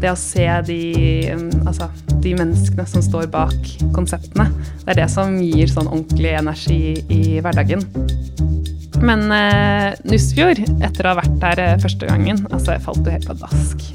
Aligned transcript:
det 0.00 0.10
å 0.12 0.18
se 0.18 0.46
de, 0.66 0.80
um, 1.34 1.46
altså, 1.68 1.90
de 2.24 2.34
menneskene 2.38 2.86
som 2.88 3.04
står 3.04 3.28
bak 3.32 3.72
konseptene, 3.96 4.48
det 4.84 4.94
er 4.94 5.02
det 5.02 5.10
som 5.12 5.36
gir 5.42 5.70
sånn 5.70 5.90
ordentlig 5.90 6.34
energi 6.40 6.80
i 7.12 7.22
hverdagen. 7.42 7.84
Men 9.00 9.30
eh, 9.32 9.94
Nussfjord, 10.08 10.60
etter 10.84 11.06
å 11.06 11.14
ha 11.14 11.20
vært 11.22 11.36
der 11.40 11.62
eh, 11.64 11.78
første 11.80 12.08
gangen, 12.08 12.42
altså 12.50 12.74
jeg 12.74 12.84
falt 12.84 13.06
jo 13.06 13.14
helt 13.14 13.28
pladask. 13.30 13.86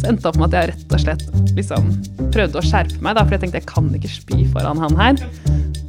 Så 0.00 0.08
endte 0.10 0.24
det 0.24 0.30
opp 0.32 0.40
med 0.40 0.48
at 0.48 0.56
jeg 0.56 0.70
rett 0.72 0.94
og 0.96 1.04
slett 1.04 1.54
liksom 1.54 1.92
prøvde 2.34 2.58
å 2.58 2.64
skjerpe 2.66 2.98
meg, 3.04 3.14
da, 3.18 3.22
for 3.22 3.36
jeg 3.36 3.44
tenkte 3.44 3.60
jeg 3.62 3.70
kan 3.70 3.92
ikke 3.94 4.10
spy 4.10 4.40
foran 4.50 4.82
han 4.82 4.98
her. 4.98 5.22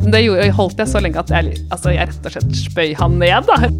Det 0.01 0.21
holdt 0.57 0.81
jeg 0.81 0.89
så 0.89 1.01
lenge 1.01 1.21
at 1.21 1.33
jeg, 1.33 1.57
altså, 1.73 1.93
jeg 1.93 2.09
rett 2.11 2.29
og 2.29 2.35
slett 2.35 2.55
spøy 2.61 2.93
han 2.97 3.17
ned. 3.21 3.49
da. 3.49 3.71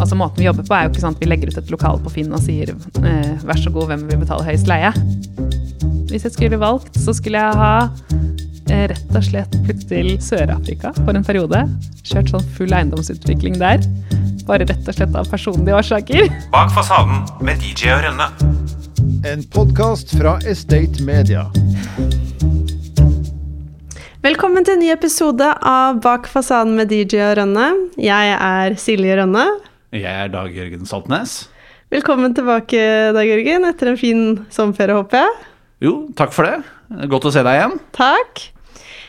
Altså 0.00 0.16
Måten 0.16 0.40
vi 0.40 0.46
jobber 0.46 0.64
på, 0.64 0.72
er 0.74 0.86
jo 0.86 0.94
ikke 0.94 1.02
sånn 1.02 1.16
at 1.16 1.20
vi 1.20 1.28
legger 1.28 1.50
ut 1.52 1.58
et 1.60 1.70
lokal 1.72 1.98
på 2.00 2.12
Finn 2.14 2.32
og 2.32 2.40
sier 2.40 2.72
eh, 2.72 3.34
vær 3.44 3.58
så 3.60 3.72
god, 3.72 3.90
hvem 3.90 4.06
vil 4.08 4.22
betale 4.22 4.46
høyest 4.46 4.70
leie? 4.70 4.94
Hvis 6.08 6.24
jeg 6.24 6.32
skulle 6.38 6.60
valgt, 6.62 6.96
så 6.96 7.12
skulle 7.14 7.42
jeg 7.42 7.58
ha 7.60 7.74
eh, 8.72 8.86
rett 8.94 9.12
og 9.12 9.26
slett 9.28 9.58
flyttet 9.66 9.84
til 9.92 10.08
Sør-Afrika 10.24 10.94
for 11.02 11.12
en 11.12 11.26
periode. 11.26 11.62
Kjørt 12.00 12.32
sånn 12.32 12.48
full 12.56 12.72
eiendomsutvikling 12.72 13.60
der. 13.60 13.84
Bare 14.48 14.64
rett 14.64 14.88
og 14.88 14.96
slett 14.96 15.20
av 15.20 15.28
personlige 15.28 15.76
årsaker. 15.82 16.32
Bak 16.56 16.72
fasaden 16.72 17.20
med 17.44 17.60
DJ 17.60 17.92
og 17.98 18.04
Rønne. 18.08 18.32
En 19.28 19.44
podkast 19.52 20.16
fra 20.16 20.38
Estate 20.48 21.04
Media. 21.04 21.44
Velkommen 24.24 24.64
til 24.64 24.78
en 24.78 24.86
ny 24.88 24.94
episode 24.96 25.44
av 25.60 26.00
Bak 26.00 26.28
fasaden 26.28 26.72
med 26.80 26.88
DJ 26.88 27.20
og 27.28 27.42
Rønne. 27.44 27.74
Jeg 28.00 28.38
er 28.40 28.80
Silje 28.80 29.20
Rønne. 29.20 29.50
Jeg 29.90 30.06
er 30.06 30.28
Dag 30.30 30.52
Jørgen 30.54 30.86
Saltnes. 30.86 31.48
Velkommen 31.90 32.30
tilbake, 32.30 32.78
Dag 33.10 33.26
Jørgen, 33.26 33.64
etter 33.66 33.88
en 33.90 33.96
fin 33.98 34.20
sommerferie, 34.54 34.94
håper 34.94 35.18
jeg. 35.18 35.30
Jo, 35.82 35.94
takk 36.14 36.30
for 36.30 36.46
det. 36.46 36.60
Godt 37.10 37.24
å 37.26 37.32
se 37.34 37.42
deg 37.42 37.56
igjen. 37.58 37.72
Takk. 37.96 38.42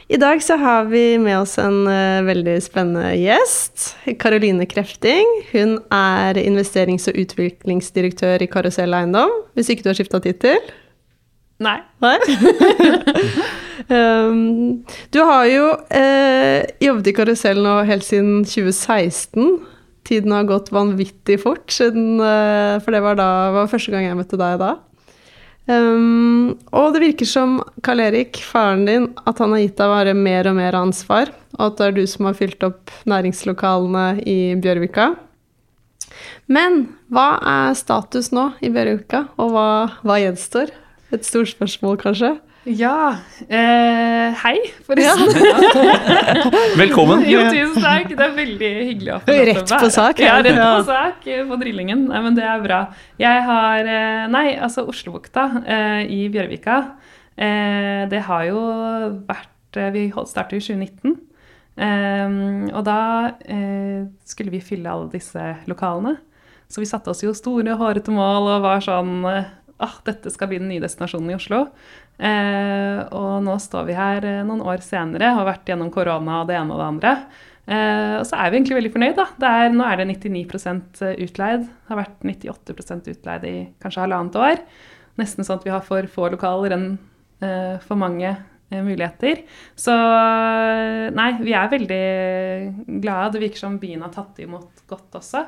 I 0.09 0.17
dag 0.17 0.41
så 0.41 0.55
har 0.57 0.87
vi 0.89 1.19
med 1.21 1.37
oss 1.37 1.53
en 1.61 1.83
uh, 1.85 2.25
veldig 2.25 2.55
spennende 2.65 3.11
gjest. 3.13 3.91
Karoline 4.17 4.65
Krefting. 4.65 5.29
Hun 5.51 5.75
er 5.93 6.39
investerings- 6.41 7.05
og 7.11 7.19
utviklingsdirektør 7.27 8.41
i 8.41 8.47
Karusell 8.49 8.97
Eiendom, 8.97 9.35
hvis 9.53 9.69
ikke 9.69 9.85
du 9.85 9.91
har 9.91 9.99
skifta 9.99 10.21
tittel? 10.23 10.57
Nei. 11.61 11.77
Nei? 12.01 12.15
um, 13.99 14.81
du 15.13 15.21
har 15.29 15.45
jo 15.45 15.69
uh, 15.77 16.57
jobbet 16.81 17.11
i 17.13 17.15
Karusell 17.21 17.61
nå 17.61 17.83
helt 17.85 18.07
siden 18.09 18.41
2016. 18.49 19.70
Tiden 20.07 20.33
har 20.33 20.47
gått 20.49 20.71
vanvittig 20.73 21.37
fort, 21.43 21.67
siden, 21.73 22.15
uh, 22.21 22.79
for 22.81 22.95
det 22.95 23.03
var, 23.05 23.19
da, 23.19 23.27
var 23.55 23.69
første 23.71 23.93
gang 23.93 24.07
jeg 24.07 24.17
møtte 24.17 24.39
deg 24.39 24.57
da. 24.61 24.75
Um, 25.69 26.57
og 26.73 26.95
det 26.95 27.03
virker 27.03 27.27
som 27.29 27.59
Karl 27.85 28.01
Erik, 28.07 28.39
faren 28.43 28.87
din, 28.87 29.09
at 29.29 29.39
han 29.39 29.53
har 29.53 29.61
gitt 29.61 29.77
deg 29.77 29.91
bare 29.93 30.15
mer 30.17 30.49
og 30.49 30.57
mer 30.57 30.77
ansvar, 30.79 31.31
og 31.59 31.65
at 31.67 31.77
det 31.77 31.87
er 31.87 31.97
du 31.99 32.05
som 32.09 32.27
har 32.27 32.37
fylt 32.39 32.65
opp 32.65 32.93
næringslokalene 33.09 34.07
i 34.25 34.39
Bjørvika. 34.61 35.11
Men 36.51 36.83
hva 37.13 37.35
er 37.47 37.77
status 37.77 38.31
nå 38.35 38.49
i 38.59 38.71
Bjørvika, 38.73 39.27
og 39.37 39.53
hva, 39.53 39.67
hva 40.01 40.17
gjenstår? 40.23 40.73
Et 41.13 41.27
stort 41.27 41.53
spørsmål, 41.53 41.99
kanskje? 42.01 42.35
Ja 42.69 43.17
eh, 43.49 44.35
Hei, 44.37 44.57
forresten. 44.85 45.31
Velkommen. 46.81 47.23
Jo, 47.25 47.39
tusen 47.49 47.81
takk. 47.81 48.11
Det 48.13 48.21
er 48.21 48.35
veldig 48.35 48.69
hyggelig 48.85 49.13
å 49.15 49.17
få 49.23 49.33
lov 49.33 49.47
Rett 49.49 49.71
på 49.81 49.89
sak, 49.95 50.19
Ja, 50.21 50.35
ja. 50.37 50.43
rett 50.45 50.59
på 50.61 50.83
sak 50.91 51.25
eh, 51.25 51.41
på 51.49 51.57
drillingen. 51.57 52.03
Nei, 52.11 52.19
men 52.21 52.37
det 52.37 52.45
er 52.45 52.61
bra. 52.61 52.81
Jeg 53.21 53.41
har 53.47 53.89
eh, 53.89 54.27
Nei, 54.29 54.45
altså 54.61 54.85
Oslobukta 54.91 55.47
eh, 55.65 56.03
i 56.13 56.19
Bjørvika, 56.33 56.75
eh, 57.33 58.03
det 58.11 58.21
har 58.27 58.45
jo 58.51 58.61
vært 59.25 59.79
eh, 59.81 59.89
Vi 59.97 60.03
startet 60.29 60.59
i 60.59 60.65
2019. 60.67 61.15
Eh, 61.81 62.35
og 62.75 62.83
da 62.85 62.99
eh, 63.41 64.03
skulle 64.29 64.53
vi 64.53 64.61
fylle 64.61 64.91
alle 64.93 65.09
disse 65.15 65.47
lokalene. 65.71 66.19
Så 66.69 66.83
vi 66.83 66.87
satte 66.87 67.09
oss 67.09 67.25
jo 67.25 67.33
store, 67.35 67.73
hårete 67.81 68.13
mål 68.13 68.51
og 68.53 68.61
var 68.69 68.85
sånn 68.85 69.25
ah, 69.81 69.97
dette 70.05 70.31
skal 70.31 70.47
bli 70.51 70.59
den 70.61 70.69
nye 70.71 70.83
destinasjonen 70.83 71.33
i 71.33 71.35
Oslo. 71.35 71.65
Eh, 72.21 72.99
og 73.17 73.39
nå 73.41 73.55
står 73.61 73.87
vi 73.87 73.97
her 73.97 74.25
eh, 74.29 74.43
noen 74.45 74.61
år 74.61 74.83
senere 74.85 75.31
og 75.31 75.39
har 75.39 75.47
vært 75.55 75.71
gjennom 75.71 75.89
korona 75.93 76.43
og 76.43 76.51
det 76.51 76.59
ene 76.59 76.75
og 76.75 76.81
det 76.81 76.89
andre. 76.91 77.13
Eh, 77.65 78.13
og 78.19 78.27
så 78.29 78.37
er 78.37 78.51
vi 78.51 78.59
egentlig 78.59 78.77
veldig 78.77 78.93
fornøyd. 78.93 79.17
da. 79.17 79.27
Er, 79.49 79.73
nå 79.73 79.87
er 79.87 80.01
det 80.01 80.07
99 80.11 80.45
utleid. 81.25 81.65
Det 81.65 81.89
har 81.89 82.01
vært 82.03 82.27
98% 82.27 83.11
utleid 83.15 83.49
i 83.49 83.55
kanskje 83.81 84.05
halvannet 84.05 84.37
år. 84.37 84.61
Nesten 85.21 85.47
sånn 85.47 85.59
at 85.59 85.65
vi 85.65 85.73
har 85.73 85.83
for 85.85 86.07
få 86.09 86.29
lokaler 86.33 86.77
enn 86.77 86.91
for 87.81 87.97
mange 87.97 88.29
muligheter. 88.69 89.39
Så 89.73 89.93
nei, 91.17 91.29
vi 91.41 91.55
er 91.57 91.71
veldig 91.71 92.03
glade. 93.01 93.31
Det 93.33 93.41
virker 93.41 93.63
som 93.63 93.79
byen 93.81 94.05
har 94.05 94.13
tatt 94.13 94.37
imot 94.45 94.83
godt 94.89 95.17
også. 95.17 95.41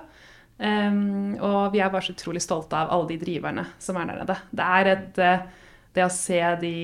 Um, 0.57 1.33
og 1.41 1.73
vi 1.73 1.81
er 1.81 1.89
bare 1.93 2.05
så 2.05 2.13
utrolig 2.13 2.41
stolte 2.43 2.77
av 2.77 2.91
alle 2.93 3.09
de 3.09 3.17
driverne 3.21 3.65
som 3.81 3.97
er 3.99 4.09
der 4.09 4.19
nede. 4.21 4.35
Det 4.53 4.67
er 4.77 4.89
et 4.91 5.21
eh, 5.21 5.45
Det 5.93 6.05
å 6.05 6.13
se 6.13 6.39
de 6.61 6.75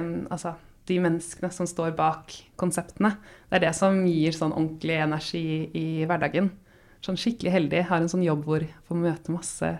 um, 0.00 0.14
Altså 0.32 0.54
de 0.88 0.98
menneskene 1.00 1.48
som 1.48 1.64
står 1.64 1.94
bak 1.96 2.34
konseptene, 2.60 3.14
det 3.48 3.56
er 3.56 3.62
det 3.62 3.70
som 3.76 4.02
gir 4.04 4.34
sånn 4.36 4.52
ordentlig 4.52 4.98
energi 5.00 5.46
i 5.72 6.04
hverdagen. 6.04 6.50
Sånn 7.04 7.16
skikkelig 7.16 7.54
heldig. 7.54 7.86
Har 7.88 8.02
en 8.02 8.10
sånn 8.12 8.24
jobb 8.26 8.42
hvor 8.44 8.60
jeg 8.60 8.84
får 8.88 9.00
møte 9.00 9.32
masse 9.32 9.70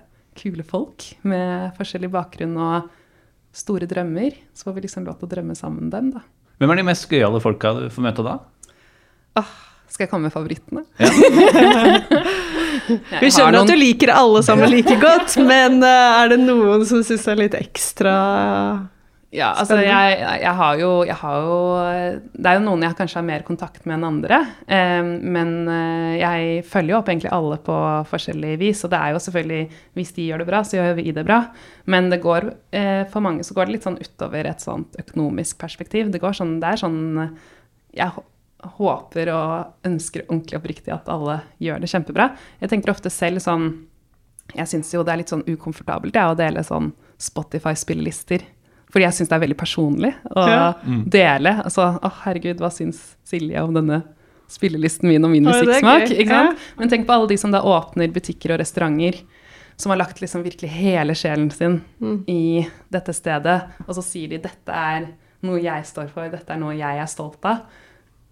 kule 0.40 0.64
folk 0.64 1.10
med 1.28 1.76
forskjellig 1.76 2.08
bakgrunn 2.14 2.56
og 2.56 2.88
store 3.54 3.88
drømmer. 3.90 4.40
Så 4.56 4.70
får 4.70 4.78
vi 4.78 4.86
liksom 4.86 5.04
lov 5.04 5.20
til 5.20 5.28
å 5.28 5.34
drømme 5.34 5.56
sammen 5.58 5.92
dem, 5.92 6.10
da. 6.16 6.24
Hvem 6.56 6.72
er 6.72 6.80
de 6.80 6.86
mest 6.88 7.06
gøyale 7.10 7.42
folka 7.44 7.74
du 7.76 7.84
får 7.92 8.06
møte 8.08 8.24
da? 8.24 8.38
Åh, 9.40 9.54
skal 9.94 10.06
jeg 10.09 10.10
komme 10.10 10.28
med 10.28 10.34
favorittene? 10.34 10.84
Ja. 10.99 12.00
Vi 13.22 13.31
skjønner 13.31 13.55
noen- 13.59 13.62
at 13.65 13.71
du 13.71 13.78
liker 13.78 14.10
alle 14.15 14.43
sammen 14.44 14.71
like 14.72 14.97
godt, 15.00 15.37
men 15.50 15.81
eh, 15.84 16.19
er 16.22 16.34
det 16.34 16.41
noen 16.43 16.84
som 16.88 17.05
syns 17.06 17.28
er 17.31 17.38
litt 17.41 17.55
ekstra 17.59 18.16
Ja, 19.34 19.49
altså 19.59 19.81
jeg, 19.82 20.19
jeg, 20.21 20.53
har 20.59 20.77
jo, 20.78 20.91
jeg 21.09 21.16
har 21.19 21.38
jo 21.43 21.55
Det 22.31 22.50
er 22.50 22.59
jo 22.59 22.65
noen 22.66 22.84
jeg 22.87 22.94
kanskje 22.99 23.19
har 23.19 23.27
mer 23.27 23.43
kontakt 23.47 23.82
med 23.87 23.97
enn 23.97 24.06
andre. 24.06 24.38
Eh, 24.66 25.00
men 25.03 25.55
eh, 25.71 26.12
jeg 26.21 26.61
følger 26.71 26.94
jo 26.94 26.99
opp 27.00 27.11
egentlig 27.11 27.32
alle 27.34 27.59
på 27.66 27.78
forskjellig 28.12 28.53
vis. 28.61 28.84
Og 28.87 28.93
det 28.93 29.00
er 29.00 29.15
jo 29.16 29.22
selvfølgelig 29.25 29.81
Hvis 29.99 30.15
de 30.15 30.28
gjør 30.28 30.44
det 30.44 30.50
bra, 30.53 30.61
så 30.62 30.78
gjør 30.78 30.94
vi 31.00 31.09
det 31.16 31.26
bra. 31.26 31.41
Men 31.91 32.12
det 32.12 32.21
går, 32.22 32.47
eh, 32.78 33.03
for 33.11 33.26
mange 33.26 33.43
så 33.47 33.56
går 33.59 33.66
det 33.66 33.78
litt 33.78 33.88
sånn 33.88 33.99
utover 33.99 34.47
et 34.53 34.62
sånt 34.62 34.94
økonomisk 35.03 35.59
perspektiv. 35.65 36.15
Det 36.15 36.22
går 36.22 36.38
sånn, 36.38 36.61
det 36.62 36.71
er 36.75 36.84
sånn 36.84 37.03
Jeg 37.94 38.11
håper 38.78 39.28
og 39.34 39.86
ønsker 39.88 40.25
ordentlig 40.28 40.58
oppriktig 40.58 40.92
at 40.94 41.08
alle 41.12 41.41
gjør 41.62 41.80
det 41.80 41.91
kjempebra. 41.92 42.30
Jeg 42.60 42.70
tenker 42.72 42.91
ofte 42.94 43.10
selv 43.10 43.38
sånn 43.44 43.86
Jeg 44.54 44.66
syns 44.69 44.91
jo 44.92 45.02
det 45.02 45.12
er 45.12 45.16
litt 45.22 45.30
sånn 45.32 45.44
ukomfortabelt 45.48 46.14
ja, 46.14 46.26
å 46.30 46.36
dele 46.36 46.60
sånn 46.62 46.91
Spotify-spillelister. 47.19 48.42
Fordi 48.92 49.06
jeg 49.06 49.16
syns 49.16 49.30
det 49.30 49.36
er 49.38 49.42
veldig 49.47 49.56
personlig 49.58 50.10
å 50.36 50.44
Ja. 50.48 50.75
dele. 50.84 51.62
Altså, 51.64 51.98
å 52.02 52.10
herregud, 52.25 52.58
hva 52.60 52.70
syns 52.70 53.16
Silje 53.25 53.58
om 53.64 53.72
denne 53.75 54.02
spillelisten 54.48 55.08
min 55.08 55.25
og 55.25 55.31
min 55.31 55.44
musikksmak? 55.44 56.08
sant? 56.28 56.58
Men 56.78 56.88
tenk 56.92 57.06
på 57.06 57.12
alle 57.16 57.28
de 57.28 57.36
som 57.38 57.50
da 57.50 57.62
åpner 57.62 58.12
butikker 58.12 58.52
og 58.52 58.60
restauranter, 58.60 59.22
som 59.76 59.91
har 59.91 59.98
lagt 59.98 60.20
liksom 60.20 60.44
virkelig 60.44 60.69
hele 60.70 61.14
sjelen 61.14 61.50
sin 61.50 61.81
i 62.28 62.69
dette 62.92 63.12
stedet, 63.14 63.62
og 63.88 63.94
så 63.96 64.02
sier 64.04 64.28
de 64.28 64.38
dette 64.38 64.69
er 64.70 65.08
noe 65.42 65.58
jeg 65.60 65.84
står 65.84 66.08
for, 66.12 66.28
dette 66.28 66.50
er 66.52 66.58
noe 66.58 66.76
jeg 66.76 66.98
er 67.00 67.06
stolt 67.06 67.42
av. 67.44 67.64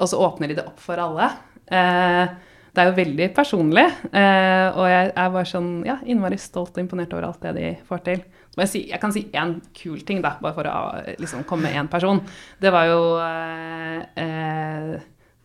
Og 0.03 0.11
så 0.11 0.19
åpner 0.19 0.51
de 0.51 0.59
det 0.59 0.67
opp 0.67 0.81
for 0.83 0.99
alle. 0.99 1.29
Eh, 1.71 2.25
det 2.73 2.81
er 2.81 2.89
jo 2.89 2.97
veldig 2.97 3.27
personlig, 3.37 3.85
eh, 4.17 4.69
og 4.73 4.87
jeg 4.89 5.11
er 5.11 5.33
bare 5.35 5.49
sånn 5.49 5.73
ja, 5.85 5.99
innmari 6.09 6.39
stolt 6.41 6.73
og 6.73 6.81
imponert 6.81 7.13
over 7.13 7.27
alt 7.29 7.43
det 7.45 7.53
de 7.59 7.67
får 7.89 8.01
til. 8.07 8.23
Jeg, 8.57 8.69
si, 8.69 8.81
jeg 8.89 9.01
kan 9.01 9.13
si 9.13 9.27
én 9.37 9.59
kul 9.77 10.01
ting, 10.09 10.23
da, 10.25 10.35
bare 10.41 10.57
for 10.57 10.69
å 10.69 10.79
liksom, 11.21 11.45
komme 11.49 11.69
med 11.69 11.77
én 11.77 11.91
person. 11.93 12.23
Det 12.61 12.73
var 12.73 12.89
jo 12.89 13.03
eh, 13.21 14.01
eh, 14.25 14.95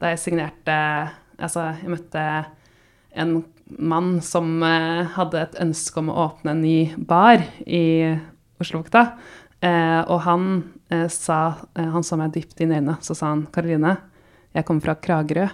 da 0.02 0.14
jeg 0.14 0.24
signerte 0.26 0.80
Altså, 1.38 1.68
jeg 1.78 1.92
møtte 1.94 2.22
en 3.14 3.36
mann 3.78 4.16
som 4.26 4.56
eh, 4.66 5.04
hadde 5.14 5.44
et 5.44 5.58
ønske 5.62 6.00
om 6.02 6.08
å 6.10 6.16
åpne 6.24 6.56
en 6.56 6.64
ny 6.64 6.78
bar 6.98 7.44
i 7.62 8.16
Oslobukta. 8.58 9.04
Eh, 9.62 10.02
og 10.02 10.24
han 10.26 10.48
eh, 10.94 11.06
sa 11.14 11.58
eh, 11.78 11.88
Han 11.94 12.06
så 12.06 12.18
meg 12.18 12.34
dypt 12.34 12.60
inn 12.62 12.74
i 12.74 12.80
øynene, 12.80 12.98
så 13.06 13.14
sa 13.18 13.32
han 13.36 13.48
Karoline, 13.54 13.96
jeg 14.58 14.66
kommer 14.66 14.82
fra 14.88 14.98
Kragerø, 14.98 15.48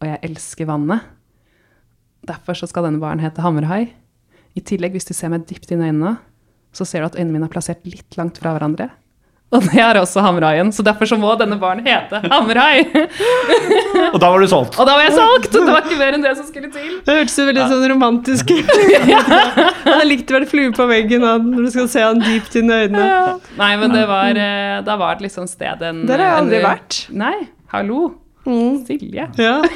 og 0.00 0.08
jeg 0.08 0.20
elsker 0.28 0.68
vannet. 0.68 1.06
Derfor 2.28 2.58
så 2.58 2.68
skal 2.68 2.84
denne 2.88 3.00
baren 3.00 3.22
hete 3.24 3.40
Hammerhai. 3.44 3.86
I 4.58 4.60
tillegg, 4.66 4.92
hvis 4.96 5.08
du 5.08 5.14
ser 5.16 5.32
meg 5.32 5.46
dypt 5.48 5.70
inn 5.72 5.80
i 5.84 5.88
øynene, 5.88 6.18
så 6.76 6.84
ser 6.86 7.02
du 7.02 7.10
at 7.10 7.16
øynene 7.18 7.38
mine 7.38 7.48
er 7.48 7.52
plassert 7.52 7.86
litt 7.88 8.18
langt 8.20 8.38
fra 8.42 8.52
hverandre. 8.54 8.90
Og 9.50 9.64
det 9.66 9.80
er 9.82 9.98
også 9.98 10.22
Hammerhaien, 10.22 10.68
så 10.70 10.84
derfor 10.86 11.08
så 11.10 11.16
må 11.18 11.32
denne 11.40 11.56
baren 11.58 11.80
hete 11.82 12.20
Hammerhai. 12.30 12.84
Og 14.12 14.18
da 14.22 14.28
var 14.30 14.38
du 14.44 14.46
solgt. 14.50 14.76
Og 14.78 14.86
da 14.86 14.94
var 14.94 15.02
jeg 15.08 15.16
solgt! 15.16 15.48
Det 15.56 15.64
var 15.66 15.80
ikke 15.88 15.98
mer 15.98 16.14
enn 16.18 16.22
det 16.22 16.36
som 16.38 16.46
skulle 16.46 16.70
til. 16.70 16.92
Det 17.06 17.16
hørtes 17.16 17.34
jo 17.40 17.46
veldig 17.48 17.64
sånn 17.72 17.82
romantisk 17.90 18.52
ut. 18.54 18.70
Jeg 19.90 20.06
likte 20.06 20.06
likt 20.06 20.30
å 20.30 20.36
være 20.36 20.48
flue 20.52 20.70
på 20.76 20.86
veggen 20.92 21.24
når 21.26 21.66
du 21.66 21.70
skal 21.74 21.88
se 21.90 22.04
han 22.04 22.22
dypt 22.22 22.60
inn 22.60 22.70
i 22.70 22.78
øynene. 22.84 23.08
Nei, 23.58 23.72
men 23.80 23.96
det 23.96 24.04
var, 24.10 24.38
eh, 24.38 24.76
da 24.86 24.96
var 25.00 25.18
det 25.18 25.26
liksom 25.26 25.50
stedet 25.50 25.82
en 25.88 26.04
Der 26.06 26.22
har 26.22 26.30
jeg 26.30 26.42
aldri 26.44 26.60
en- 26.60 26.66
vært. 26.68 27.00
Nei, 27.24 27.36
hallo. 27.74 28.02
Mm. 28.46 28.78
Silje. 28.88 29.26
Ja. 29.38 29.56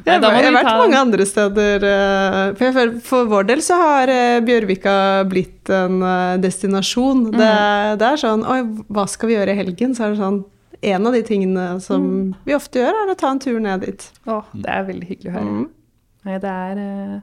Nei, 0.00 0.14
Jeg, 0.16 0.22
har 0.24 0.54
vært 0.54 0.68
mange 0.80 0.96
andre 0.98 1.24
steder. 1.28 1.82
eh, 1.84 2.54
For, 2.58 2.92
for 3.04 3.28
vår 3.30 3.44
del 3.50 3.60
så 3.62 3.76
har 3.78 4.08
eh, 4.10 4.38
Bjørvika 4.46 4.94
blitt 5.28 5.68
en 5.76 5.98
eh, 6.02 6.38
destinasjon. 6.40 7.26
Mm. 7.28 7.36
Det, 7.36 7.50
det 8.00 8.08
er 8.08 8.22
sånn 8.22 8.46
Oi, 8.48 8.62
hva 8.88 9.04
skal 9.12 9.28
vi 9.30 9.36
gjøre 9.36 9.52
i 9.52 9.58
helgen? 9.60 9.92
Så 9.94 10.06
er 10.06 10.14
det 10.14 10.22
sånn 10.22 10.40
En 10.80 11.06
av 11.10 11.12
de 11.12 11.20
tingene 11.28 11.66
som 11.84 12.00
Mm. 12.08 12.34
vi 12.48 12.54
ofte 12.56 12.80
gjør, 12.80 12.96
er 13.02 13.12
å 13.12 13.18
ta 13.20 13.28
en 13.34 13.42
tur 13.44 13.58
ned 13.60 13.82
dit. 13.84 14.06
Å, 14.24 14.38
det 14.56 14.70
er 14.72 14.86
veldig 14.88 15.08
hyggelig 15.10 15.28
å 15.28 15.34
høre. 15.36 15.50
Mm. 15.58 15.66
Nei, 16.24 16.38
det 16.40 16.54
er 16.56 16.80
uh... 16.80 17.18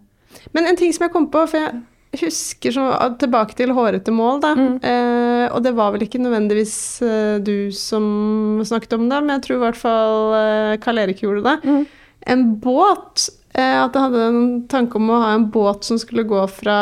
Men 0.54 0.68
en 0.70 0.78
ting 0.78 0.94
som 0.94 1.08
jeg 1.08 1.14
kom 1.16 1.26
på, 1.34 1.42
for 1.50 1.58
jeg 1.64 1.80
husker 2.26 2.74
så, 2.76 2.86
tilbake 3.22 3.56
til 3.58 3.74
hårete 3.76 4.12
mål, 4.14 4.42
da. 4.44 4.52
Mm. 4.58 4.76
Eh, 4.82 5.46
og 5.54 5.64
det 5.64 5.74
var 5.78 5.94
vel 5.96 6.04
ikke 6.08 6.22
nødvendigvis 6.24 6.76
eh, 7.06 7.38
du 7.44 7.72
som 7.76 8.62
snakket 8.66 8.98
om 8.98 9.08
det, 9.10 9.22
men 9.24 9.36
jeg 9.38 9.46
tror 9.48 9.58
i 9.60 9.64
hvert 9.66 9.80
fall 9.80 10.38
eh, 10.42 10.78
Karl 10.84 11.04
Erik 11.06 11.24
gjorde 11.24 11.44
det. 11.48 11.58
Mm. 11.64 11.84
En 12.28 12.46
båt. 12.64 13.30
Eh, 13.58 13.78
at 13.84 13.96
jeg 13.96 14.04
hadde 14.10 14.26
en 14.30 14.42
tanke 14.70 15.00
om 15.00 15.10
å 15.10 15.22
ha 15.24 15.34
en 15.38 15.48
båt 15.54 15.88
som 15.88 15.98
skulle 16.02 16.28
gå 16.28 16.44
fra, 16.52 16.80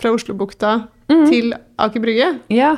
fra 0.00 0.14
Oslobukta 0.16 0.78
Mm. 1.08 1.22
til 1.30 1.54
Aker 1.80 2.02
Brygge. 2.04 2.26
Ja. 2.52 2.74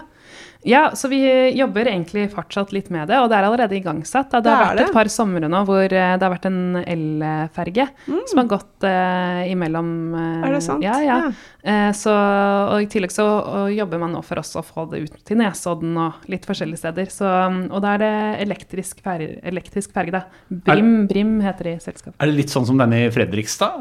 Ja, 0.68 0.90
så 0.94 1.08
vi 1.08 1.20
jobber 1.56 1.88
egentlig 1.88 2.26
fortsatt 2.34 2.72
litt 2.76 2.90
med 2.92 3.08
det, 3.08 3.18
og 3.20 3.30
det 3.30 3.38
er 3.38 3.46
allerede 3.48 3.76
igangsatt. 3.78 4.30
Det 4.30 4.42
Det 4.44 4.50
har 4.52 4.62
er 4.62 4.68
vært 4.68 4.78
det. 4.78 4.88
et 4.90 4.96
par 4.98 5.08
somre 5.12 5.48
nå 5.48 5.62
hvor 5.68 5.84
eh, 5.84 6.16
det 6.18 6.22
har 6.26 6.34
vært 6.34 6.48
en 6.50 6.76
elferge 6.84 7.86
som 8.28 8.42
har 8.42 8.48
gått 8.50 8.84
uh, 8.84 9.44
imellom 9.50 9.88
Mm. 10.10 10.44
Er 10.44 10.52
det 10.52 10.60
sant? 10.64 10.82
Ja, 10.84 10.98
ja. 11.02 11.16
Ja. 11.20 11.30
Uh, 11.60 11.92
så, 11.96 12.12
og 12.12 12.82
I 12.82 12.88
tillegg 12.90 13.12
så 13.12 13.24
og 13.26 13.72
jobber 13.72 14.00
man 14.00 14.12
nå 14.14 14.20
for 14.24 14.40
oss 14.40 14.52
å 14.56 14.62
få 14.64 14.86
det 14.90 15.02
ut 15.04 15.16
til 15.28 15.38
Nesodden 15.40 15.96
og 16.00 16.28
litt 16.30 16.46
forskjellige 16.48 16.80
steder. 16.82 17.10
Så, 17.12 17.28
og 17.70 17.80
da 17.84 17.94
er 17.96 18.02
det 18.02 18.12
elektrisk, 18.46 19.00
fer 19.04 19.24
elektrisk 19.46 19.92
ferge, 19.96 20.14
da. 20.14 20.22
Brim, 20.50 21.06
Brim 21.10 21.34
heter 21.44 21.70
det 21.70 21.74
i 21.78 21.82
selskapet. 21.84 22.16
Er 22.20 22.30
det 22.30 22.36
litt 22.38 22.52
sånn 22.52 22.66
som 22.68 22.80
denne 22.80 23.04
i 23.06 23.10
Fredrikstad? 23.12 23.80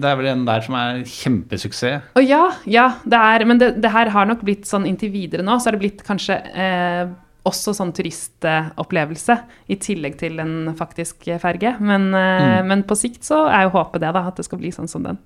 Det 0.00 0.10
er 0.10 0.18
vel 0.20 0.30
en 0.32 0.44
der 0.48 0.64
som 0.66 0.76
er 0.78 1.02
kjempesuksess. 1.08 2.10
Å 2.18 2.24
ja, 2.24 2.42
ja, 2.70 2.86
det 3.04 3.20
er 3.34 3.44
Men 3.48 3.60
det, 3.60 3.70
det 3.82 3.90
her 3.94 4.10
har 4.14 4.28
nok 4.30 4.42
blitt 4.46 4.68
sånn 4.68 4.86
inntil 4.88 5.12
videre 5.14 5.44
nå, 5.46 5.58
så 5.60 5.70
har 5.70 5.78
det 5.78 5.84
blitt 5.84 6.03
kanskje 6.06 6.36
eh, 6.54 7.06
også 7.44 7.74
sånn 7.76 7.92
turistopplevelse 7.92 9.36
i 9.68 9.76
tillegg 9.76 10.16
til 10.20 10.38
en 10.40 10.74
faktisk 10.78 11.26
ferge. 11.42 11.74
Men, 11.80 12.14
eh, 12.14 12.60
Mm. 12.62 12.66
men 12.68 12.82
på 12.84 12.96
sikt 12.96 13.22
så 13.24 13.46
er 13.50 13.64
jo 13.64 13.70
håpet 13.76 14.00
det, 14.00 14.12
da, 14.12 14.26
at 14.28 14.36
det 14.36 14.44
skal 14.46 14.58
bli 14.58 14.70
sånn 14.70 14.88
som 14.88 15.02
den. 15.02 15.18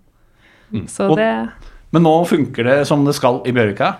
Så 0.86 1.04
Mm. 1.06 1.10
Og- 1.10 1.16
det 1.16 1.50
Men 1.92 2.02
nå 2.02 2.26
funker 2.26 2.64
det 2.64 2.86
som 2.86 3.04
det 3.04 3.14
skal 3.14 3.40
i 3.46 3.52
Bjørvika. 3.52 3.96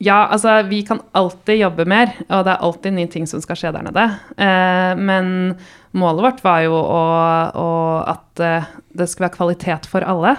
Ja, 0.00 0.26
altså 0.32 0.66
vi 0.68 0.82
kan 0.82 1.00
alltid 1.14 1.60
jobbe 1.60 1.86
mer, 1.86 2.12
og 2.28 2.44
det 2.44 2.52
er 2.54 2.62
alltid 2.62 2.92
nye 2.92 3.06
ting 3.06 3.26
som 3.26 3.40
skal 3.40 3.54
skje 3.56 3.72
der 3.72 3.82
nede. 3.84 4.18
Eh, 4.36 4.94
men 4.96 5.56
målet 5.94 6.20
vårt 6.22 6.42
var 6.42 6.62
jo 6.62 6.72
å, 6.72 7.52
å, 7.54 8.08
at 8.08 8.40
eh, 8.40 8.64
det 8.96 9.08
skulle 9.08 9.28
være 9.28 9.36
kvalitet 9.36 9.86
for 9.86 10.00
alle. 10.00 10.36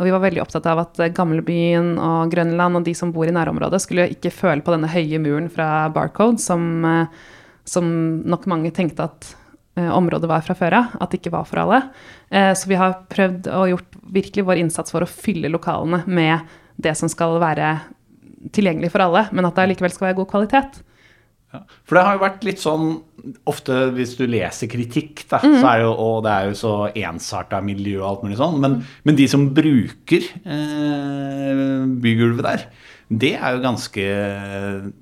Og 0.00 0.06
vi 0.08 0.12
var 0.14 0.22
veldig 0.24 0.40
opptatt 0.40 0.64
av 0.70 0.78
at 0.80 1.00
Gamlebyen 1.12 1.92
og 2.00 2.30
Grønland 2.32 2.78
og 2.78 2.86
de 2.86 2.94
som 2.96 3.10
bor 3.12 3.28
i 3.28 3.34
nærområdet, 3.36 3.82
skulle 3.84 4.08
ikke 4.14 4.32
føle 4.32 4.64
på 4.64 4.72
denne 4.72 4.88
høye 4.88 5.20
muren 5.20 5.50
fra 5.52 5.90
Barcode, 5.92 6.40
som, 6.40 6.64
eh, 6.88 7.12
som 7.68 7.84
nok 8.24 8.48
mange 8.48 8.72
tenkte 8.72 9.04
at 9.10 9.34
eh, 9.76 9.90
området 9.92 10.30
var 10.30 10.40
fra 10.46 10.56
før 10.56 10.78
av, 10.78 10.96
at 10.96 11.12
det 11.12 11.20
ikke 11.20 11.34
var 11.36 11.44
for 11.44 11.60
alle. 11.60 11.82
Eh, 12.32 12.54
så 12.56 12.72
vi 12.72 12.80
har 12.80 13.02
prøvd 13.12 13.52
og 13.52 13.68
gjort 13.74 14.00
virkelig 14.16 14.46
vår 14.48 14.62
innsats 14.62 14.96
for 14.96 15.04
å 15.04 15.10
fylle 15.10 15.52
lokalene 15.52 16.00
med 16.08 16.48
det 16.80 16.96
som 16.96 17.12
skal 17.12 17.36
være 17.42 17.74
tilgjengelig 18.56 18.94
for 18.94 19.04
alle, 19.04 19.26
men 19.36 19.44
at 19.44 19.60
det 19.60 19.68
likevel 19.74 19.92
skal 19.92 20.08
være 20.08 20.22
god 20.22 20.30
kvalitet. 20.32 20.80
Ja. 21.50 21.64
For 21.82 21.98
det 21.98 22.02
har 22.06 22.14
jo 22.14 22.22
vært 22.22 22.44
litt 22.46 22.60
sånn 22.62 22.90
Ofte 23.50 23.88
hvis 23.92 24.14
du 24.16 24.22
leser 24.30 24.68
kritikk, 24.70 25.24
da, 25.28 25.40
mm. 25.42 25.56
så 25.58 25.64
er 25.66 25.80
det 25.80 25.86
jo 25.88 25.90
Og 26.06 26.20
det 26.24 26.32
er 26.32 26.46
jo 26.46 26.54
så 26.56 26.74
ensarta 26.88 27.58
miljø 27.64 27.98
og 27.98 28.06
alt 28.06 28.22
mulig 28.24 28.38
sånn, 28.38 28.54
men, 28.62 28.78
men, 28.78 28.92
men 29.10 29.18
de 29.18 29.26
som 29.28 29.48
bruker 29.56 30.28
eh, 30.40 31.82
bygulvet 32.00 32.46
der, 32.46 32.64
det 33.10 33.32
er 33.34 33.56
jo 33.56 33.60
ganske 33.64 34.02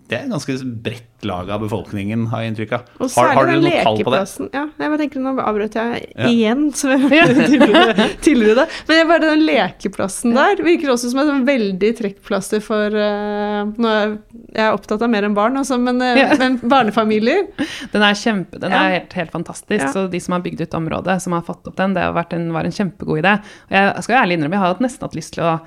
Det 0.09 0.17
er 0.17 0.29
ganske 0.31 0.55
bredt 0.81 1.05
lag 1.29 1.49
av 1.51 1.61
befolkningen, 1.61 2.29
har 2.31 2.41
jeg 2.45 2.53
inntrykk 2.53 2.73
av. 2.77 2.83
Og 3.03 3.03
Har, 3.03 3.11
særlig 3.11 3.35
har 3.37 3.49
dere 3.49 3.55
den 3.59 3.65
noe 3.67 3.81
tall 3.83 3.97
på 3.99 3.99
det? 3.99 4.19
lekeplassen. 4.21 4.49
Ja, 4.55 4.61
jeg 4.79 4.91
bare 4.93 4.99
tenker, 5.03 5.23
Nå 5.25 5.33
avbrøt 5.43 5.75
jeg 5.77 6.05
Ja. 6.15 6.29
igjen, 6.31 6.63
som 6.79 6.93
jeg 6.95 7.35
tidligere, 7.51 8.07
tidligere 8.23 8.55
da. 8.61 8.67
Men 8.89 8.97
jeg 9.01 9.09
bare 9.11 9.25
den 9.27 9.43
lekeplassen 9.45 10.37
der 10.39 10.63
virker 10.63 10.93
også 10.95 11.11
som 11.11 11.21
et 11.25 11.43
veldig 11.51 11.91
trekkplaster 11.99 12.63
for 12.63 12.87
uh, 12.95 13.67
Nå 13.77 13.91
er 13.91 14.15
jeg 14.55 14.79
opptatt 14.79 15.03
av 15.03 15.11
mer 15.11 15.27
enn 15.27 15.35
barn, 15.37 15.59
også, 15.59 15.77
men, 15.83 16.01
eh, 16.01 16.23
Ja. 16.23 16.29
men 16.41 16.57
barnefamilier. 16.63 17.45
Den 17.93 18.03
er, 18.07 18.15
kjempe, 18.15 18.59
den 18.63 18.71
Ja. 18.73 18.85
er 18.87 19.01
helt, 19.01 19.13
helt 19.19 19.35
fantastisk. 19.35 19.85
Ja. 19.85 19.91
Så 19.93 20.07
de 20.09 20.21
som 20.23 20.33
har 20.39 20.41
bygd 20.47 20.63
ut 20.65 20.79
området, 20.79 21.19
som 21.21 21.33
har 21.37 21.43
fått 21.43 21.67
opp 21.67 21.77
den, 21.77 21.93
det 21.99 22.07
har 22.07 22.15
vært 22.17 22.33
en, 22.39 22.53
var 22.55 22.65
en 22.65 22.73
kjempegod 22.73 23.21
idé. 23.21 23.37
Og 23.69 23.77
jeg 23.77 24.07
skal 24.07 24.17
jo 24.17 24.23
ærlig 24.23 24.39
innrømme, 24.39 24.57
jeg 24.57 24.65
har 24.65 24.81
nesten 24.87 25.05
hatt 25.09 25.19
lyst 25.19 25.35
til 25.37 25.45
å 25.45 25.59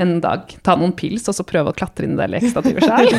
en 0.00 0.16
dag 0.24 0.54
ta 0.66 0.74
noen 0.80 0.94
pils 0.96 1.28
og 1.30 1.36
så 1.36 1.44
prøve 1.46 1.72
å 1.72 1.76
klatre 1.76 2.06
inn 2.08 2.16
i 2.16 2.20
det 2.20 2.28
lekestativet 2.32 2.86
sjøl. 2.86 3.10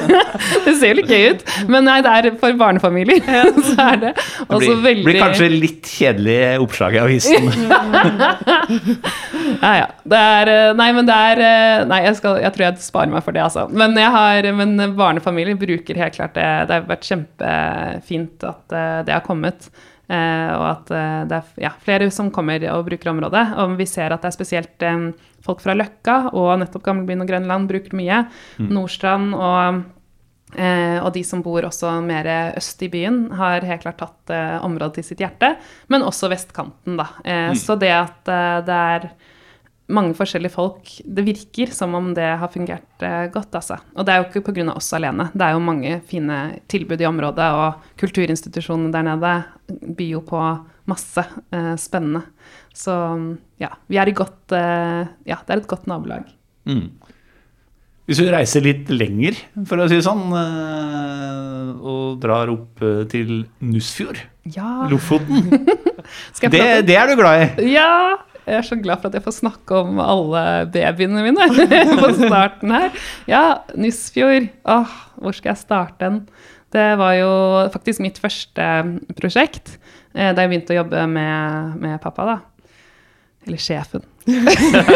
det 0.66 0.74
ser 0.80 0.92
jo 0.92 0.98
litt 1.00 1.12
gøy 1.12 1.24
ut, 1.34 1.44
men 1.70 1.86
nei, 1.86 1.98
det 2.04 2.14
er 2.18 2.30
for 2.40 2.56
barnefamilier. 2.58 3.22
så 3.70 3.76
er 3.88 4.00
det 4.02 4.12
Det 4.16 4.58
blir, 4.60 4.80
veldig 4.88 5.06
blir 5.06 5.20
kanskje 5.22 5.48
litt 5.52 5.90
kjedelig 5.94 6.38
oppslag 6.64 6.98
i 6.98 7.02
avisen. 7.04 7.50
Ja, 9.60 9.72
ja. 9.76 9.86
Det 10.08 10.18
er 10.18 10.50
eh, 10.50 10.74
Nei, 10.76 10.88
men 10.96 11.08
det 11.08 11.14
er 11.14 11.40
eh, 11.44 11.86
Nei, 11.88 12.00
jeg, 12.06 12.18
skal, 12.18 12.38
jeg 12.42 12.54
tror 12.54 12.66
jeg 12.66 12.84
sparer 12.84 13.12
meg 13.12 13.24
for 13.26 13.36
det, 13.36 13.42
altså. 13.44 13.66
Men, 13.72 13.96
jeg 13.98 14.10
har, 14.14 14.48
men 14.56 14.76
barnefamilier 14.98 15.58
bruker 15.60 16.00
helt 16.00 16.16
klart 16.16 16.36
det. 16.38 16.46
Det 16.68 16.78
har 16.78 16.86
vært 16.88 17.08
kjempefint 17.08 18.46
at 18.48 18.76
eh, 18.76 19.00
det 19.06 19.14
har 19.16 19.24
kommet. 19.26 19.68
eh, 20.08 20.50
og 20.56 20.66
at 20.70 20.94
det 21.30 21.38
er 21.38 21.66
ja, 21.66 21.72
flere 21.84 22.10
som 22.14 22.32
kommer 22.34 22.64
og 22.72 22.86
bruker 22.88 23.12
området. 23.12 23.44
Og 23.62 23.76
vi 23.80 23.88
ser 23.88 24.14
at 24.14 24.24
det 24.24 24.32
er 24.32 24.38
spesielt 24.38 24.88
folk 25.44 25.60
fra 25.64 25.76
Løkka 25.76 26.30
og 26.32 26.54
nettopp 26.62 26.86
Gamlebyen 26.86 27.24
og 27.24 27.28
Grønland 27.30 27.68
bruker 27.70 27.92
det 27.92 28.00
mye. 28.00 28.22
Nordstrand 28.70 29.36
og 29.36 29.84
Eh, 30.54 31.00
og 31.02 31.10
de 31.16 31.24
som 31.26 31.40
bor 31.42 31.64
også 31.66 31.96
mer 32.04 32.28
øst 32.54 32.82
i 32.86 32.88
byen, 32.92 33.24
har 33.34 33.64
helt 33.66 33.82
klart 33.82 33.98
tatt 33.98 34.30
eh, 34.30 34.60
området 34.62 35.00
til 35.00 35.06
sitt 35.08 35.22
hjerte. 35.24 35.56
Men 35.90 36.04
også 36.06 36.30
vestkanten, 36.30 36.98
da. 37.00 37.08
Eh, 37.24 37.54
Så 37.58 37.74
det 37.80 37.90
at 37.90 38.30
eh, 38.30 38.60
det 38.62 38.76
er 38.94 39.08
mange 39.94 40.14
forskjellige 40.16 40.54
folk 40.54 40.92
Det 41.04 41.24
virker 41.26 41.72
som 41.74 41.92
om 41.94 42.14
det 42.16 42.28
har 42.40 42.52
fungert 42.52 43.02
eh, 43.02 43.26
godt, 43.34 43.50
altså. 43.54 43.80
Og 43.96 44.06
det 44.06 44.14
er 44.14 44.22
jo 44.22 44.28
ikke 44.30 44.52
pga. 44.52 44.68
oss 44.76 44.92
alene. 44.94 45.30
Det 45.34 45.42
er 45.42 45.56
jo 45.56 45.64
mange 45.64 46.00
fine 46.06 46.38
tilbud 46.70 47.02
i 47.02 47.10
området, 47.10 47.50
og 47.58 47.90
kulturinstitusjonene 47.98 48.92
der 48.94 49.08
nede 49.10 49.34
byr 49.96 50.12
jo 50.12 50.22
på 50.22 50.44
masse 50.86 51.24
eh, 51.50 51.74
spennende. 51.80 52.22
Så 52.74 52.94
ja, 53.62 53.70
vi 53.86 53.98
er 54.02 54.10
i 54.10 54.16
godt 54.16 54.54
eh, 54.56 55.06
Ja, 55.30 55.38
det 55.46 55.54
er 55.54 55.62
et 55.62 55.70
godt 55.70 55.86
nabolag. 55.90 56.26
Mm. 56.66 56.88
Hvis 58.04 58.20
du 58.20 58.26
reiser 58.28 58.64
litt 58.66 58.90
lenger, 58.92 59.38
for 59.64 59.80
å 59.80 59.86
si 59.88 59.96
det 59.96 60.04
sånn, 60.04 60.26
eh, 60.36 61.70
og 61.80 62.18
drar 62.20 62.50
opp 62.52 62.82
eh, 62.84 63.04
til 63.08 63.46
Nussfjord, 63.64 64.20
Ja, 64.52 64.84
Lofoten, 64.90 65.48
det, 66.52 66.64
det 66.84 66.98
er 67.00 67.08
du 67.08 67.16
glad 67.20 67.46
i? 67.46 67.70
Ja! 67.76 68.18
Jeg 68.44 68.58
er 68.58 68.66
så 68.66 68.76
glad 68.76 69.00
for 69.00 69.08
at 69.08 69.14
jeg 69.16 69.24
får 69.24 69.38
snakke 69.38 69.78
om 69.86 70.02
alle 70.04 70.40
babyene 70.68 71.22
mine 71.24 71.46
på 72.02 72.10
starten 72.18 72.74
her. 72.74 72.90
Ja, 73.30 73.44
Nussfjord. 73.72 74.50
Åh, 74.68 74.98
hvor 75.16 75.32
skal 75.32 75.54
jeg 75.54 75.62
starte 75.62 76.02
den? 76.02 76.18
Det 76.74 76.90
var 77.00 77.14
jo 77.16 77.30
faktisk 77.72 78.02
mitt 78.04 78.20
første 78.20 78.66
prosjekt 79.16 79.78
da 80.12 80.34
jeg 80.34 80.50
begynte 80.50 80.74
å 80.74 80.82
jobbe 80.82 81.06
med, 81.08 81.78
med 81.80 81.96
pappa, 82.04 82.26
da. 82.28 82.36
Eller 83.46 83.60
sjefen. 83.60 84.02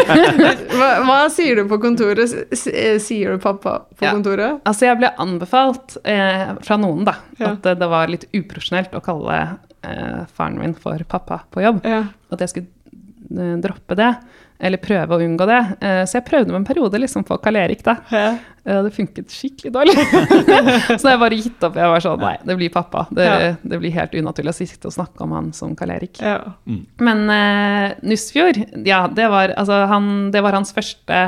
Hva, 0.09 0.87
hva 1.05 1.17
sier 1.33 1.59
du 1.59 1.65
på 1.69 1.77
kontoret? 1.81 2.31
S- 2.55 2.67
sier 3.05 3.35
du 3.35 3.41
pappa 3.43 3.75
på 3.95 4.05
Ja. 4.07 4.13
kontoret? 4.15 4.59
Altså, 4.65 4.87
jeg 4.87 4.97
ble 5.01 5.11
anbefalt 5.21 5.97
eh, 6.03 6.55
fra 6.65 6.77
noen, 6.81 7.05
da, 7.05 7.15
Ja. 7.39 7.51
at 7.53 7.65
eh, 7.69 7.77
det 7.77 7.89
var 7.91 8.07
litt 8.09 8.25
uprofesjonelt 8.33 8.95
å 8.97 9.03
kalle 9.05 9.37
eh, 9.83 10.25
faren 10.33 10.57
min 10.59 10.73
for 10.73 10.97
pappa 11.07 11.43
på 11.51 11.61
jobb. 11.65 11.81
Ja. 11.85 12.03
at 12.31 12.39
jeg 12.45 12.49
skulle 12.49 12.67
eh, 13.37 13.55
droppe 13.61 13.95
det, 13.99 14.11
eller 14.59 14.77
prøve 14.83 15.15
å 15.15 15.21
unngå 15.23 15.45
det. 15.47 15.59
Eh, 15.81 16.01
Så 16.05 16.17
jeg 16.19 16.25
prøvde 16.27 16.51
med 16.51 16.59
en 16.61 16.65
periode 16.67 16.99
liksom 16.99 17.23
på 17.23 17.37
Karl 17.41 17.55
Erik, 17.61 17.83
da. 17.85 17.95
Ja. 18.11 18.37
Eh, 18.65 18.81
Det 18.83 18.91
funket 18.93 19.31
skikkelig 19.31 19.71
dårlig. 19.71 19.95
så 20.99 21.13
jeg 21.13 21.19
bare 21.21 21.37
gitt 21.39 21.63
opp. 21.63 21.77
Jeg 21.79 21.93
var 21.93 22.03
sånn, 22.03 22.19
nei, 22.19 22.33
det 22.45 22.57
blir 22.59 22.69
pappa. 22.73 23.05
Det, 23.11 23.25
Ja. 23.29 23.53
det 23.63 23.79
blir 23.79 23.91
helt 23.95 24.13
unaturlig 24.19 24.51
å 24.51 24.57
sitte 24.59 24.91
og 24.91 24.95
snakke 24.97 25.23
om 25.23 25.31
han 25.37 25.53
som 25.55 25.75
Karl 25.79 25.95
Erik. 25.95 26.19
Ja. 26.19 26.41
Men 26.99 27.23
uh, 27.31 27.93
Nussfjord, 28.03 28.59
ja, 28.85 29.05
det 29.07 29.29
var, 29.31 29.55
altså, 29.55 29.85
han, 29.87 30.31
det 30.35 30.43
var 30.43 30.51
hans 30.59 30.73
første 30.75 31.21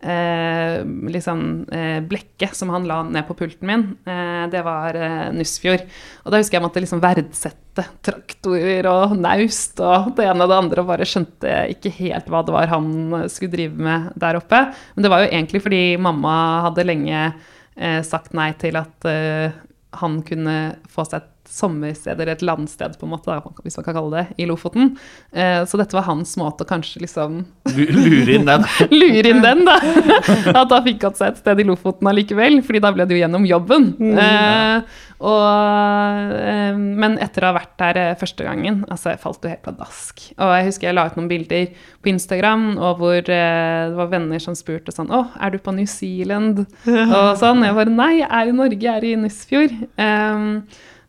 eh, 0.00 0.84
liksom 0.84 1.66
eh, 1.72 1.98
blekket 2.06 2.56
som 2.56 2.70
han 2.70 2.86
la 2.88 3.00
ned 3.02 3.26
på 3.28 3.36
pulten 3.38 3.66
min, 3.68 3.84
eh, 4.06 4.44
det 4.52 4.62
var 4.66 4.96
eh, 4.98 5.28
Nussfjord. 5.34 5.84
Og 6.24 6.32
da 6.32 6.40
husker 6.40 6.58
jeg 6.58 6.64
måtte 6.64 6.82
liksom 6.82 7.02
verdsette 7.02 7.86
traktorer 8.06 8.88
og 8.90 9.16
naust 9.18 9.80
og 9.84 10.12
det 10.18 10.26
ene 10.28 10.46
og 10.46 10.52
det 10.52 10.58
andre, 10.62 10.82
og 10.82 10.90
bare 10.92 11.08
skjønte 11.08 11.54
ikke 11.74 11.94
helt 12.00 12.30
hva 12.30 12.42
det 12.46 12.54
var 12.54 12.72
han 12.72 12.90
skulle 13.30 13.54
drive 13.54 13.88
med 13.88 14.10
der 14.18 14.40
oppe. 14.40 14.64
Men 14.94 15.06
det 15.06 15.12
var 15.12 15.24
jo 15.24 15.32
egentlig 15.32 15.64
fordi 15.66 15.82
mamma 16.02 16.36
hadde 16.68 16.86
lenge 16.86 17.24
eh, 17.28 18.02
sagt 18.06 18.36
nei 18.38 18.52
til 18.60 18.78
at 18.80 19.08
eh, 19.08 19.56
han 19.98 20.20
kunne 20.26 20.58
få 20.90 21.06
seg 21.08 21.22
et 21.22 21.34
sommersted, 21.48 22.14
eller 22.14 22.34
et 22.34 22.44
landsted, 22.44 22.96
på 22.98 23.06
en 23.06 23.12
måte, 23.14 23.38
hvis 23.64 23.78
man 23.78 23.86
kan 23.86 23.96
kalle 23.96 24.22
det, 24.22 24.38
i 24.42 24.46
Lofoten. 24.48 24.92
Eh, 25.32 25.62
så 25.68 25.80
dette 25.80 25.96
var 25.96 26.06
hans 26.08 26.36
måte 26.40 26.66
å 26.66 26.68
kanskje 26.68 27.02
liksom 27.04 27.40
Lure 27.74 28.36
inn 28.36 28.46
den. 28.48 28.64
lure 29.00 29.32
inn 29.32 29.44
den, 29.44 29.64
da. 29.68 29.78
At 30.60 30.70
da 30.70 30.80
fikk 30.84 31.08
han 31.08 31.18
seg 31.18 31.32
et 31.32 31.42
sted 31.42 31.62
i 31.62 31.68
Lofoten 31.68 32.10
allikevel, 32.10 32.60
fordi 32.66 32.82
da 32.84 32.92
ble 32.94 33.08
det 33.08 33.16
jo 33.16 33.22
gjennom 33.22 33.46
jobben. 33.48 33.92
Eh, 33.98 35.04
og, 35.18 36.34
eh, 36.38 36.76
men 36.78 37.16
etter 37.22 37.42
å 37.42 37.50
ha 37.50 37.56
vært 37.56 37.74
der 37.80 37.98
eh, 37.98 38.16
første 38.18 38.46
gangen, 38.46 38.84
altså 38.86 39.10
jeg 39.12 39.22
falt 39.22 39.42
jo 39.42 39.50
helt 39.50 39.64
pladask. 39.64 40.22
Og 40.38 40.52
jeg 40.54 40.68
husker 40.68 40.88
jeg 40.88 40.98
la 40.98 41.08
ut 41.08 41.16
noen 41.18 41.30
bilder 41.30 41.72
på 42.04 42.12
Instagram, 42.12 42.68
og 42.76 43.02
hvor 43.02 43.18
eh, 43.18 43.88
det 43.88 43.98
var 43.98 44.12
venner 44.12 44.42
som 44.42 44.54
spurte 44.58 44.94
sånn 44.94 45.10
Å, 45.10 45.24
er 45.42 45.54
du 45.54 45.58
på 45.62 45.74
New 45.74 45.88
Zealand? 45.90 46.62
Og 46.86 47.32
sånn. 47.40 47.66
Jeg 47.66 47.74
bare 47.80 47.96
Nei, 47.98 48.12
jeg 48.20 48.30
er 48.30 48.52
i 48.52 48.54
Norge, 48.54 48.78
jeg 48.84 48.94
er 48.94 49.08
i 49.08 49.16
Nussfjord. 49.18 49.74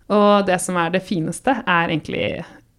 Og 0.09 0.47
det 0.47 0.57
som 0.61 0.77
er 0.81 0.93
det 0.93 1.03
fineste, 1.05 1.53
er 1.65 1.91
egentlig 1.91 2.23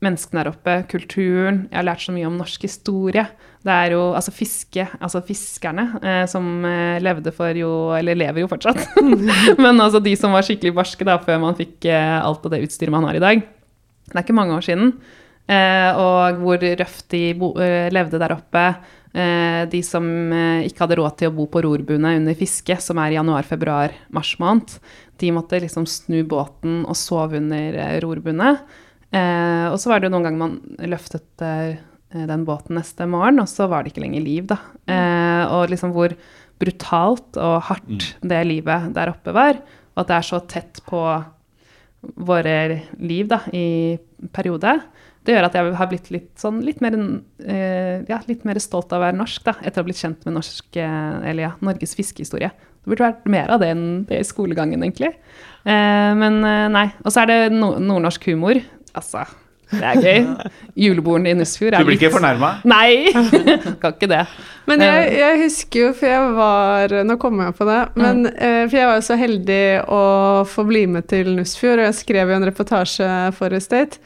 menneskene 0.00 0.40
der 0.40 0.50
oppe, 0.50 0.74
kulturen. 0.90 1.64
Jeg 1.68 1.78
har 1.78 1.86
lært 1.86 2.02
så 2.04 2.14
mye 2.14 2.28
om 2.28 2.38
norsk 2.40 2.64
historie. 2.64 3.26
Det 3.60 3.72
er 3.74 3.92
jo 3.92 4.00
altså 4.16 4.32
fiske, 4.32 4.86
altså 4.96 5.20
fiskerne 5.24 5.84
eh, 6.00 6.22
som 6.30 6.64
eh, 6.64 6.96
levde 7.04 7.32
for 7.36 7.52
jo 7.56 7.92
Eller 7.98 8.16
lever 8.16 8.40
jo 8.40 8.48
fortsatt. 8.48 8.80
Men 9.64 9.76
altså 9.76 10.00
de 10.00 10.14
som 10.16 10.32
var 10.32 10.46
skikkelig 10.46 10.72
barske 10.78 11.04
da, 11.04 11.18
før 11.20 11.42
man 11.44 11.58
fikk 11.58 11.84
eh, 11.92 12.16
alt 12.16 12.46
av 12.48 12.54
det 12.54 12.62
utstyret 12.64 12.94
man 12.94 13.04
har 13.08 13.20
i 13.20 13.24
dag. 13.24 13.44
Det 14.10 14.16
er 14.16 14.24
ikke 14.24 14.38
mange 14.40 14.56
år 14.56 14.64
siden. 14.64 14.94
Eh, 15.50 15.98
og 15.98 16.40
hvor 16.44 16.62
røft 16.62 17.08
de 17.10 17.24
eh, 17.34 17.90
levde 17.90 18.20
der 18.22 18.34
oppe. 18.36 18.64
Eh, 19.10 19.64
de 19.70 19.80
som 19.82 20.04
ikke 20.62 20.84
hadde 20.84 20.98
råd 21.00 21.16
til 21.18 21.30
å 21.30 21.34
bo 21.34 21.48
på 21.50 21.64
rorbuene 21.66 22.14
under 22.20 22.36
fiske, 22.38 22.76
som 22.82 23.00
er 23.02 23.16
januar, 23.16 23.46
februar, 23.48 23.96
mars 24.14 24.36
måned, 24.42 24.76
de 25.20 25.32
måtte 25.34 25.58
liksom 25.62 25.88
snu 25.90 26.22
båten 26.28 26.84
og 26.86 26.98
sove 26.98 27.40
under 27.40 27.80
rorbuene. 28.04 28.54
Og 29.10 29.74
så 29.82 29.90
var 29.90 29.98
det 29.98 30.06
jo 30.06 30.12
noen 30.14 30.28
ganger 30.28 30.38
man 30.38 30.52
løftet 30.86 31.42
den 32.14 32.44
båten 32.46 32.78
neste 32.78 33.08
morgen, 33.10 33.42
og 33.42 33.50
så 33.50 33.66
var 33.68 33.82
det 33.82 33.90
ikke 33.90 34.04
lenger 34.04 34.22
liv, 34.22 34.46
da. 34.48 34.56
Og 35.50 35.74
liksom 35.74 35.92
hvor 35.92 36.14
brutalt 36.62 37.36
og 37.42 37.56
hardt 37.66 38.06
det 38.22 38.40
livet 38.46 38.94
der 38.96 39.12
oppe 39.12 39.34
var, 39.34 39.58
og 39.92 40.04
at 40.04 40.12
det 40.12 40.16
er 40.16 40.28
så 40.30 40.40
tett 40.48 40.80
på 40.86 41.02
våre 42.30 42.56
liv 43.02 43.28
da, 43.28 43.42
i 43.52 43.98
periode. 44.32 44.78
Det 45.26 45.34
gjør 45.34 45.46
at 45.50 45.56
jeg 45.58 45.74
har 45.76 45.88
blitt 45.90 46.08
litt, 46.14 46.30
sånn, 46.40 46.62
litt, 46.64 46.80
mer, 46.80 46.96
eh, 47.44 48.00
ja, 48.08 48.22
litt 48.28 48.46
mer 48.48 48.60
stolt 48.62 48.92
av 48.94 49.02
å 49.02 49.04
være 49.04 49.18
norsk, 49.18 49.44
da, 49.44 49.52
etter 49.60 49.80
å 49.80 49.84
ha 49.84 49.88
blitt 49.90 50.00
kjent 50.00 50.24
med 50.24 50.38
norsk, 50.38 50.68
eh, 50.80 51.28
eller 51.30 51.44
ja, 51.44 51.52
Norges 51.66 51.92
fiskehistorie. 51.98 52.48
Det 52.80 52.88
burde 52.88 53.04
vært 53.04 53.28
mer 53.28 53.52
av 53.52 53.60
det 53.60 53.68
enn 53.74 53.84
det 54.08 54.22
i 54.22 54.24
skolegangen, 54.24 54.80
egentlig. 54.80 55.12
Eh, 55.68 56.12
men 56.16 56.40
eh, 56.48 56.66
nei. 56.72 56.86
Og 57.04 57.12
så 57.12 57.22
er 57.22 57.28
det 57.28 57.38
no 57.52 57.74
nordnorsk 57.76 58.30
humor. 58.30 58.62
Altså, 58.96 59.26
det 59.70 59.82
er 59.92 60.00
gøy. 60.02 60.48
Juleborden 60.80 61.26
i 61.28 61.34
Nussfjord 61.36 61.76
Du 61.78 61.86
blir 61.88 61.98
ikke 61.98 62.12
fornærma? 62.14 62.56
Nei! 62.68 63.10
kan 63.82 63.94
ikke 63.94 64.10
det. 64.10 64.24
Men 64.70 64.84
jeg, 64.84 65.06
jeg 65.18 65.38
husker 65.40 65.80
jo, 65.82 65.92
for 65.98 66.06
jeg 66.06 66.34
var 66.36 66.94
Nå 67.06 67.16
kommer 67.20 67.48
jeg 67.48 67.56
på 67.58 67.66
det. 67.68 67.78
Men 67.98 68.24
mm. 68.26 68.68
For 68.70 68.78
jeg 68.78 68.90
var 68.90 68.98
jo 69.00 69.06
så 69.06 69.18
heldig 69.18 69.62
å 69.90 70.02
få 70.48 70.66
bli 70.68 70.84
med 70.90 71.08
til 71.10 71.32
Nussfjord, 71.36 71.80
og 71.80 71.88
jeg 71.88 71.98
skrev 72.02 72.30
jo 72.30 72.38
en 72.38 72.46
reportasje 72.50 73.08
for 73.38 73.56
Estate. 73.56 73.98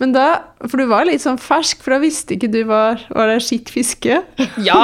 Men 0.00 0.14
da 0.14 0.26
For 0.64 0.80
du 0.80 0.88
var 0.88 1.04
litt 1.08 1.22
sånn 1.22 1.38
fersk, 1.40 1.82
for 1.84 1.94
da 1.94 2.00
visste 2.02 2.36
ikke 2.36 2.48
du 2.52 2.60
var 2.68 3.02
Var 3.12 3.32
det 3.32 3.38
skitt 3.44 3.70
fiske? 3.72 4.20
Ja! 4.64 4.80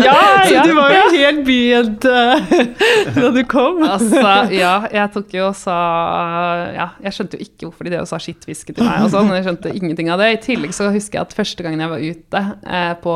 Ja! 0.00 0.16
Så 0.48 0.54
ja. 0.56 0.64
du 0.64 0.72
var 0.76 0.92
jo 0.94 1.02
helt 1.12 1.42
byjente 1.46 2.14
da 3.18 3.30
du 3.34 3.42
kom. 3.48 3.82
Altså, 3.84 4.22
ja, 4.54 4.74
jeg 4.92 5.12
tok 5.14 5.34
jo 5.36 5.48
og 5.50 5.58
sa 5.58 5.78
Ja, 6.74 6.88
jeg 7.04 7.16
skjønte 7.16 7.38
jo 7.38 7.46
ikke 7.46 7.68
hvorfor 7.68 7.88
de 7.88 7.94
det 7.94 8.02
sa 8.08 8.18
skittfiske 8.20 8.74
til 8.74 8.86
meg 8.86 9.04
og 9.06 9.12
sånn. 9.12 9.30
Jeg 9.36 9.46
skjønte 9.46 9.73
ingenting 9.76 10.10
av 10.12 10.20
det. 10.22 10.30
I 10.32 10.42
tillegg 10.42 10.74
så 10.76 10.90
husker 10.94 11.20
jeg 11.20 11.28
at 11.28 11.36
første 11.36 11.66
gangen 11.66 11.82
jeg 11.82 11.92
var 11.92 12.04
ute 12.04 12.42
eh, 12.64 12.92
på, 13.04 13.14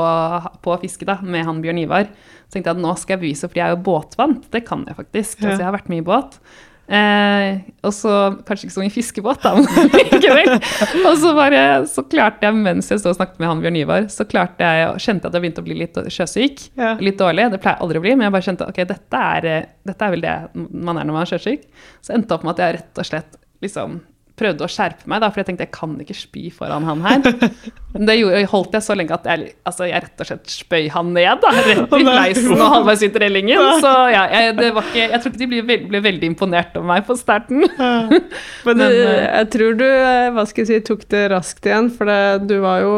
på 0.64 0.78
fiske 0.84 1.08
da, 1.08 1.18
med 1.22 1.46
han 1.48 1.60
Bjørn 1.64 1.82
Ivar, 1.82 2.08
så 2.48 2.56
tenkte 2.56 2.72
jeg 2.72 2.78
at 2.78 2.84
nå 2.84 2.94
skal 3.00 3.16
jeg 3.16 3.24
bevise, 3.26 3.50
for 3.50 3.60
jeg 3.60 3.66
er 3.66 3.76
jo 3.76 3.84
båtvant. 3.90 4.48
Det 4.54 4.64
kan 4.66 4.86
jeg 4.88 4.98
faktisk. 4.98 5.42
Altså, 5.42 5.60
jeg 5.60 5.68
har 5.68 5.76
vært 5.76 5.92
med 5.92 6.02
i 6.02 6.06
båt. 6.06 6.40
Eh, 6.88 7.58
og 7.84 7.92
så 7.92 8.12
kanskje 8.48 8.64
ikke 8.64 8.74
så 8.78 8.80
mye 8.80 8.92
fiskebåt, 8.92 9.42
da, 9.44 9.50
men 9.58 9.90
likevel. 9.92 10.54
Og 11.02 11.18
så, 11.20 11.32
bare, 11.36 11.62
så 11.90 12.04
klarte 12.08 12.48
jeg, 12.48 12.56
mens 12.56 12.88
jeg 12.88 13.02
stod 13.02 13.12
og 13.12 13.18
snakket 13.18 13.42
med 13.42 13.50
han 13.50 13.64
Bjørn 13.64 13.80
Ivar, 13.82 14.08
så 14.12 14.24
klarte 14.28 14.64
jeg, 14.64 14.94
kjente 15.04 15.26
jeg 15.26 15.28
at 15.28 15.36
jeg 15.36 15.44
begynte 15.44 15.64
å 15.64 15.68
bli 15.68 15.76
litt 15.82 16.00
sjøsyk. 16.14 16.64
Ja. 16.80 16.94
Litt 17.04 17.20
dårlig. 17.20 17.50
Det 17.52 17.60
pleier 17.60 17.76
jeg 17.76 17.84
aldri 17.84 18.00
å 18.00 18.06
bli, 18.06 18.14
men 18.16 18.28
jeg 18.28 18.36
bare 18.38 18.48
kjente 18.48 18.70
ok, 18.72 18.80
dette 18.88 19.24
er, 19.34 19.50
dette 19.92 20.08
er 20.08 20.16
vel 20.16 20.24
det 20.24 20.38
man 20.56 20.96
er 20.96 21.04
når 21.04 21.18
man 21.18 21.26
er 21.26 21.32
sjøsyk. 21.34 21.68
Så 22.00 22.16
endte 22.16 22.32
det 22.32 22.38
opp 22.38 22.48
med 22.48 22.56
at 22.56 22.64
jeg 22.64 22.78
rett 22.78 23.02
og 23.04 23.10
slett 23.12 23.38
liksom 23.64 24.00
prøvde 24.38 24.64
å 24.64 24.70
skjerpe 24.70 25.08
meg, 25.10 25.20
da, 25.22 25.28
for 25.32 25.42
jeg 25.42 25.48
tenkte 25.50 25.66
jeg 25.66 25.74
kan 25.74 25.96
ikke 26.02 26.16
spy 26.16 26.44
foran 26.54 26.86
han 26.88 27.02
her. 27.04 27.20
Men 27.94 28.04
det 28.08 28.16
gjorde, 28.18 28.40
holdt 28.52 28.74
jeg 28.78 28.84
så 28.84 28.94
lenge 28.98 29.16
at 29.16 29.26
jeg, 29.28 29.52
altså, 29.66 29.86
jeg 29.88 30.02
rett 30.04 30.22
og 30.24 30.28
slett 30.30 30.52
spøy 30.52 30.88
han 30.94 31.12
ned, 31.16 31.42
da, 31.42 31.52
rett 31.56 31.94
i 31.98 32.00
fleisen 32.04 32.52
og 32.56 32.64
halvveis 32.74 33.02
ut 33.06 33.16
i 33.18 33.22
rellingen. 33.24 33.62
Så 33.82 33.92
ja, 34.12 34.22
jeg, 34.32 34.56
det 34.58 34.70
var 34.76 34.88
ikke, 34.90 35.04
jeg 35.14 35.22
tror 35.24 35.32
ikke 35.34 35.42
de 35.44 35.50
ble, 35.54 35.62
veld- 35.72 35.88
ble 35.92 36.02
veldig 36.08 36.30
imponert 36.32 36.76
over 36.78 36.90
meg 36.92 37.06
på 37.08 37.16
starten. 37.18 37.64
Men 37.78 38.12
du, 38.14 38.18
Men, 38.68 38.84
eh, 38.86 39.24
jeg 39.40 39.50
tror 39.56 39.78
du 39.80 39.86
eh, 39.88 40.28
hva 40.36 40.44
skal 40.50 40.64
jeg 40.64 40.70
si, 40.70 40.80
tok 40.88 41.06
det 41.12 41.24
raskt 41.32 41.66
igjen, 41.68 41.88
for 41.96 42.10
det, 42.12 42.20
du 42.50 42.56
var 42.64 42.82
jo 42.84 42.94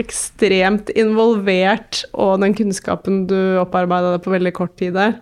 ekstremt 0.00 0.90
involvert, 0.98 2.02
og 2.16 2.40
den 2.42 2.56
kunnskapen 2.58 3.24
du 3.30 3.38
opparbeida 3.62 4.16
deg 4.16 4.24
på 4.24 4.32
veldig 4.34 4.54
kort 4.56 4.76
tid 4.80 4.96
der. 4.98 5.18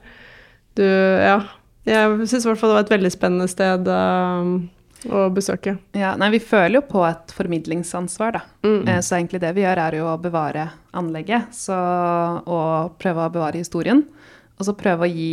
Du, 0.78 0.84
ja. 0.86 1.40
Jeg 1.88 2.26
syns 2.28 2.44
i 2.44 2.48
hvert 2.50 2.58
fall 2.60 2.68
det 2.70 2.76
var 2.76 2.84
et 2.84 2.90
veldig 2.92 3.10
spennende 3.14 3.46
sted 3.48 3.86
eh, 3.88 4.48
å 5.06 5.28
besøke. 5.30 5.76
Ja, 5.94 6.16
nei, 6.18 6.32
vi 6.34 6.40
føler 6.42 6.80
jo 6.80 6.86
på 6.88 7.04
et 7.06 7.30
formidlingsansvar, 7.36 8.34
da. 8.34 8.42
Mm. 8.66 8.88
Så 9.04 9.14
egentlig 9.14 9.42
det 9.44 9.52
vi 9.54 9.62
gjør, 9.62 9.80
er 9.84 9.96
jo 10.00 10.08
å 10.10 10.18
bevare 10.18 10.64
anlegget 10.98 11.54
så, 11.54 11.78
og 12.42 12.98
prøve 12.98 13.28
å 13.28 13.34
bevare 13.36 13.60
historien. 13.62 14.02
Og 14.58 14.66
så 14.66 14.74
prøve 14.74 15.06
å 15.06 15.12
gi 15.12 15.32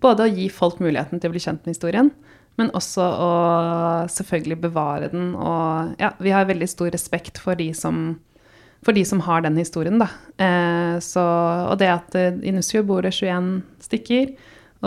Både 0.00 0.24
å 0.24 0.32
gi 0.32 0.48
folk 0.52 0.80
muligheten 0.80 1.20
til 1.20 1.28
å 1.28 1.34
bli 1.34 1.42
kjent 1.44 1.66
med 1.66 1.74
historien, 1.74 2.06
men 2.60 2.72
også 2.76 3.04
å 3.04 3.30
selvfølgelig 4.12 4.58
bevare 4.64 5.10
den. 5.12 5.34
Og 5.36 6.00
ja, 6.00 6.12
vi 6.20 6.32
har 6.34 6.48
veldig 6.48 6.68
stor 6.70 6.90
respekt 6.94 7.40
for 7.40 7.58
de 7.58 7.70
som, 7.76 8.14
for 8.84 8.96
de 8.96 9.04
som 9.04 9.20
har 9.26 9.44
den 9.44 9.58
historien, 9.60 10.00
da. 10.00 10.08
Eh, 10.40 10.96
så, 11.04 11.24
og 11.68 11.76
det 11.82 11.90
at 11.92 12.16
eh, 12.18 12.40
i 12.48 12.54
Nussfjord 12.56 12.88
bor 12.88 13.04
det 13.04 13.12
21 13.16 13.52
stykker, 13.84 14.32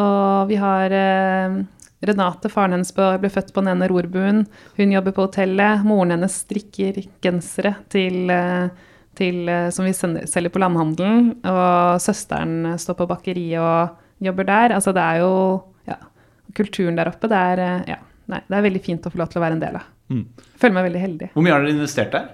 og 0.01 0.49
vi 0.49 0.57
har 0.57 0.97
eh, 0.97 1.61
Renate, 2.03 2.49
faren 2.51 2.75
hennes, 2.75 2.91
ble 2.95 3.29
født 3.31 3.53
på 3.55 3.63
den 3.63 3.71
ene 3.73 3.87
rorbuen. 3.87 4.43
Hun 4.75 4.91
jobber 4.91 5.15
på 5.15 5.27
hotellet. 5.27 5.85
Moren 5.87 6.11
hennes 6.17 6.35
strikker 6.43 6.99
gensere 7.23 7.77
til, 7.93 8.29
eh, 8.29 8.67
til, 9.15 9.47
eh, 9.47 9.69
som 9.69 9.87
vi 9.87 9.93
selger 9.93 10.51
på 10.51 10.59
landhandelen. 10.59 11.31
Og 11.47 12.01
søsteren 12.03 12.75
står 12.77 12.99
på 12.99 13.07
bakeriet 13.07 13.59
og 13.59 13.95
jobber 14.19 14.43
der. 14.43 14.75
Altså 14.75 14.93
det 14.93 15.03
er 15.03 15.23
jo 15.23 15.63
ja, 15.87 15.97
kulturen 16.53 16.99
der 16.99 17.07
oppe. 17.07 17.29
Det 17.31 17.39
er, 17.39 17.59
eh, 17.59 17.83
ja, 17.95 17.97
nei, 18.27 18.41
det 18.49 18.57
er 18.57 18.67
veldig 18.67 18.83
fint 18.83 19.07
å 19.07 19.11
få 19.11 19.23
lov 19.23 19.31
til 19.31 19.39
å 19.39 19.45
være 19.45 19.59
en 19.59 19.63
del 19.63 19.75
av. 19.79 19.89
Mm. 20.11 20.25
Føler 20.59 20.73
meg 20.73 20.89
veldig 20.91 21.03
heldig. 21.07 21.33
Hvor 21.33 21.45
mye 21.45 21.53
har 21.55 21.63
dere 21.63 21.77
investert 21.77 22.11
der? 22.11 22.31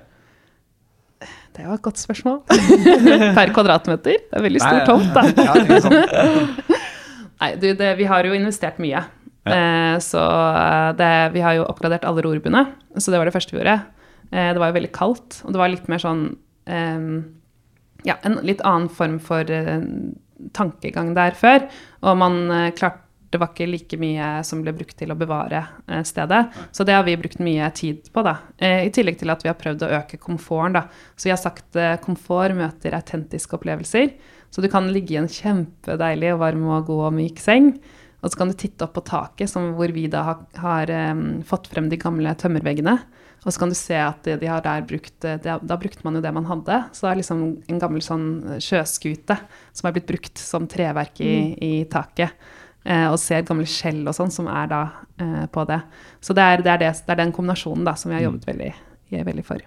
Det 1.59 1.65
var 1.67 1.75
et 1.75 1.81
godt 1.83 1.99
spørsmål. 1.99 2.41
per 3.37 3.51
kvadratmeter. 3.53 4.17
Det 4.29 4.37
er 4.37 4.45
veldig 4.45 4.61
stor 4.63 4.85
tomt, 4.87 5.13
da. 5.13 6.77
Nei, 7.39 7.53
du, 7.55 7.69
det, 7.75 7.93
vi 7.99 8.07
har 8.07 8.27
jo 8.27 8.35
investert 8.35 8.79
mye. 8.83 9.01
Ja. 9.49 9.57
Eh, 9.57 9.97
så 10.03 10.21
eh, 10.21 10.91
det, 10.99 11.11
vi 11.35 11.43
har 11.45 11.57
jo 11.57 11.67
oppgradert 11.67 12.05
alle 12.07 12.23
rorbuene, 12.25 12.65
så 12.97 13.11
det 13.11 13.19
var 13.19 13.29
det 13.29 13.35
første 13.35 13.55
vi 13.55 13.61
gjorde. 13.61 13.81
Eh, 14.29 14.53
det 14.53 14.61
var 14.61 14.71
jo 14.71 14.77
veldig 14.79 14.93
kaldt, 14.95 15.41
og 15.43 15.53
det 15.55 15.61
var 15.61 15.73
litt 15.73 15.91
mer 15.91 16.05
sånn 16.05 16.29
Ja, 18.05 18.13
en 18.23 18.35
litt 18.45 18.61
annen 18.61 18.91
form 18.93 19.15
for 19.19 19.47
tankegang 20.53 21.15
der 21.17 21.33
før. 21.33 21.63
Og 22.05 22.19
man 22.21 22.35
klarte 22.77 23.07
det 23.29 23.39
var 23.41 23.49
ikke 23.51 23.67
like 23.69 23.97
mye 24.01 24.27
som 24.45 24.61
ble 24.61 24.73
brukt 24.73 24.95
til 24.97 25.09
å 25.13 25.17
bevare 25.17 25.63
stedet. 26.05 26.53
Så 26.73 26.85
det 26.85 26.93
har 26.93 27.03
vi 27.05 27.17
brukt 27.17 27.41
mye 27.41 27.67
tid 27.77 28.07
på, 28.13 28.21
da. 28.25 28.35
I 28.61 28.89
tillegg 28.93 29.19
til 29.19 29.33
at 29.33 29.41
vi 29.45 29.49
har 29.49 29.57
prøvd 29.57 29.85
å 29.85 29.91
øke 29.99 30.21
komforten, 30.21 30.77
da. 30.77 30.85
Så 31.17 31.29
vi 31.29 31.33
har 31.33 31.41
sagt 31.41 31.77
komfort 32.05 32.57
møter 32.57 32.97
autentiske 32.97 33.57
opplevelser. 33.57 34.13
Så 34.49 34.61
du 34.61 34.69
kan 34.69 34.89
ligge 34.93 35.13
i 35.13 35.21
en 35.21 35.29
kjempedeilig 35.29 36.35
og 36.35 36.41
varm 36.41 36.69
og 36.69 36.87
god 36.89 37.07
og 37.09 37.17
myk 37.17 37.41
seng. 37.41 37.73
Og 38.19 38.31
så 38.31 38.39
kan 38.39 38.51
du 38.51 38.57
titte 38.59 38.83
opp 38.85 38.97
på 38.97 39.05
taket, 39.07 39.47
som 39.51 39.73
hvor 39.77 39.91
vi 39.95 40.07
da 40.11 40.25
har, 40.27 40.43
har 40.59 40.91
um, 41.13 41.39
fått 41.47 41.69
frem 41.71 41.87
de 41.91 41.99
gamle 41.99 42.33
tømmerveggene. 42.39 42.97
Og 43.45 43.53
så 43.53 43.61
kan 43.61 43.71
du 43.71 43.77
se 43.79 43.95
at 43.95 44.25
de, 44.27 44.35
de 44.41 44.49
har 44.51 44.63
der 44.65 44.83
brukt 44.83 45.15
de, 45.23 45.37
Da 45.39 45.77
brukte 45.79 46.03
man 46.03 46.17
jo 46.17 46.23
det 46.23 46.33
man 46.35 46.47
hadde. 46.49 46.81
Så 46.91 47.05
det 47.05 47.11
er 47.11 47.19
liksom 47.21 47.43
en 47.71 47.79
gammel 47.79 48.03
sånn 48.03 48.25
sjøskute 48.59 49.37
som 49.71 49.87
er 49.87 49.95
blitt 49.95 50.09
brukt 50.09 50.41
som 50.41 50.67
treverk 50.67 51.21
i, 51.23 51.35
i 51.55 51.73
taket. 51.91 52.35
Eh, 52.83 53.07
og 53.07 53.19
ser 53.21 53.47
gamle 53.47 53.67
skjell 53.69 54.05
og 54.07 54.15
sånn 54.15 54.31
som 54.33 54.47
er 54.51 54.69
da 54.71 54.81
eh, 55.19 55.45
på 55.51 55.65
det. 55.67 55.79
Så 56.23 56.35
det 56.35 56.45
er, 56.45 56.63
det, 56.65 56.73
er 56.73 56.83
det, 56.83 56.93
det 57.05 57.15
er 57.15 57.21
den 57.23 57.35
kombinasjonen 57.35 57.87
da 57.87 57.95
som 57.99 58.11
vi 58.11 58.19
har 58.19 58.27
jobbet 58.27 58.47
veldig, 58.51 58.71
veldig 59.31 59.47
for. 59.47 59.63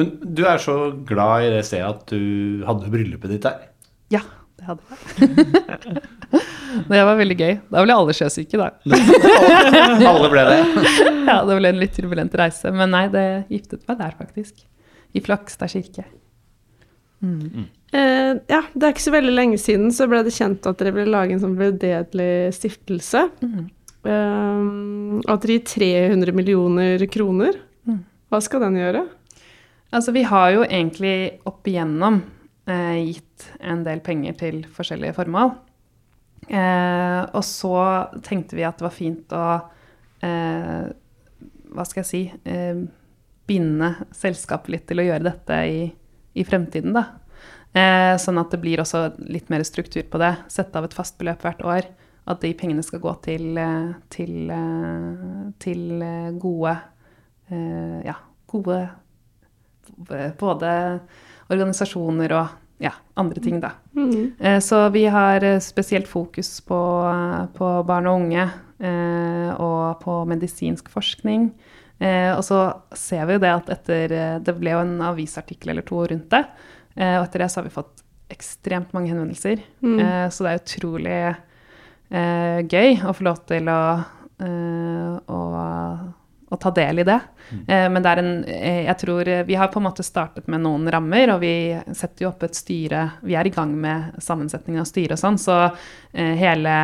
Men 0.00 0.12
du 0.24 0.44
er 0.48 0.60
så 0.62 0.76
glad 1.08 1.46
i 1.46 1.52
det 1.52 1.64
stedet 1.68 1.88
at 1.88 2.12
du 2.12 2.64
hadde 2.68 2.92
bryllupet 2.92 3.34
ditt 3.34 3.44
der. 3.44 3.68
Ja, 4.12 4.24
det 4.56 4.68
hadde 4.68 4.84
jeg. 4.88 6.04
det 6.90 7.02
var 7.04 7.18
veldig 7.18 7.36
gøy. 7.36 7.54
Da 7.72 7.84
ble 7.84 7.96
alle 7.96 8.16
sjøsyke, 8.16 8.58
da. 8.60 8.70
Alle 10.12 10.30
ble 10.32 10.44
det. 10.48 10.58
ja, 11.28 11.38
det 11.48 11.58
ble 11.58 11.72
en 11.72 11.80
litt 11.80 11.94
turbulent 11.96 12.34
reise. 12.38 12.72
Men 12.74 12.92
nei, 12.94 13.06
det 13.12 13.26
giftet 13.52 13.84
meg 13.88 14.00
der, 14.00 14.16
faktisk. 14.18 14.64
I 15.12 15.22
Flakstad 15.24 15.72
kirke. 15.74 16.06
Eh, 17.22 18.32
ja, 18.48 18.62
det 18.72 18.86
er 18.86 18.94
ikke 18.94 19.04
så 19.04 19.14
veldig 19.14 19.34
lenge 19.34 19.58
siden 19.60 19.92
så 19.94 20.08
ble 20.10 20.22
det 20.26 20.34
kjent 20.34 20.66
at 20.66 20.80
dere 20.80 20.94
ville 20.96 21.12
lage 21.12 21.36
en 21.36 21.42
sånn 21.42 21.58
veldedig 21.58 22.54
stiftelse. 22.56 23.26
Mm. 23.44 23.66
Eh, 24.02 24.62
at 25.28 25.44
dere 25.44 25.58
gir 25.58 25.66
300 25.68 26.34
millioner 26.36 27.04
kroner. 27.12 27.60
Mm. 27.86 28.00
Hva 28.32 28.40
skal 28.42 28.64
den 28.66 28.80
gjøre? 28.80 29.04
Altså, 29.92 30.14
vi 30.16 30.24
har 30.24 30.54
jo 30.54 30.64
egentlig 30.64 31.16
opp 31.48 31.68
igjennom 31.68 32.22
eh, 32.64 33.02
gitt 33.12 33.50
en 33.60 33.84
del 33.84 34.00
penger 34.04 34.38
til 34.40 34.62
forskjellige 34.72 35.18
formål. 35.20 35.52
Eh, 36.48 37.20
og 37.32 37.44
så 37.46 37.76
tenkte 38.24 38.58
vi 38.58 38.66
at 38.66 38.80
det 38.80 38.86
var 38.88 38.94
fint 38.96 39.30
å 39.36 39.44
eh, 40.26 40.88
Hva 41.70 41.84
skal 41.86 42.02
jeg 42.02 42.08
si 42.08 42.22
eh, 42.50 42.80
Binde 43.46 43.92
selskapet 44.10 44.74
litt 44.74 44.86
til 44.90 45.02
å 45.02 45.06
gjøre 45.06 45.26
dette 45.28 45.58
i, 45.70 45.82
i 46.34 46.44
fremtiden, 46.46 46.94
da. 46.96 47.04
Eh, 47.72 48.14
sånn 48.20 48.40
at 48.40 48.52
det 48.52 48.60
blir 48.60 48.82
også 48.82 49.06
litt 49.32 49.48
mer 49.52 49.64
struktur 49.64 50.04
på 50.10 50.20
det. 50.20 50.34
Sette 50.52 50.78
av 50.78 50.86
et 50.86 50.94
fast 50.96 51.16
beløp 51.20 51.42
hvert 51.44 51.62
år. 51.64 51.88
At 52.28 52.42
de 52.44 52.52
pengene 52.54 52.84
skal 52.86 53.00
gå 53.02 53.12
til, 53.24 53.48
eh, 53.58 53.94
til, 54.12 54.50
eh, 54.50 55.52
til 55.62 56.06
gode 56.40 56.78
Ja, 57.52 58.14
gode 58.48 58.76
både 60.40 60.68
organisasjoner 61.52 62.32
og 62.32 62.61
ja, 62.82 62.90
andre 63.16 63.40
ting, 63.40 63.60
da. 63.62 63.70
Eh, 64.40 64.58
Så 64.60 64.88
vi 64.92 65.04
har 65.06 65.42
eh, 65.44 65.60
spesielt 65.62 66.08
fokus 66.10 66.60
på, 66.66 66.78
eh, 67.08 67.46
på 67.56 67.70
barn 67.86 68.06
og 68.10 68.20
unge 68.24 68.44
eh, 68.82 69.50
og 69.56 70.00
på 70.02 70.16
medisinsk 70.26 70.88
forskning. 70.90 71.52
Eh, 72.00 72.32
Og 72.36 72.42
så 72.42 72.58
ser 72.98 73.26
vi 73.26 73.34
jo 73.38 73.38
det 73.44 73.52
at 73.54 73.68
etter 73.70 74.40
Det 74.42 74.54
ble 74.58 74.72
jo 74.74 74.80
en 74.82 74.98
avisartikkel 75.00 75.70
eller 75.70 75.82
to 75.86 76.02
rundt 76.06 76.28
det. 76.30 76.44
Og 76.96 77.24
etter 77.24 77.38
det 77.38 77.50
så 77.50 77.60
har 77.60 77.64
vi 77.68 77.76
fått 77.76 78.02
ekstremt 78.32 78.92
mange 78.92 79.08
henvendelser. 79.12 79.62
Eh, 80.00 80.28
Så 80.28 80.42
det 80.44 80.50
er 80.52 80.62
utrolig 80.64 81.36
eh, 82.10 82.58
gøy 82.68 82.98
å 83.06 83.14
få 83.14 83.24
lov 83.24 83.38
til 83.46 83.68
å, 83.68 84.04
eh, 84.40 85.14
å, 85.28 85.38
å 86.52 86.58
ta 86.60 86.70
del 86.74 87.00
i 87.00 87.06
det. 87.08 87.18
Mm. 87.52 87.92
men 87.92 88.04
det 88.04 88.10
er 88.10 88.20
en 88.20 88.30
eh, 88.48 88.82
Jeg 88.86 88.96
tror 89.02 89.28
eh, 89.28 89.42
Vi 89.44 89.56
har 89.58 89.68
på 89.68 89.80
en 89.80 89.84
måte 89.84 90.04
startet 90.06 90.46
med 90.48 90.62
noen 90.64 90.86
rammer, 90.92 91.34
og 91.34 91.42
vi 91.42 91.74
setter 91.92 92.24
jo 92.24 92.30
opp 92.30 92.46
et 92.46 92.56
styre 92.56 93.02
Vi 93.26 93.34
er 93.36 93.48
i 93.48 93.52
gang 93.52 93.74
med 93.76 94.20
sammensetningen 94.22 94.80
av 94.80 94.88
styret 94.88 95.16
og 95.18 95.20
sånn, 95.20 95.40
så 95.40 95.58
eh, 95.66 96.32
hele 96.38 96.74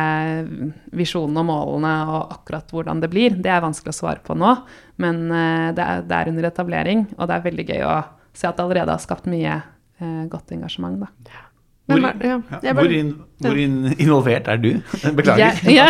visjonen 0.93 1.41
og 1.41 1.49
målene 1.49 1.93
og 2.09 2.35
akkurat 2.37 2.69
hvordan 2.75 3.01
det 3.01 3.09
blir, 3.13 3.37
det 3.39 3.53
er 3.53 3.65
vanskelig 3.65 3.95
å 3.95 3.99
svare 4.01 4.23
på 4.25 4.37
nå. 4.37 4.55
Men 5.01 5.25
eh, 5.31 5.67
det, 5.77 5.85
er, 5.85 6.07
det 6.09 6.17
er 6.17 6.33
under 6.33 6.49
etablering, 6.51 7.05
og 7.17 7.29
det 7.29 7.37
er 7.37 7.45
veldig 7.49 7.67
gøy 7.71 7.85
å 7.87 7.99
se 8.33 8.49
at 8.49 8.57
det 8.57 8.65
allerede 8.65 8.95
har 8.95 9.03
skapt 9.03 9.29
mye 9.31 9.57
eh, 9.57 10.23
godt 10.31 10.53
engasjement, 10.55 10.99
da. 11.01 11.45
Hvor, 11.89 12.03
ja, 12.05 12.35
ja, 12.61 12.73
bare- 12.73 12.73
hvor, 12.77 12.91
in, 12.93 13.07
hvor 13.41 13.57
in, 13.57 13.75
involvert 13.97 14.47
er 14.51 14.59
du? 14.61 14.67
Beklager. 15.17 15.57
Ja, 15.73 15.87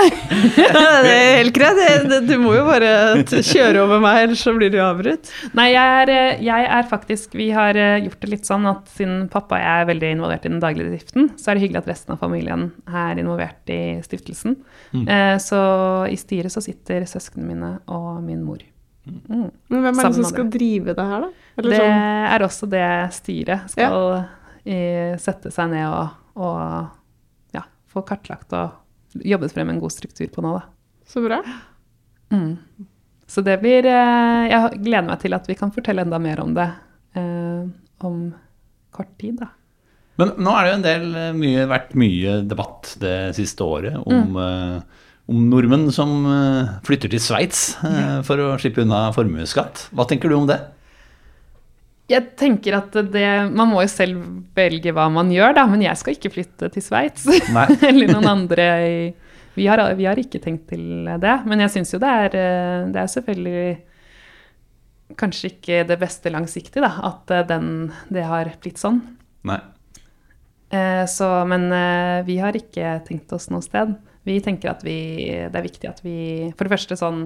det 1.04 1.12
er 1.12 1.38
helt 1.42 1.54
greit. 1.58 2.14
Du 2.30 2.34
må 2.40 2.54
jo 2.56 2.64
bare 2.68 2.92
kjøre 3.28 3.84
over 3.84 4.00
meg, 4.04 4.22
ellers 4.28 4.44
så 4.46 4.54
blir 4.56 4.72
du 4.74 4.80
avbrutt. 4.84 5.32
Nei, 5.60 5.70
jeg 5.74 5.98
er, 6.04 6.14
eh, 6.16 6.42
jeg 6.46 6.70
er 6.80 6.88
faktisk 6.90 7.36
Vi 7.40 7.50
har 7.56 7.76
eh, 7.80 7.98
gjort 8.06 8.20
det 8.24 8.32
litt 8.32 8.48
sånn 8.50 8.66
at 8.72 8.88
siden 8.96 9.28
pappa 9.34 9.58
og 9.60 9.64
jeg 9.66 9.84
er 9.84 9.90
veldig 9.92 10.14
involvert 10.16 10.48
i 10.48 10.54
den 10.54 10.64
daglige 10.64 10.94
driften, 10.94 11.30
så 11.36 11.52
er 11.52 11.60
det 11.60 11.66
hyggelig 11.68 11.84
at 11.84 11.92
resten 11.94 12.16
av 12.16 12.24
familien 12.24 12.70
er 12.88 13.20
involvert 13.22 13.76
i 13.76 13.82
stiftelsen. 14.06 14.58
Mm. 14.96 15.06
så 15.44 15.60
i 16.10 16.16
styret 16.18 16.50
så 16.54 16.62
sitter 16.64 17.04
søsknene 17.10 17.46
mine 17.52 17.70
og 17.92 18.24
min 18.26 18.42
mor. 18.46 18.62
Mm. 19.10 19.50
Men 19.70 19.84
hvem 19.84 20.00
er 20.00 20.08
det 20.10 20.16
som 20.18 20.26
skal 20.28 20.50
drive 20.54 20.94
det 20.98 21.06
her, 21.12 21.24
da? 21.26 21.30
Eller 21.60 21.74
Det 21.74 21.80
sånn, 21.82 22.04
er 22.34 22.46
også 22.46 22.70
det 22.70 22.84
styret 23.16 23.72
skal 23.74 24.10
eh, 24.66 25.16
sette 25.22 25.52
seg 25.54 25.72
ned 25.74 25.88
og, 25.88 26.16
og 26.40 27.56
ja, 27.56 27.66
få 27.90 28.04
kartlagt 28.08 28.54
og 28.58 29.22
jobbet 29.26 29.54
frem 29.56 29.72
en 29.74 29.82
god 29.82 29.94
struktur 29.94 30.30
på 30.34 30.44
nå, 30.46 30.56
da. 30.60 30.66
så 31.10 31.24
bra. 31.26 31.42
Mm. 32.34 32.58
Så 33.30 33.42
det 33.46 33.56
blir 33.62 33.86
eh, 33.90 34.44
Jeg 34.50 34.82
gleder 34.84 35.08
meg 35.08 35.22
til 35.22 35.34
at 35.38 35.48
vi 35.50 35.58
kan 35.58 35.74
fortelle 35.74 36.06
enda 36.06 36.20
mer 36.22 36.42
om 36.44 36.54
det 36.58 36.68
eh, 37.18 37.66
om 38.06 38.20
kort 38.94 39.12
tid, 39.22 39.40
da. 39.42 39.52
Men 40.20 40.34
nå 40.44 40.54
er 40.56 40.66
det 40.66 40.72
jo 40.72 40.78
en 40.78 40.88
del 40.88 41.06
eh, 41.16 41.36
mye, 41.38 41.68
vært 41.70 41.94
mye 42.00 42.40
debatt 42.50 42.96
det 43.02 43.36
siste 43.38 43.64
året 43.64 43.96
om, 44.02 44.36
eh, 44.42 45.06
om 45.32 45.46
nordmenn 45.52 45.88
som 45.96 46.26
flytter 46.86 47.12
til 47.14 47.22
Sveits 47.22 47.78
uh, 47.84 48.20
for 48.26 48.42
å 48.42 48.48
slippe 48.60 48.82
unna 48.82 49.08
formuesskatt. 49.16 49.88
Hva 49.94 50.08
tenker 50.10 50.32
du 50.32 50.40
om 50.40 50.48
det? 50.50 50.58
Jeg 52.10 52.32
tenker 52.40 52.80
at 52.80 52.96
det, 53.14 53.26
Man 53.54 53.70
må 53.70 53.84
jo 53.84 53.90
selv 53.92 54.22
velge 54.58 54.94
hva 54.96 55.08
man 55.14 55.30
gjør, 55.34 55.54
da, 55.60 55.66
men 55.70 55.84
jeg 55.86 56.00
skal 56.00 56.16
ikke 56.16 56.32
flytte 56.34 56.72
til 56.74 56.86
Sveits. 56.86 57.28
Eller 57.90 58.10
noen 58.14 58.30
andre 58.30 58.70
i 58.86 58.96
vi 59.60 59.66
har, 59.68 59.82
vi 59.98 60.06
har 60.08 60.16
ikke 60.22 60.40
tenkt 60.40 60.70
til 60.72 61.08
det. 61.20 61.36
Men 61.50 61.60
jeg 61.66 61.74
syns 61.74 61.92
jo 61.92 62.00
det 62.00 62.10
er, 62.26 62.36
eh, 62.40 62.84
det 62.94 63.02
er 63.02 63.10
selvfølgelig 63.12 63.78
kanskje 65.20 65.50
ikke 65.54 65.82
det 65.90 65.98
beste 66.00 66.32
langsiktig, 66.32 66.82
da, 66.84 66.92
at 67.10 67.34
eh, 67.34 67.46
den, 67.50 67.90
det 68.14 68.24
har 68.30 68.52
blitt 68.62 68.80
sånn. 68.82 69.02
Nei. 69.50 69.60
Eh, 70.70 71.04
Så, 71.10 71.28
men 71.50 71.68
eh, 71.74 72.22
vi 72.28 72.38
har 72.40 72.56
ikke 72.56 73.00
tenkt 73.08 73.34
oss 73.36 73.50
noe 73.52 73.66
sted. 73.66 73.96
Vi 74.28 74.38
tenker 74.46 74.72
at 74.72 74.84
vi, 74.86 74.98
det 75.50 75.56
er 75.58 75.66
viktig 75.66 75.88
at 75.90 76.02
vi 76.04 76.52
For 76.54 76.68
det 76.68 76.74
første 76.76 76.98
sånn 77.00 77.22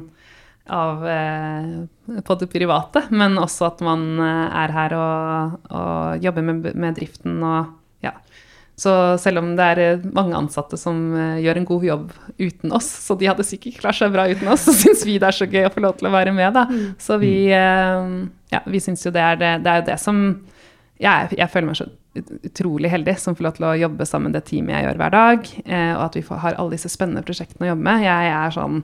av 0.70 1.08
eh, 1.08 2.20
på 2.24 2.36
det 2.40 2.48
private, 2.52 3.08
men 3.12 3.36
også 3.42 3.68
at 3.68 3.84
man 3.84 4.06
eh, 4.24 4.60
er 4.64 4.76
her 4.76 4.96
og, 4.98 5.58
og 5.70 6.24
jobber 6.24 6.46
med, 6.48 6.70
med 6.76 7.00
driften 7.00 7.42
og 7.44 7.74
ja. 8.04 8.16
Så 8.76 8.92
selv 9.22 9.44
om 9.44 9.52
det 9.58 9.66
er 9.74 9.82
eh, 9.84 10.06
mange 10.16 10.38
ansatte 10.38 10.80
som 10.80 11.02
eh, 11.14 11.42
gjør 11.44 11.60
en 11.60 11.68
god 11.70 11.84
jobb 11.90 12.14
uten 12.40 12.74
oss, 12.74 12.88
så 13.06 13.18
de 13.20 13.30
hadde 13.30 13.46
sikkert 13.46 13.82
klart 13.84 14.00
seg 14.00 14.16
bra 14.16 14.26
uten 14.32 14.50
oss, 14.50 14.64
så 14.66 14.74
syns 14.76 15.04
vi 15.08 15.20
det 15.22 15.30
er 15.30 15.38
så 15.38 15.50
gøy 15.50 15.68
å 15.68 15.74
få 15.74 15.84
lov 15.84 16.00
til 16.00 16.10
å 16.10 16.16
være 16.16 16.34
med, 16.36 16.56
da. 16.56 16.66
Så 17.02 17.20
vi, 17.22 17.36
eh, 17.54 18.08
ja, 18.56 18.64
vi 18.66 18.82
syns 18.84 19.06
jo 19.06 19.14
det 19.14 19.24
er 19.24 19.40
det, 19.42 19.54
det 19.66 19.74
er 19.74 19.84
jo 19.84 19.90
det 19.92 20.00
som 20.02 20.24
jeg, 21.04 21.36
jeg 21.36 21.52
føler 21.52 21.70
meg 21.70 21.80
så 21.82 21.90
utrolig 22.46 22.92
heldig 22.94 23.16
som 23.18 23.36
får 23.36 23.46
lov 23.48 23.56
til 23.58 23.66
å 23.66 23.78
jobbe 23.78 24.06
sammen 24.06 24.30
med 24.30 24.38
det 24.38 24.46
teamet 24.50 24.76
jeg 24.76 24.86
gjør 24.88 25.00
hver 25.02 25.14
dag, 25.16 25.50
eh, 25.66 25.94
og 25.96 26.04
at 26.08 26.18
vi 26.18 26.26
får, 26.26 26.42
har 26.44 26.58
alle 26.62 26.76
disse 26.78 26.92
spennende 26.94 27.26
prosjektene 27.26 27.68
å 27.68 27.72
jobbe 27.74 27.88
med. 27.88 28.06
Jeg 28.06 28.34
er 28.34 28.54
sånn 28.54 28.82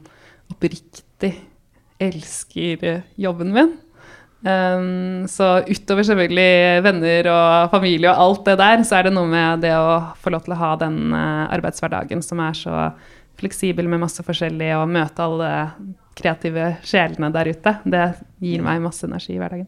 oppriktig 0.49 1.33
elsker 1.99 3.03
jobben 3.19 3.53
min. 3.55 3.77
Um, 4.39 5.25
så 5.27 5.65
utover 5.67 6.05
selvfølgelig 6.07 6.83
venner 6.85 7.27
og 7.27 7.73
familie 7.73 8.07
og 8.13 8.21
alt 8.23 8.45
det 8.47 8.59
der, 8.61 8.83
så 8.87 8.99
er 8.99 9.09
det 9.09 9.15
noe 9.17 9.27
med 9.27 9.65
det 9.65 9.73
å 9.75 9.97
få 10.21 10.31
lov 10.31 10.45
til 10.45 10.55
å 10.55 10.59
ha 10.61 10.69
den 10.79 11.11
uh, 11.11 11.49
arbeidshverdagen 11.51 12.23
som 12.23 12.39
er 12.45 12.55
så 12.55 12.85
fleksibel 13.39 13.87
med 13.87 14.01
masse 14.03 14.23
forskjellig, 14.23 14.71
og 14.75 14.91
møte 14.91 15.23
alle 15.23 15.51
kreative 16.19 16.73
sjelene 16.87 17.31
der 17.35 17.51
ute. 17.51 17.75
Det 17.87 18.05
gir 18.43 18.63
meg 18.63 18.83
masse 18.83 19.07
energi 19.07 19.35
i 19.35 19.41
hverdagen. 19.41 19.67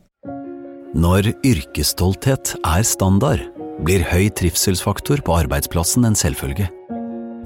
Når 0.91 1.31
yrkesstolthet 1.47 2.57
er 2.67 2.83
standard, 2.83 3.45
blir 3.87 4.03
høy 4.11 4.27
trivselsfaktor 4.35 5.23
på 5.23 5.37
arbeidsplassen 5.45 6.03
en 6.07 6.17
selvfølge. 6.19 6.67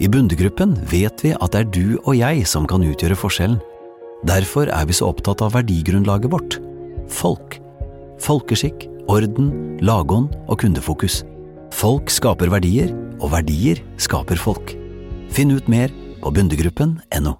I 0.02 0.10
Bundegruppen 0.12 0.74
vet 0.90 1.22
vi 1.24 1.32
at 1.38 1.54
det 1.54 1.62
er 1.62 1.70
du 1.72 1.86
og 2.02 2.18
jeg 2.18 2.42
som 2.50 2.66
kan 2.68 2.84
utgjøre 2.84 3.16
forskjellen. 3.16 3.62
Derfor 4.24 4.72
er 4.72 4.88
vi 4.88 4.96
så 4.96 5.10
opptatt 5.12 5.44
av 5.44 5.54
verdigrunnlaget 5.58 6.32
vårt 6.32 6.60
folk. 7.12 7.60
Folkeskikk, 8.24 8.88
orden, 9.12 9.78
lagånd 9.84 10.34
og 10.48 10.62
kundefokus. 10.64 11.24
Folk 11.76 12.10
skaper 12.14 12.50
verdier, 12.54 12.94
og 13.20 13.34
verdier 13.34 13.82
skaper 14.02 14.40
folk. 14.40 14.76
Finn 15.34 15.52
ut 15.52 15.68
mer 15.72 15.92
på 16.24 16.32
bundegruppen.no. 16.34 17.36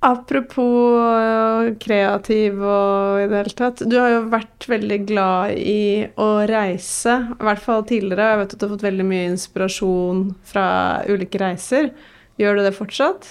Apropos 0.00 0.96
øh, 0.96 1.74
kreativ 1.76 2.62
og 2.64 3.20
i 3.20 3.26
det 3.28 3.36
hele 3.42 3.52
tatt. 3.58 3.82
Du 3.84 3.98
har 4.00 4.14
jo 4.14 4.22
vært 4.32 4.64
veldig 4.70 4.98
glad 5.10 5.58
i 5.60 6.06
å 6.16 6.28
reise, 6.48 7.18
i 7.36 7.44
hvert 7.44 7.60
fall 7.60 7.84
tidligere. 7.84 8.30
Jeg 8.30 8.40
vet 8.40 8.54
at 8.54 8.62
du 8.62 8.64
har 8.64 8.72
fått 8.72 8.86
veldig 8.88 9.06
mye 9.10 9.28
inspirasjon 9.34 10.24
fra 10.48 10.66
ulike 11.04 11.42
reiser. 11.42 11.92
Gjør 12.40 12.56
du 12.56 12.64
det 12.64 12.72
fortsatt? 12.78 13.28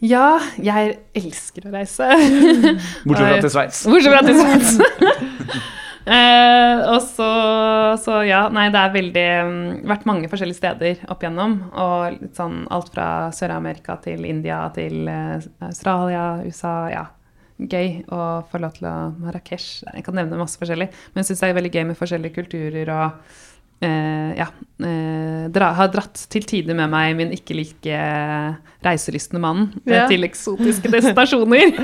Ja, 0.00 0.38
jeg 0.56 0.94
elsker 1.16 1.68
å 1.68 1.74
reise. 1.74 2.06
Bortsett 3.06 3.26
fra 3.26 3.42
til 3.42 3.52
Sveits. 3.52 3.82
Bortsett 3.84 4.14
fra 4.14 4.22
til 4.24 4.38
Sveits. 4.38 4.72
eh, 6.16 6.80
og 6.88 7.02
så, 7.04 7.28
så 8.00 8.22
ja, 8.24 8.46
nei, 8.54 8.70
det 8.72 8.80
er 8.80 8.94
veldig 8.94 9.26
mm, 9.50 9.60
Vært 9.90 10.08
mange 10.08 10.30
forskjellige 10.32 10.60
steder 10.60 11.04
opp 11.12 11.20
igjennom. 11.24 11.58
Og 11.76 12.16
litt 12.16 12.40
sånn 12.40 12.62
alt 12.72 12.88
fra 12.94 13.28
Sør-Amerika 13.36 13.98
til 14.06 14.24
India 14.28 14.62
til 14.76 15.04
eh, 15.12 15.36
Australia, 15.68 16.26
USA, 16.48 16.74
ja. 16.94 17.06
Gøy 17.60 18.06
å 18.08 18.22
få 18.48 18.56
lov 18.62 18.78
til 18.78 18.88
å 18.88 18.96
Marrakech. 19.20 19.68
Jeg 19.84 20.04
kan 20.06 20.16
nevne 20.16 20.40
masse 20.40 20.56
forskjellig. 20.56 20.88
Men 21.12 21.20
jeg 21.20 21.28
syns 21.28 21.44
det 21.44 21.50
er 21.50 21.58
veldig 21.60 21.74
gøy 21.74 21.88
med 21.90 21.98
forskjellige 22.00 22.38
kulturer 22.38 22.94
og 22.96 23.34
eh, 23.80 24.30
ja, 24.38 24.46
eh, 24.84 25.48
dra, 25.52 25.70
har 25.76 25.88
dratt 25.92 26.22
til 26.32 26.44
tider 26.48 26.76
med 26.76 26.90
meg 26.92 27.14
min 27.18 27.32
ikke 27.36 27.56
like 27.56 28.00
reiselystne 28.84 29.40
mann 29.42 29.66
Ja. 29.88 30.06
til 30.08 30.24
eksotiske 30.24 30.88
destinasjoner. 30.92 31.74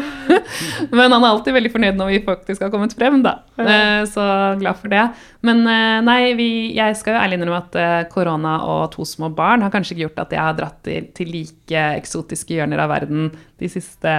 Men 0.96 1.12
han 1.12 1.20
er 1.22 1.28
alltid 1.28 1.56
veldig 1.56 1.72
fornøyd 1.74 1.98
når 2.00 2.12
vi 2.12 2.20
faktisk 2.24 2.62
har 2.64 2.72
kommet 2.72 2.94
frem, 2.96 3.20
da. 3.24 3.38
Eh, 3.60 4.04
så 4.08 4.24
glad 4.60 4.80
for 4.80 4.92
det. 4.92 5.04
Men 5.46 5.62
nei, 6.06 6.32
vi, 6.38 6.48
jeg 6.76 6.96
skal 6.98 7.14
jo 7.16 7.20
ærlig 7.22 7.38
innrømme 7.40 7.62
at 7.64 8.10
korona 8.12 8.56
og 8.66 8.90
to 8.96 9.04
små 9.06 9.28
barn 9.36 9.62
har 9.62 9.70
kanskje 9.74 9.94
ikke 9.96 10.06
gjort 10.08 10.24
at 10.26 10.36
jeg 10.36 10.42
har 10.42 10.56
dratt 10.58 10.80
til, 10.86 11.08
til 11.16 11.30
like 11.32 11.86
eksotiske 12.00 12.56
hjørner 12.56 12.82
av 12.82 12.90
verden 12.96 13.30
de 13.60 13.68
siste 13.70 14.16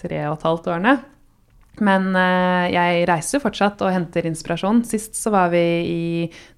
tre 0.00 0.20
og 0.30 0.38
et 0.38 0.46
halvt 0.48 0.70
årene. 0.72 0.98
Men 1.78 2.10
eh, 2.18 2.66
jeg 2.74 3.06
reiser 3.08 3.40
fortsatt 3.40 3.80
og 3.86 3.94
henter 3.94 4.26
inspirasjon. 4.28 4.82
Sist 4.88 5.16
så 5.16 5.32
var 5.32 5.52
vi 5.54 5.64
i 5.86 6.02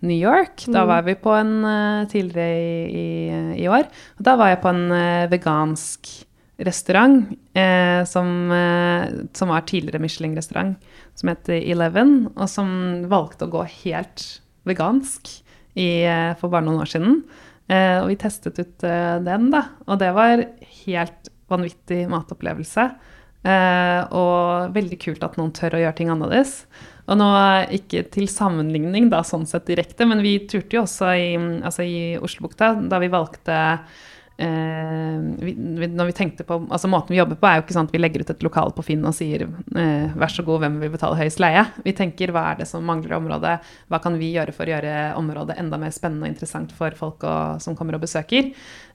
New 0.07 0.16
York. 0.16 0.64
Da 0.72 0.87
var 0.88 1.05
vi 1.07 1.14
på 1.20 1.37
en 1.37 1.55
eh, 1.68 2.09
tidligere 2.11 2.59
i, 2.59 2.98
i, 3.05 3.62
i 3.62 3.70
år. 3.70 3.87
Og 4.18 4.27
da 4.27 4.37
var 4.40 4.55
jeg 4.55 4.62
på 4.64 4.72
en 4.72 4.85
eh, 4.96 5.31
vegansk 5.31 6.11
restaurant 6.62 7.27
eh, 7.57 8.05
som, 8.09 8.51
eh, 8.53 9.07
som 9.33 9.53
var 9.53 9.64
tidligere 9.68 10.03
Michelin-restaurant, 10.03 10.77
som 11.14 11.31
heter 11.31 11.59
Eleven, 11.61 12.29
og 12.37 12.48
som 12.51 12.68
valgte 13.11 13.48
å 13.48 13.53
gå 13.53 13.64
helt 13.85 14.27
vegansk 14.68 15.31
i, 15.75 16.05
eh, 16.05 16.33
for 16.40 16.53
bare 16.53 16.66
noen 16.66 16.85
år 16.85 16.92
siden. 16.92 17.22
Og 17.72 18.11
vi 18.11 18.16
testet 18.20 18.59
ut 18.59 18.83
den, 18.83 19.44
da. 19.48 19.62
Og 19.87 19.96
det 19.96 20.11
var 20.12 20.42
helt 20.83 21.29
vanvittig 21.48 22.03
matopplevelse. 22.11 22.85
Eh, 23.43 24.01
og 24.15 24.75
veldig 24.77 24.99
kult 25.03 25.25
at 25.27 25.35
noen 25.39 25.51
tør 25.57 25.75
å 25.75 25.83
gjøre 25.83 25.97
ting 25.99 26.13
annerledes. 26.13 26.63
Og 27.11 27.19
nå 27.19 27.29
ikke 27.75 28.05
til 28.15 28.29
sammenligning 28.31 29.09
da, 29.11 29.25
sånn 29.27 29.49
sett 29.51 29.67
direkte, 29.67 30.07
men 30.07 30.23
vi 30.23 30.37
turte 30.47 30.79
jo 30.79 30.85
også 30.85 31.11
i, 31.19 31.29
altså 31.67 31.87
i 31.87 32.01
Oslobukta 32.23 32.77
da 32.87 33.01
vi 33.03 33.11
valgte 33.13 33.57
vi, 34.38 35.53
vi, 35.55 35.87
når 35.92 36.09
vi 36.11 36.14
tenkte 36.16 36.45
på, 36.47 36.57
altså 36.73 36.88
Måten 36.90 37.14
vi 37.14 37.18
jobber 37.21 37.38
på, 37.38 37.47
er 37.49 37.59
jo 37.59 37.64
ikke 37.66 37.77
sånn 37.77 37.88
at 37.88 37.95
vi 37.95 38.01
legger 38.01 38.25
ut 38.25 38.33
et 38.35 38.45
lokal 38.47 38.73
på 38.77 38.85
Finn 38.87 39.05
og 39.09 39.14
sier 39.16 39.45
eh, 39.47 40.14
vær 40.18 40.33
så 40.33 40.45
god, 40.47 40.62
hvem 40.64 40.79
vil 40.83 40.92
betale 40.95 41.18
høyest 41.21 41.42
leie? 41.42 41.64
Vi 41.85 41.95
tenker 41.99 42.33
hva 42.35 42.47
er 42.53 42.62
det 42.62 42.68
som 42.71 42.85
mangler 42.88 43.14
i 43.14 43.18
området, 43.18 43.57
hva 43.92 44.01
kan 44.03 44.16
vi 44.21 44.33
gjøre 44.35 44.55
for 44.57 44.66
å 44.68 44.75
gjøre 44.75 44.95
området 45.21 45.59
enda 45.62 45.79
mer 45.81 45.95
spennende 45.95 46.27
og 46.29 46.33
interessant 46.35 46.73
for 46.77 46.97
folk 46.99 47.27
å- 47.29 47.61
som 47.62 47.77
kommer 47.79 47.99
og 47.99 48.05
besøker? 48.07 48.53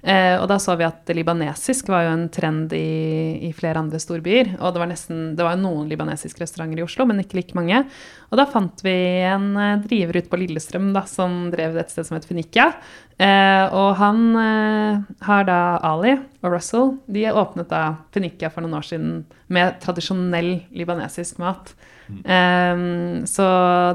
Eh, 0.07 0.35
og 0.39 0.45
da 0.51 0.59
så 0.61 0.75
vi 0.79 0.85
at 0.87 1.09
libanesisk 1.15 1.89
var 1.91 2.05
jo 2.05 2.11
en 2.15 2.27
trend 2.33 2.73
i, 2.77 3.47
i 3.49 3.51
flere 3.55 3.81
andre 3.81 3.99
storbyer. 3.99 4.53
Og 4.61 4.73
det 4.75 4.79
var 4.83 4.91
nesten, 4.91 5.23
det 5.35 5.43
var 5.43 5.55
jo 5.57 5.63
noen 5.65 5.89
libanesiske 5.89 6.43
restauranter 6.45 6.79
i 6.79 6.85
Oslo, 6.85 7.05
men 7.09 7.19
ikke 7.23 7.39
like 7.41 7.57
mange. 7.57 7.81
Og 8.27 8.39
da 8.39 8.43
fant 8.49 8.81
vi 8.83 8.93
en 9.23 9.51
eh, 9.55 9.75
driver 9.85 10.19
ute 10.19 10.31
på 10.31 10.39
Lillestrøm 10.41 10.89
da, 10.95 11.05
som 11.07 11.47
drev 11.53 11.77
et 11.79 11.91
sted 11.93 12.07
som 12.07 12.17
het 12.17 12.27
Fenikia. 12.27 12.69
Eh, 13.17 13.65
og 13.71 13.93
han 14.01 14.23
eh, 14.41 15.05
har 15.27 15.47
da 15.47 15.59
Ali 15.87 16.17
og 16.43 16.51
Russell 16.53 16.91
De 17.07 17.23
åpnet 17.31 17.71
da 17.71 17.83
Fenikia 18.13 18.51
for 18.53 18.65
noen 18.65 18.77
år 18.81 18.87
siden 18.89 19.13
med 19.53 19.79
tradisjonell 19.83 20.57
libanesisk 20.75 21.39
mat. 21.41 21.71
Eh, 22.07 23.25
så 23.27 23.47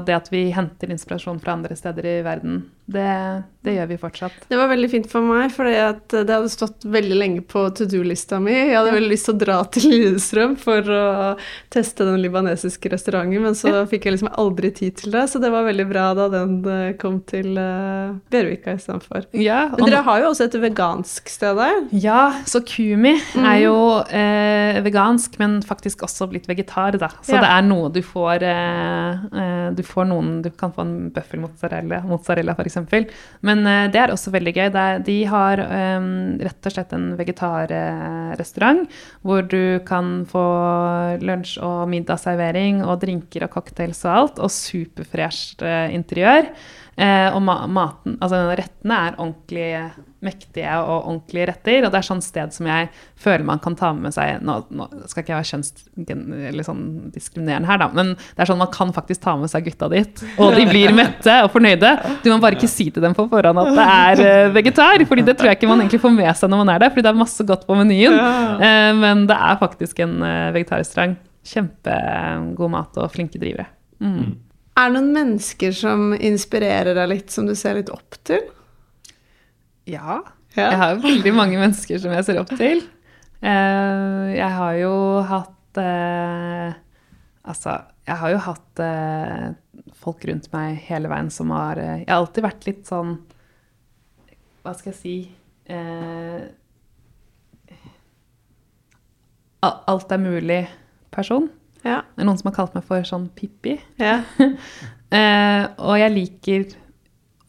det 0.05 0.17
at 0.17 0.31
vi 0.33 0.47
henter 0.55 0.93
inspirasjon 0.93 1.41
fra 1.43 1.57
andre 1.57 1.75
steder 1.79 2.05
i 2.05 2.21
verden, 2.25 2.63
det, 2.85 3.43
det 3.63 3.77
gjør 3.77 3.87
vi 3.93 3.97
fortsatt. 4.01 4.33
Det 4.49 4.57
var 4.59 4.67
veldig 4.67 4.89
fint 4.91 5.05
for 5.07 5.23
meg, 5.23 5.53
for 5.55 5.69
det 5.69 6.19
hadde 6.27 6.49
stått 6.51 6.83
veldig 6.83 7.15
lenge 7.15 7.43
på 7.47 7.61
to 7.77 7.85
do-lista 7.87 8.41
mi. 8.43 8.51
Jeg 8.51 8.75
hadde 8.75 8.95
veldig 8.97 9.11
lyst 9.13 9.29
til 9.29 9.37
å 9.37 9.39
dra 9.39 9.59
til 9.71 9.85
Lillestrøm 9.93 10.57
for 10.59 10.89
å 10.91 11.05
teste 11.71 12.03
den 12.07 12.19
libanesiske 12.25 12.91
restauranten, 12.91 13.39
men 13.45 13.55
så 13.55 13.85
fikk 13.89 14.09
jeg 14.09 14.17
liksom 14.17 14.33
aldri 14.35 14.73
tid 14.75 14.97
til 14.99 15.15
det, 15.15 15.23
så 15.31 15.39
det 15.39 15.53
var 15.53 15.63
veldig 15.69 15.85
bra 15.89 16.09
da 16.17 16.27
den 16.33 16.57
eh, 16.67 16.91
kom 16.99 17.21
til 17.29 17.55
uh, 17.55 18.19
Bjørvika 18.33 18.75
istedenfor. 18.75 19.29
Ja, 19.39 19.69
Men 19.77 19.87
dere 19.87 20.03
har 20.03 20.19
jo 20.25 20.33
også 20.33 20.49
et 20.49 20.59
vegansk 20.65 21.31
sted 21.31 21.55
der. 21.59 21.79
Ja, 21.95 22.25
så 22.49 22.59
Kumi 22.67 23.15
er 23.39 23.61
jo 23.63 23.77
eh, 24.11 24.81
vegansk, 24.83 25.39
men 25.39 25.61
faktisk 25.63 26.03
også 26.03 26.27
blitt 26.33 26.51
vegetar, 26.51 26.99
da. 26.99 27.13
Så 27.23 27.37
Ja. 27.37 27.45
det 27.47 27.53
er 27.55 27.65
noe 27.71 27.87
du 27.95 28.02
får 28.05 28.43
eh, 28.47 29.23
eh, 29.41 29.69
Du 29.75 29.81
får 29.87 30.07
noen 30.09 30.41
Du 30.43 30.49
kan 30.57 30.73
få 30.73 30.83
en 30.85 31.09
bøffelmozzarella, 31.13 32.01
mozzarella 32.07 32.55
f.eks. 32.57 32.77
Men 33.41 33.65
eh, 33.69 33.87
det 33.93 34.01
er 34.01 34.13
også 34.13 34.33
veldig 34.35 34.53
gøy. 34.57 34.69
De 35.07 35.17
har 35.31 35.63
eh, 35.63 36.09
rett 36.47 36.69
og 36.69 36.75
slett 36.75 36.93
en 36.95 37.09
vegetarrestaurant 37.19 38.85
hvor 39.23 39.43
du 39.47 39.79
kan 39.87 40.23
få 40.29 40.45
lunsj- 41.23 41.59
og 41.63 41.87
middagsservering 41.91 42.83
og 42.85 43.01
drinker 43.03 43.47
og 43.47 43.57
cocktails 43.57 44.03
og 44.05 44.13
alt, 44.13 44.41
og 44.43 44.51
superfresht 44.53 45.63
interiør. 45.63 46.49
Eh, 46.93 47.33
og 47.33 47.41
ma 47.41 47.55
maten, 47.65 48.19
altså 48.21 48.53
rettene 48.53 48.93
er 49.07 49.15
ordentlig 49.17 49.65
mektige 50.23 50.69
og 50.77 51.07
ordentlige 51.09 51.47
retter. 51.49 51.83
Og 51.87 51.91
det 51.91 51.99
er 51.99 52.05
sånn 52.05 52.21
sted 52.23 52.53
som 52.53 52.67
jeg 52.69 52.89
føler 53.19 53.43
man 53.47 53.59
kan 53.63 53.75
ta 53.79 53.89
med 53.97 54.13
seg 54.15 54.43
Nå, 54.45 54.53
nå 54.69 54.87
skal 55.09 55.23
ikke 55.23 55.33
jeg 55.33 55.39
være 55.39 55.51
kjønnsdiskriminerende 55.51 57.65
sånn 57.65 57.71
her, 57.71 57.79
da, 57.81 57.87
men 57.95 58.07
det 58.15 58.41
er 58.45 58.49
sånn 58.49 58.61
man 58.61 58.71
kan 58.73 58.89
faktisk 58.95 59.19
ta 59.25 59.33
med 59.39 59.49
seg 59.51 59.61
gutta 59.67 59.87
dit. 59.93 60.13
Og 60.37 60.49
de 60.57 60.63
blir 60.69 60.89
mette 60.95 61.33
og 61.43 61.49
fornøyde. 61.55 61.91
Du 62.23 62.27
må 62.31 62.37
bare 62.43 62.55
ikke 62.59 62.71
si 62.71 62.85
til 62.93 63.03
dem 63.03 63.13
på 63.17 63.23
forhånd 63.31 63.59
at 63.63 63.71
det 63.73 63.87
er 63.97 64.15
eh, 64.27 64.53
vegetar, 64.55 64.97
fordi 65.09 65.23
det 65.27 65.35
tror 65.39 65.49
jeg 65.51 65.57
ikke 65.59 65.71
man 65.71 65.79
egentlig 65.83 66.05
får 66.05 66.13
med 66.15 66.33
seg 66.37 66.47
når 66.53 66.59
man 66.63 66.73
er 66.75 66.79
der, 66.85 66.91
fordi 66.93 67.05
det 67.07 67.13
er 67.13 67.23
masse 67.25 67.41
godt 67.49 67.63
på 67.67 67.73
menyen. 67.79 68.15
Eh, 68.63 68.91
men 69.01 69.17
det 69.29 69.37
er 69.49 69.55
faktisk 69.61 69.95
en 70.05 70.15
vegetarrestaurant. 70.55 71.15
Kjempegod 71.43 72.69
mat 72.71 72.93
og 73.01 73.11
flinke 73.11 73.37
drivere. 73.41 73.67
Mm. 73.99 74.52
Er 74.73 74.89
det 74.89 74.95
noen 74.95 75.11
mennesker 75.13 75.73
som 75.77 76.13
inspirerer 76.17 76.97
deg 76.97 77.09
litt, 77.11 77.33
som 77.33 77.45
du 77.45 77.53
ser 77.57 77.77
litt 77.77 77.91
opp 77.93 78.17
til? 78.25 78.41
Ja. 79.85 80.23
Ja. 80.53 80.69
Jeg 80.69 80.79
har 80.81 80.93
jo 80.95 81.03
veldig 81.03 81.33
mange 81.35 81.59
mennesker 81.61 82.01
som 82.01 82.13
jeg 82.13 82.25
ser 82.25 82.39
opp 82.41 82.51
til. 82.57 82.81
Eh, 83.43 84.25
jeg 84.37 84.49
har 84.55 84.73
jo 84.79 84.95
hatt 85.27 85.79
eh, 85.81 86.75
Altså, 87.43 87.73
jeg 88.07 88.15
har 88.21 88.31
jo 88.31 88.37
hatt 88.45 88.79
eh, 88.79 89.47
folk 89.99 90.23
rundt 90.29 90.47
meg 90.53 90.77
hele 90.87 91.09
veien 91.11 91.27
som 91.33 91.51
har 91.51 91.81
Jeg 91.81 92.05
har 92.07 92.21
alltid 92.21 92.45
vært 92.45 92.67
litt 92.69 92.87
sånn 92.87 93.17
Hva 94.63 94.71
skal 94.77 94.93
jeg 94.93 94.99
si 95.01 95.15
Alt 99.63 100.11
er 100.11 100.19
mulig-person. 100.19 101.45
Ja. 101.83 102.01
Det 102.15 102.23
er 102.23 102.27
noen 102.29 102.39
som 102.39 102.49
har 102.51 102.55
kalt 102.57 102.75
meg 102.77 102.85
for 102.87 103.03
sånn 103.07 103.29
Pippi. 103.37 103.77
ja. 104.01 104.21
Eh, 105.13 105.65
og 105.77 105.93
jeg 106.01 106.09
liker 106.09 106.63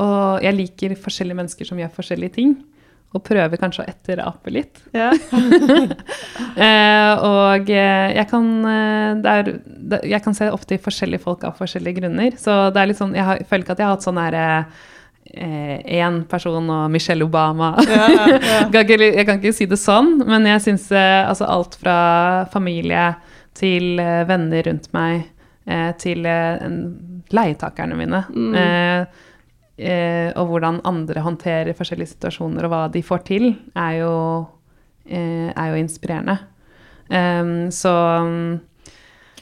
Og 0.04 0.42
jeg 0.44 0.52
liker 0.52 0.92
forskjellige 1.00 1.38
mennesker 1.38 1.64
som 1.64 1.78
gjør 1.80 1.94
forskjellige 1.94 2.34
ting. 2.34 2.50
Og 3.16 3.22
prøver 3.24 3.56
kanskje 3.56 3.86
å 3.86 3.88
etterape 3.88 4.52
litt. 4.52 4.82
ja. 4.92 5.08
Eh, 6.54 7.22
og 7.24 7.70
eh, 7.72 8.12
jeg 8.14 8.26
kan 8.30 8.44
eh, 8.68 9.14
det 9.24 9.32
er, 9.32 9.48
Jeg 10.12 10.22
kan 10.22 10.36
se 10.36 10.46
ofte 10.54 10.76
i 10.76 10.82
forskjellige 10.82 11.24
folk 11.24 11.42
av 11.48 11.56
forskjellige 11.58 12.02
grunner. 12.02 12.36
Så 12.38 12.68
det 12.74 12.82
er 12.82 12.90
litt 12.90 13.00
sånn 13.00 13.14
Jeg 13.16 13.24
har, 13.26 13.40
føler 13.48 13.64
ikke 13.64 13.74
at 13.74 13.80
jeg 13.82 13.88
har 13.88 13.96
hatt 13.96 14.06
sånn 14.06 14.20
herre 14.20 14.44
én 15.34 16.20
person 16.30 16.68
og 16.70 16.90
Michelle 16.92 17.24
Obama. 17.24 17.72
jeg, 17.80 18.68
kan 18.72 18.82
ikke, 18.84 18.98
jeg 19.08 19.26
kan 19.26 19.40
ikke 19.40 19.54
si 19.56 19.66
det 19.66 19.80
sånn, 19.80 20.18
men 20.28 20.44
jeg 20.46 20.60
syns 20.66 20.84
eh, 20.92 21.22
altså 21.26 21.48
alt 21.48 21.74
fra 21.80 21.96
familie 22.52 23.14
til 23.54 24.00
eh, 24.02 24.24
venner 24.28 24.66
rundt 24.68 24.90
meg 24.96 25.22
eh, 25.66 25.92
til 26.00 26.26
eh, 26.28 26.66
leietakerne 27.34 27.98
mine. 27.98 28.24
Eh, 29.74 30.28
og 30.38 30.50
hvordan 30.52 30.82
andre 30.86 31.22
håndterer 31.24 31.74
forskjellige 31.74 32.12
situasjoner, 32.12 32.66
og 32.66 32.70
hva 32.70 32.82
de 32.94 33.00
får 33.02 33.24
til, 33.26 33.48
er 33.74 33.96
jo, 34.04 34.12
er 35.10 35.72
jo 35.72 35.80
inspirerende. 35.80 36.36
Em, 37.10 37.72
så 37.74 37.90
mm, 38.22 38.52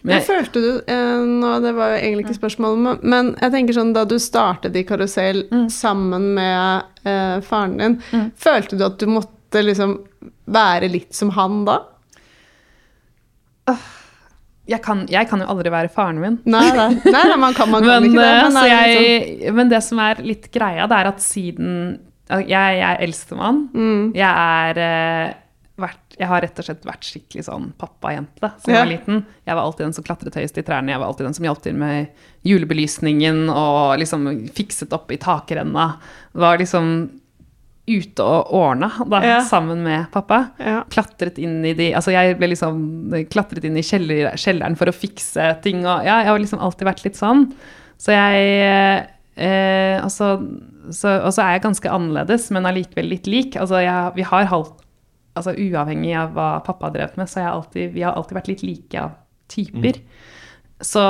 men 0.02 0.16
jeg, 0.16 0.24
følte 0.26 0.62
du 0.64 0.94
nå, 1.36 1.50
Det 1.62 1.70
var 1.76 1.92
jo 1.92 1.98
egentlig 2.00 2.24
ikke 2.24 2.38
spørsmålet, 2.40 3.04
men, 3.04 3.28
jeg 3.38 3.52
tenker 3.54 3.76
sånn 3.76 3.92
da 3.94 4.02
du 4.08 4.16
startet 4.18 4.74
i 4.80 4.82
Karusell 4.88 5.44
sammen 5.70 6.32
med 6.40 7.06
eh, 7.06 7.36
faren 7.44 7.76
din, 7.78 8.00
følte 8.34 8.80
du 8.80 8.88
at 8.88 8.96
du 8.98 9.06
måtte 9.12 9.62
liksom 9.62 9.98
være 10.50 10.90
litt 10.90 11.14
som 11.14 11.30
han 11.36 11.62
da? 11.68 11.76
Jeg, 14.68 14.80
kan, 14.84 15.04
jeg 15.10 15.26
kan 15.28 15.40
jo 15.42 15.46
aldri 15.50 15.70
være 15.74 15.88
faren 15.90 16.20
min. 16.22 16.38
Nei, 16.46 16.68
nei, 16.76 16.88
nei, 17.04 17.36
man 17.40 17.54
kan, 17.56 17.70
man 17.72 17.82
kan 17.82 18.02
men, 18.02 18.10
ikke 18.12 18.22
det. 18.22 18.30
eh, 18.30 18.42
Men, 18.46 18.54
det 18.54 18.68
jeg, 18.70 18.96
liksom, 19.02 19.56
men 19.58 19.68
det 19.72 19.82
som 19.82 19.98
er 20.06 20.22
litt 20.22 20.50
greia, 20.54 20.86
det 20.90 20.98
er 21.02 21.10
at 21.12 21.20
siden 21.24 21.70
Jeg, 22.30 22.46
jeg 22.48 22.82
er 22.86 23.00
eldstemann. 23.04 23.64
Mm. 23.74 24.12
Jeg 24.14 24.30
er 24.30 24.78
eh, 24.80 25.32
vært 25.82 26.14
Jeg 26.20 26.28
har 26.30 26.40
rett 26.44 26.60
og 26.62 26.64
slett 26.68 26.84
vært 26.86 27.04
skikkelig 27.08 27.44
sånn 27.48 27.70
pappajente 27.80 28.52
som 28.62 28.72
Ja. 28.72 28.82
var 28.84 28.90
liten. 28.92 29.24
Jeg 29.48 29.56
var 29.58 29.64
alltid 29.66 29.86
den 29.88 29.94
som 29.96 30.04
klatret 30.06 30.36
høyest 30.38 30.58
i 30.60 30.62
trærne, 30.62 30.92
jeg 30.92 31.00
var 31.02 31.08
alltid 31.10 31.26
den 31.26 31.34
som 31.34 31.44
hjalp 31.48 31.62
til 31.64 31.74
med 31.80 32.06
julebelysningen 32.46 33.48
og 33.50 33.98
liksom 33.98 34.28
fikset 34.54 34.92
opp 34.94 35.10
i 35.12 35.18
takrenna. 35.20 35.94
Var 36.38 36.58
liksom 36.62 36.92
ute 37.88 38.22
og 38.22 38.52
ordna 38.54 38.88
da, 39.10 39.18
Ja. 39.24 39.38
sammen 39.42 39.82
med 39.82 40.06
pappa. 40.14 40.52
Ja. 40.62 40.82
Klatret 40.88 41.38
inn 41.42 41.64
i 41.66 41.72
de 41.74 41.88
Altså, 41.98 42.12
jeg 42.14 42.36
ble 42.38 42.52
liksom 42.52 43.10
klatret 43.32 43.64
inn 43.66 43.76
i 43.76 43.82
kjeller, 43.82 44.30
kjelleren 44.38 44.76
for 44.78 44.86
å 44.86 44.94
fikse 44.94 45.48
ting 45.62 45.80
og 45.84 46.04
Ja, 46.06 46.20
jeg 46.22 46.30
har 46.30 46.38
liksom 46.38 46.62
alltid 46.62 46.86
vært 46.86 47.02
litt 47.04 47.18
sånn. 47.18 47.48
Så 47.98 48.12
jeg 48.14 49.08
eh, 49.36 49.98
altså, 50.02 50.36
så, 50.90 51.16
Og 51.24 51.32
så 51.34 51.42
er 51.42 51.56
jeg 51.56 51.62
ganske 51.66 51.90
annerledes, 51.90 52.50
men 52.54 52.66
allikevel 52.70 53.08
litt 53.10 53.26
lik. 53.26 53.56
Altså, 53.56 53.82
jeg, 53.82 54.12
vi 54.14 54.22
har 54.22 54.46
halvt 54.46 54.78
Altså 55.34 55.54
uavhengig 55.56 56.12
av 56.14 56.34
hva 56.36 56.46
pappa 56.62 56.90
har 56.90 56.92
drevet 56.92 57.16
med, 57.16 57.26
så 57.26 57.40
har 57.40 57.46
jeg 57.46 57.56
alltid, 57.56 57.92
vi 57.94 58.02
har 58.04 58.12
alltid 58.12 58.36
vært 58.36 58.48
litt 58.50 58.62
like 58.62 59.00
av 59.00 59.14
typer. 59.48 59.96
Så 60.84 61.00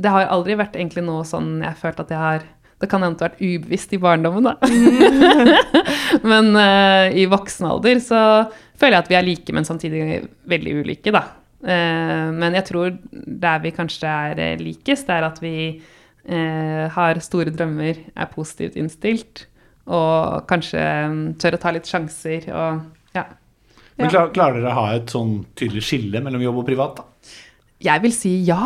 det 0.00 0.08
har 0.08 0.24
aldri 0.32 0.56
vært 0.56 0.78
egentlig 0.78 1.04
noe 1.04 1.20
sånn 1.28 1.58
jeg 1.60 1.68
har 1.68 1.76
følt 1.76 2.00
at 2.00 2.08
jeg 2.14 2.18
har 2.22 2.46
Det 2.82 2.88
kan 2.90 3.04
hende 3.04 3.22
vært 3.22 3.38
ubevisst 3.38 3.92
i 3.94 4.00
barndommen, 4.02 4.48
da. 4.48 4.56
men 6.30 6.50
uh, 6.58 7.06
i 7.14 7.28
voksen 7.30 7.68
alder 7.70 8.00
så 8.02 8.22
føler 8.74 8.96
jeg 8.96 9.04
at 9.04 9.12
vi 9.12 9.18
er 9.20 9.26
like, 9.28 9.54
men 9.54 9.68
samtidig 9.68 10.02
veldig 10.50 10.74
ulike, 10.82 11.14
da. 11.14 11.22
Uh, 11.62 12.34
men 12.34 12.58
jeg 12.58 12.66
tror 12.72 12.96
der 13.12 13.62
vi 13.62 13.74
kanskje 13.76 14.16
er 14.34 14.58
likest, 14.62 15.06
det 15.06 15.20
er 15.20 15.28
at 15.28 15.38
vi 15.44 15.54
uh, 15.78 16.90
har 16.96 17.22
store 17.22 17.54
drømmer, 17.54 18.02
er 18.18 18.34
positivt 18.34 18.80
innstilt, 18.80 19.46
og 19.86 20.42
kanskje 20.50 20.82
mm, 21.10 21.22
tør 21.42 21.56
å 21.56 21.62
ta 21.62 21.72
litt 21.74 21.88
sjanser 21.90 22.44
og 22.54 22.82
ja. 23.16 23.24
Men 23.98 24.10
klar, 24.10 24.30
klarer 24.34 24.60
dere 24.60 24.70
å 24.70 24.78
ha 24.78 24.92
et 24.96 25.10
sånn 25.12 25.40
tydelig 25.58 25.82
skille 25.84 26.22
mellom 26.24 26.42
jobb 26.44 26.62
og 26.62 26.68
privat? 26.68 27.00
da? 27.00 27.34
Jeg 27.82 28.02
vil 28.04 28.14
si 28.14 28.32
ja. 28.46 28.62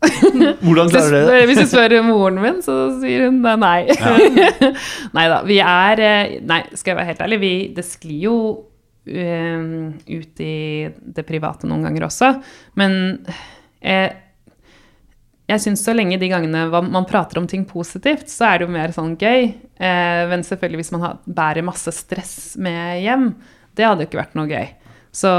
Hvordan 0.64 0.88
klarer 0.88 1.12
dere 1.12 1.40
det? 1.42 1.46
hvis 1.50 1.60
du 1.60 1.68
spør 1.68 1.94
moren 2.06 2.40
min, 2.40 2.62
så 2.64 2.76
sier 3.02 3.26
hun 3.26 3.42
nei. 3.44 3.84
nei. 3.90 4.70
nei 5.16 5.26
da. 5.28 5.42
Vi 5.44 5.60
er 5.60 6.02
eh, 6.06 6.34
Nei, 6.46 6.62
skal 6.72 6.94
jeg 6.94 7.00
være 7.02 7.10
helt 7.12 7.22
ærlig, 7.26 7.40
vi, 7.42 7.52
det 7.76 7.84
sklir 7.84 8.24
jo 8.30 8.36
um, 9.10 9.92
ut 10.06 10.42
i 10.44 10.56
det 10.88 11.26
private 11.28 11.68
noen 11.68 11.84
ganger 11.88 12.08
også. 12.08 12.32
Men 12.80 12.96
eh, 13.80 14.08
jeg 15.50 15.64
syns 15.64 15.82
så 15.84 15.94
lenge 15.96 16.18
de 16.20 16.30
gangene 16.30 16.66
man 16.70 17.08
prater 17.08 17.40
om 17.40 17.48
ting 17.50 17.64
positivt, 17.68 18.28
så 18.30 18.52
er 18.52 18.60
det 18.60 18.68
jo 18.68 18.74
mer 18.74 18.92
sånn 18.94 19.16
gøy. 19.20 19.50
Eh, 19.76 20.24
men 20.30 20.44
selvfølgelig 20.46 20.84
hvis 20.84 20.92
man 20.94 21.06
har, 21.06 21.22
bærer 21.26 21.66
masse 21.66 21.92
stress 21.96 22.54
med 22.60 23.00
hjem, 23.04 23.32
det 23.76 23.86
hadde 23.86 24.04
jo 24.06 24.10
ikke 24.10 24.22
vært 24.22 24.36
noe 24.38 24.50
gøy. 24.50 24.68
Så 25.10 25.30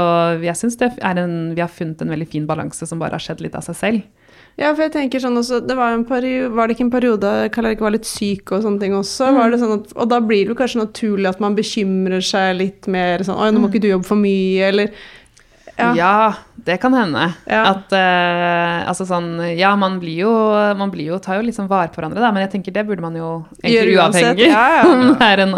jeg 0.42 0.58
syns 0.58 0.76
vi 0.76 1.62
har 1.62 1.72
funnet 1.72 2.02
en 2.04 2.12
veldig 2.12 2.28
fin 2.28 2.48
balanse 2.48 2.84
som 2.88 3.00
bare 3.00 3.16
har 3.16 3.24
skjedd 3.24 3.40
litt 3.40 3.56
av 3.56 3.64
seg 3.64 3.78
selv. 3.78 4.02
Ja, 4.60 4.68
for 4.74 4.84
jeg 4.84 4.92
tenker 4.92 5.22
sånn 5.22 5.38
også, 5.40 5.62
det 5.64 5.74
var, 5.78 5.94
en 5.96 6.04
periode, 6.04 6.50
var 6.52 6.68
det 6.68 6.76
ikke 6.76 6.84
en 6.84 6.92
periode 6.92 7.30
Karl 7.54 7.70
Erik 7.70 7.80
var 7.80 7.94
litt 7.94 8.08
syk 8.08 8.52
og 8.52 8.66
sånne 8.66 8.82
ting 8.82 8.92
også? 8.96 9.30
Var 9.32 9.54
det 9.54 9.62
sånn 9.62 9.74
at, 9.78 9.94
og 9.96 10.10
da 10.10 10.18
blir 10.20 10.44
det 10.44 10.52
jo 10.52 10.58
kanskje 10.58 10.82
naturlig 10.82 11.30
at 11.30 11.40
man 11.40 11.56
bekymrer 11.56 12.24
seg 12.26 12.58
litt 12.58 12.88
mer 12.92 13.24
sånn 13.24 13.40
Oi, 13.40 13.48
nå 13.54 13.62
må 13.62 13.70
ikke 13.72 13.82
du 13.86 13.88
jobbe 13.94 14.08
for 14.08 14.20
mye, 14.20 14.68
eller 14.68 14.92
Ja. 15.72 15.88
Ja. 15.96 16.16
det 16.68 16.76
kan 16.82 16.92
hende. 16.92 17.30
Ja. 17.48 17.62
At 17.70 17.94
uh, 17.96 18.90
altså 18.90 19.06
sånn 19.08 19.40
Ja, 19.56 19.72
man 19.80 19.96
blir 20.02 20.26
jo 20.26 20.34
Man 20.76 20.92
blir 20.92 21.14
jo, 21.14 21.20
tar 21.22 21.40
jo 21.40 21.46
liksom 21.46 21.70
vare 21.70 21.88
på 21.88 22.02
hverandre, 22.02 22.20
da, 22.20 22.28
men 22.34 22.44
jeg 22.44 22.52
tenker 22.58 22.76
det 22.76 22.84
burde 22.90 23.06
man 23.06 23.16
jo 23.16 23.30
egentlig 23.62 23.96
uavhengig 23.96 24.52
ja. 24.52 24.84
om 24.90 25.14
det 25.14 25.30
er 25.32 25.46
en 25.46 25.56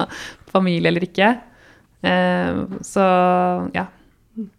familie 0.54 0.92
eller 0.92 1.02
ikke. 1.10 1.34
Uh, 2.06 2.78
så 2.86 3.10
ja. 3.74 3.88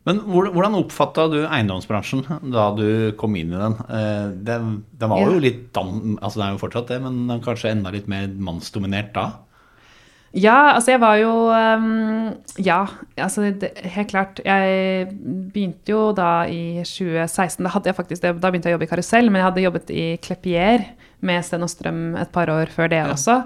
Men 0.08 0.22
hvordan 0.32 0.78
oppfatta 0.80 1.26
du 1.32 1.42
eiendomsbransjen 1.44 2.24
da 2.54 2.70
du 2.78 3.12
kom 3.20 3.36
inn 3.36 3.52
i 3.52 3.60
den? 3.60 3.74
Eh, 3.90 4.28
Den, 4.48 4.70
den 4.96 5.12
var 5.12 5.26
jo 5.26 5.42
litt 5.44 5.66
dan, 5.76 6.16
altså 6.22 6.40
Den 6.40 6.46
er 6.48 6.54
jo 6.56 6.62
fortsatt 6.62 6.94
det, 6.94 7.02
men 7.04 7.26
den 7.28 7.44
kanskje 7.44 7.74
enda 7.74 7.92
litt 7.92 8.08
mer 8.12 8.30
mannsdominert 8.32 9.12
da? 9.18 9.26
Ja, 10.36 10.76
altså 10.76 10.92
jeg 10.92 11.00
var 11.00 11.16
jo 11.16 11.32
ehm, 11.56 12.34
Ja, 12.60 12.82
altså 13.16 13.46
det, 13.56 13.72
helt 13.94 14.10
klart. 14.12 14.42
Jeg 14.44 15.08
begynte 15.54 15.94
jo 15.94 16.10
da 16.16 16.44
i 16.52 16.82
2016. 16.84 17.64
Da, 17.64 17.72
hadde 17.72 17.92
jeg 17.92 17.96
faktisk, 17.96 18.26
da 18.26 18.34
begynte 18.36 18.68
jeg 18.68 18.76
å 18.76 18.78
jobbe 18.78 18.90
i 18.90 18.92
Karusell, 18.92 19.32
men 19.32 19.40
jeg 19.40 19.48
hadde 19.48 19.64
jobbet 19.64 19.94
i 19.96 20.08
Klepier 20.24 20.90
med 21.26 21.46
Sten 21.48 21.64
og 21.64 21.72
Strøm 21.72 22.18
et 22.20 22.34
par 22.36 22.52
år 22.52 22.72
før 22.74 22.92
det 22.92 23.00
også. 23.08 23.42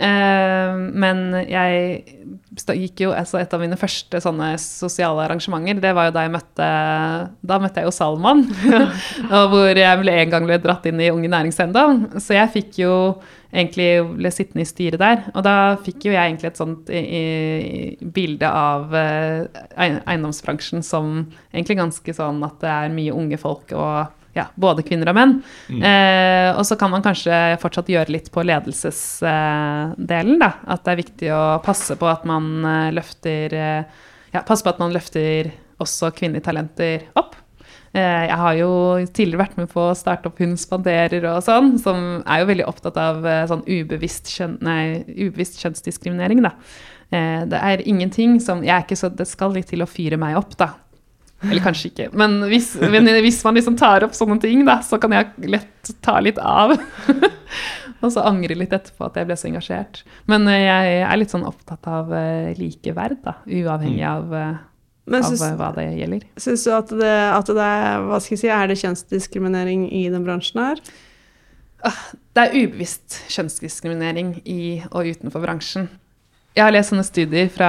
Men 0.00 1.18
jeg 1.44 2.04
gikk 2.56 3.02
jo 3.04 3.10
altså 3.12 3.40
Et 3.40 3.52
av 3.52 3.60
mine 3.60 3.76
første 3.76 4.20
sånne 4.22 4.54
sosiale 4.62 5.26
arrangementer, 5.26 5.80
det 5.82 5.92
var 5.96 6.08
jo 6.08 6.14
da 6.16 6.22
jeg 6.24 6.32
møtte 6.34 6.68
Da 7.44 7.58
møtte 7.60 7.82
jeg 7.82 7.90
jo 7.90 7.92
Salman. 7.94 8.46
hvor 9.52 9.76
jeg 9.76 10.00
ble 10.00 10.14
en 10.22 10.32
gang 10.32 10.48
ble 10.48 10.56
dratt 10.62 10.88
inn 10.88 11.02
i 11.02 11.10
Unge 11.12 11.28
Næringseiendom. 11.32 12.06
Så 12.16 12.38
jeg 12.38 12.52
fikk 12.54 12.80
jo 12.82 12.94
egentlig 13.50 13.88
ble 14.14 14.30
sittende 14.32 14.64
i 14.64 14.68
styret 14.68 15.02
der. 15.02 15.24
Og 15.34 15.44
da 15.46 15.56
fikk 15.84 16.06
jo 16.08 16.14
jeg 16.14 16.22
egentlig 16.22 16.50
et 16.52 16.60
sånt 16.60 16.90
i, 16.94 17.02
i, 17.02 18.10
bilde 18.14 18.48
av 18.48 18.94
eh, 18.96 19.60
eiendomsbransjen 19.76 20.84
som 20.86 21.26
egentlig 21.50 21.80
ganske 21.80 22.16
sånn 22.16 22.40
at 22.46 22.60
det 22.62 22.72
er 22.76 22.94
mye 22.94 23.16
unge 23.16 23.40
folk 23.40 23.74
og 23.76 24.16
ja, 24.36 24.46
både 24.54 24.84
kvinner 24.86 25.10
og 25.10 25.16
menn. 25.18 25.32
Eh, 25.70 26.50
og 26.54 26.62
så 26.68 26.76
kan 26.78 26.92
man 26.92 27.02
kanskje 27.04 27.58
fortsatt 27.62 27.90
gjøre 27.90 28.14
litt 28.14 28.30
på 28.32 28.44
ledelsesdelen, 28.46 30.38
da. 30.42 30.52
At 30.70 30.84
det 30.86 30.92
er 30.92 31.02
viktig 31.02 31.32
å 31.34 31.42
passe 31.64 31.96
på 31.98 32.08
at 32.10 32.26
man 32.28 32.52
eh, 32.64 32.94
løfter 32.96 33.58
eh, 33.58 34.06
Ja, 34.30 34.44
passe 34.46 34.62
på 34.62 34.70
at 34.70 34.78
man 34.78 34.92
løfter 34.94 35.50
også 35.82 36.12
kvinnelige 36.14 36.46
talenter 36.46 37.08
opp. 37.18 37.34
Eh, 37.90 38.26
jeg 38.28 38.38
har 38.38 38.54
jo 38.54 38.70
tidligere 39.10 39.40
vært 39.40 39.56
med 39.58 39.70
på 39.72 39.88
å 39.88 39.96
starte 39.98 40.30
opp 40.30 40.38
Hun 40.38 40.52
spanderer 40.60 41.24
og 41.32 41.40
sånn, 41.42 41.72
som 41.82 42.20
er 42.22 42.42
jo 42.42 42.50
veldig 42.52 42.68
opptatt 42.70 43.00
av 43.02 43.26
eh, 43.26 43.42
sånn 43.50 43.64
ubevisst, 43.66 44.30
kjønn, 44.30 44.60
nei, 44.62 45.02
ubevisst 45.10 45.58
kjønnsdiskriminering, 45.58 46.44
da. 46.46 46.52
Eh, 47.10 47.40
det 47.50 47.58
er 47.58 47.82
ingenting 47.90 48.38
som 48.38 48.62
Jeg 48.62 48.76
er 48.76 48.84
ikke 48.84 49.00
så 49.00 49.10
Det 49.10 49.26
skal 49.26 49.56
litt 49.56 49.66
til 49.72 49.82
å 49.82 49.90
fyre 49.90 50.20
meg 50.20 50.38
opp, 50.38 50.54
da. 50.60 50.70
Eller 51.46 51.62
kanskje 51.64 51.88
ikke. 51.88 52.08
Men 52.20 52.38
hvis, 52.50 52.74
men 52.92 53.08
hvis 53.24 53.40
man 53.46 53.56
liksom 53.56 53.76
tar 53.80 54.04
opp 54.04 54.16
sånne 54.16 54.36
ting, 54.42 54.64
da, 54.68 54.80
så 54.84 54.98
kan 55.00 55.14
jeg 55.16 55.50
lett 55.54 55.92
ta 56.04 56.18
litt 56.20 56.40
av. 56.40 56.74
og 58.00 58.12
så 58.12 58.24
angre 58.28 58.56
litt 58.58 58.74
etterpå 58.76 59.08
at 59.08 59.16
jeg 59.16 59.28
ble 59.28 59.36
så 59.40 59.48
engasjert. 59.48 60.02
Men 60.30 60.48
eh, 60.50 60.66
jeg 60.66 60.98
er 61.06 61.20
litt 61.20 61.32
sånn 61.32 61.46
opptatt 61.48 61.88
av 61.88 62.12
eh, 62.16 62.52
likeverd, 62.58 63.22
da. 63.24 63.38
Uavhengig 63.48 64.04
av, 64.08 64.34
eh, 64.36 64.58
av 65.10 65.28
syns, 65.30 65.46
hva 65.56 65.70
det 65.78 65.86
gjelder. 65.96 66.26
syns 66.44 66.66
du 66.66 66.74
at 66.76 66.92
det, 67.00 67.14
at 67.32 67.54
det 67.56 67.68
er 67.68 68.08
Hva 68.08 68.20
skal 68.20 68.36
jeg 68.36 68.42
si, 68.44 68.52
er 68.52 68.68
det 68.68 68.80
kjønnsdiskriminering 68.82 69.88
i 69.96 70.04
den 70.12 70.26
bransjen 70.28 70.60
her? 70.64 70.84
Det 72.36 72.44
er 72.44 72.56
ubevisst 72.60 73.22
kjønnsdiskriminering 73.32 74.34
i 74.44 74.60
og 74.90 75.08
utenfor 75.08 75.40
bransjen. 75.40 75.88
Jeg 76.50 76.64
har 76.66 76.72
lest 76.74 76.90
sånne 76.90 77.04
studier 77.06 77.46
fra, 77.54 77.66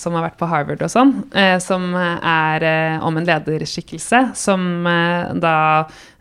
som 0.00 0.14
har 0.16 0.24
vært 0.24 0.38
på 0.40 0.46
Harvard 0.48 0.80
og 0.86 0.88
sånn, 0.88 1.10
eh, 1.36 1.58
som 1.60 1.82
er 1.92 2.64
eh, 2.64 3.04
om 3.04 3.18
en 3.20 3.26
lederskikkelse, 3.28 4.20
som 4.40 4.86
eh, 4.88 5.34
da 5.42 5.52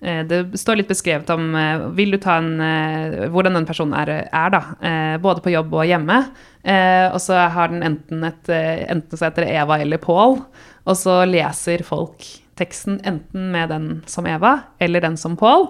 eh, 0.03 0.19
Det 0.27 0.41
står 0.59 0.81
litt 0.81 0.91
beskrevet 0.91 1.31
om 1.31 1.55
eh, 1.55 1.85
vil 1.95 2.11
du 2.11 2.19
ta 2.19 2.35
en, 2.41 2.51
eh, 2.59 3.15
hvordan 3.31 3.55
den 3.61 3.69
personen 3.69 3.95
er, 3.95 4.11
er 4.27 4.51
da, 4.51 4.61
eh, 4.83 5.15
både 5.23 5.45
på 5.45 5.55
jobb 5.55 5.71
og 5.71 5.87
hjemme. 5.87 6.19
Eh, 6.67 7.07
og 7.13 7.21
så 7.23 7.39
har 7.55 7.71
den 7.71 7.87
enten 7.87 8.27
et 8.27 8.51
eh, 8.51 8.83
enten 8.91 9.15
så 9.15 9.29
heter 9.29 9.47
det 9.47 9.55
Eva 9.55 9.79
eller 9.79 10.03
Pål, 10.03 10.41
og 10.83 10.99
så 10.99 11.21
leser 11.31 11.85
folk 11.87 12.27
teksten 12.59 12.99
enten 13.07 13.53
med 13.55 13.71
den 13.71 13.87
som 14.11 14.27
Eva 14.27 14.57
eller 14.83 15.07
den 15.07 15.15
som 15.15 15.39
Pål. 15.39 15.69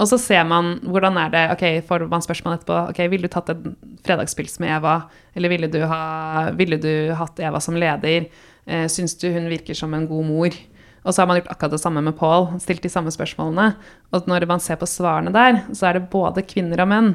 Og 0.00 0.08
så 0.08 0.18
ser 0.18 0.44
man 0.48 0.76
hvordan 0.88 1.18
er 1.20 1.32
det 1.32 1.42
Ok, 1.54 1.64
får 1.86 2.06
man 2.10 2.24
spørsmål 2.24 2.56
etterpå 2.56 2.78
Ok, 2.90 3.02
ville 3.12 3.28
du 3.28 3.32
tatt 3.32 3.52
en 3.52 3.76
fredagspils 4.06 4.58
med 4.62 4.72
Eva? 4.78 4.96
Eller 5.36 5.52
ville 5.52 5.68
du, 5.70 5.78
ha, 5.88 6.50
ville 6.58 6.78
du 6.80 7.12
hatt 7.18 7.40
Eva 7.42 7.60
som 7.62 7.78
leder? 7.78 8.26
Eh, 8.66 8.86
syns 8.90 9.14
du 9.20 9.28
hun 9.34 9.50
virker 9.52 9.76
som 9.78 9.94
en 9.94 10.08
god 10.10 10.26
mor? 10.26 10.58
Og 11.02 11.14
så 11.14 11.22
har 11.22 11.28
man 11.28 11.40
gjort 11.40 11.50
akkurat 11.50 11.74
det 11.74 11.82
samme 11.82 12.02
med 12.04 12.14
Paul, 12.18 12.52
stilt 12.62 12.84
de 12.84 12.90
samme 12.92 13.10
spørsmålene. 13.10 13.72
Og 14.14 14.28
når 14.30 14.46
man 14.46 14.62
ser 14.62 14.78
på 14.78 14.86
svarene 14.86 15.32
der, 15.34 15.64
så 15.74 15.88
er 15.88 15.98
det 15.98 16.10
både 16.12 16.44
kvinner 16.46 16.84
og 16.84 16.90
menn. 16.92 17.10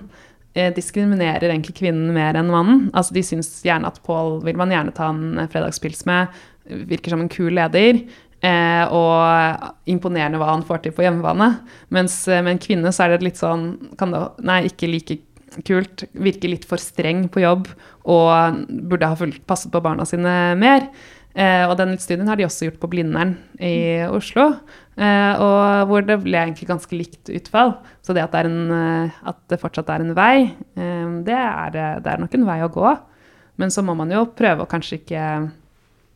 Eh, 0.57 0.73
diskriminerer 0.75 1.47
egentlig 1.47 1.77
kvinnen 1.77 2.11
mer 2.15 2.35
enn 2.35 2.51
mannen. 2.51 2.87
Altså 2.91 3.15
De 3.15 3.23
syns 3.23 3.51
gjerne 3.63 3.87
at 3.87 4.01
Paul 4.03 4.41
vil 4.43 4.59
man 4.59 4.73
gjerne 4.73 4.95
ta 4.95 5.11
en 5.13 5.39
fredagspils 5.51 6.03
med, 6.09 6.35
virker 6.89 7.13
som 7.13 7.23
en 7.23 7.31
kul 7.31 7.53
leder. 7.55 8.01
Eh, 8.45 8.93
og 8.93 9.89
imponerende 9.89 10.37
hva 10.37 10.51
han 10.51 10.65
får 10.65 10.83
til 10.83 10.93
på 10.93 11.05
hjemmebane. 11.05 11.49
Mens 11.93 12.19
eh, 12.29 12.43
med 12.45 12.55
en 12.55 12.61
kvinne 12.61 12.93
så 12.93 13.05
er 13.05 13.15
det 13.15 13.25
litt 13.25 13.41
sånn 13.41 13.71
kan 13.97 14.13
det, 14.13 14.21
Nei, 14.45 14.61
ikke 14.69 14.91
like 14.91 15.19
kult. 15.65 16.05
Virker 16.13 16.51
litt 16.53 16.67
for 16.69 16.81
streng 16.81 17.25
på 17.33 17.41
jobb 17.41 17.69
og 18.07 18.65
burde 18.89 19.09
ha 19.09 19.17
fulgt, 19.17 19.45
passet 19.49 19.73
på 19.73 19.81
barna 19.83 20.05
sine 20.07 20.33
mer. 20.59 20.85
Eh, 21.37 21.63
og 21.67 21.75
den 21.77 21.93
studien 22.01 22.29
har 22.29 22.37
de 22.39 22.47
også 22.47 22.69
gjort 22.69 22.79
på 22.81 22.89
Blindern 22.93 23.35
i 23.61 24.05
Oslo. 24.09 24.51
Eh, 24.97 25.33
og 25.41 25.89
hvor 25.89 26.05
det 26.05 26.19
ble 26.23 26.39
egentlig 26.41 26.69
ganske 26.69 26.97
likt 26.97 27.29
utfall. 27.29 27.75
Så 28.05 28.15
det 28.17 28.25
at 28.25 28.33
det, 28.33 28.47
en, 28.49 28.71
eh, 28.73 29.19
at 29.29 29.41
det 29.49 29.61
fortsatt 29.61 29.91
er 29.93 30.05
en 30.05 30.15
vei, 30.17 30.47
eh, 30.77 31.05
det, 31.27 31.37
er, 31.37 31.77
det 32.01 32.13
er 32.13 32.21
nok 32.21 32.37
en 32.37 32.47
vei 32.49 32.61
å 32.65 32.73
gå. 32.73 32.95
Men 33.61 33.73
så 33.73 33.81
må 33.85 33.97
man 33.97 34.13
jo 34.13 34.27
prøve 34.37 34.65
å 34.65 34.69
kanskje 34.69 35.01
ikke 35.01 35.21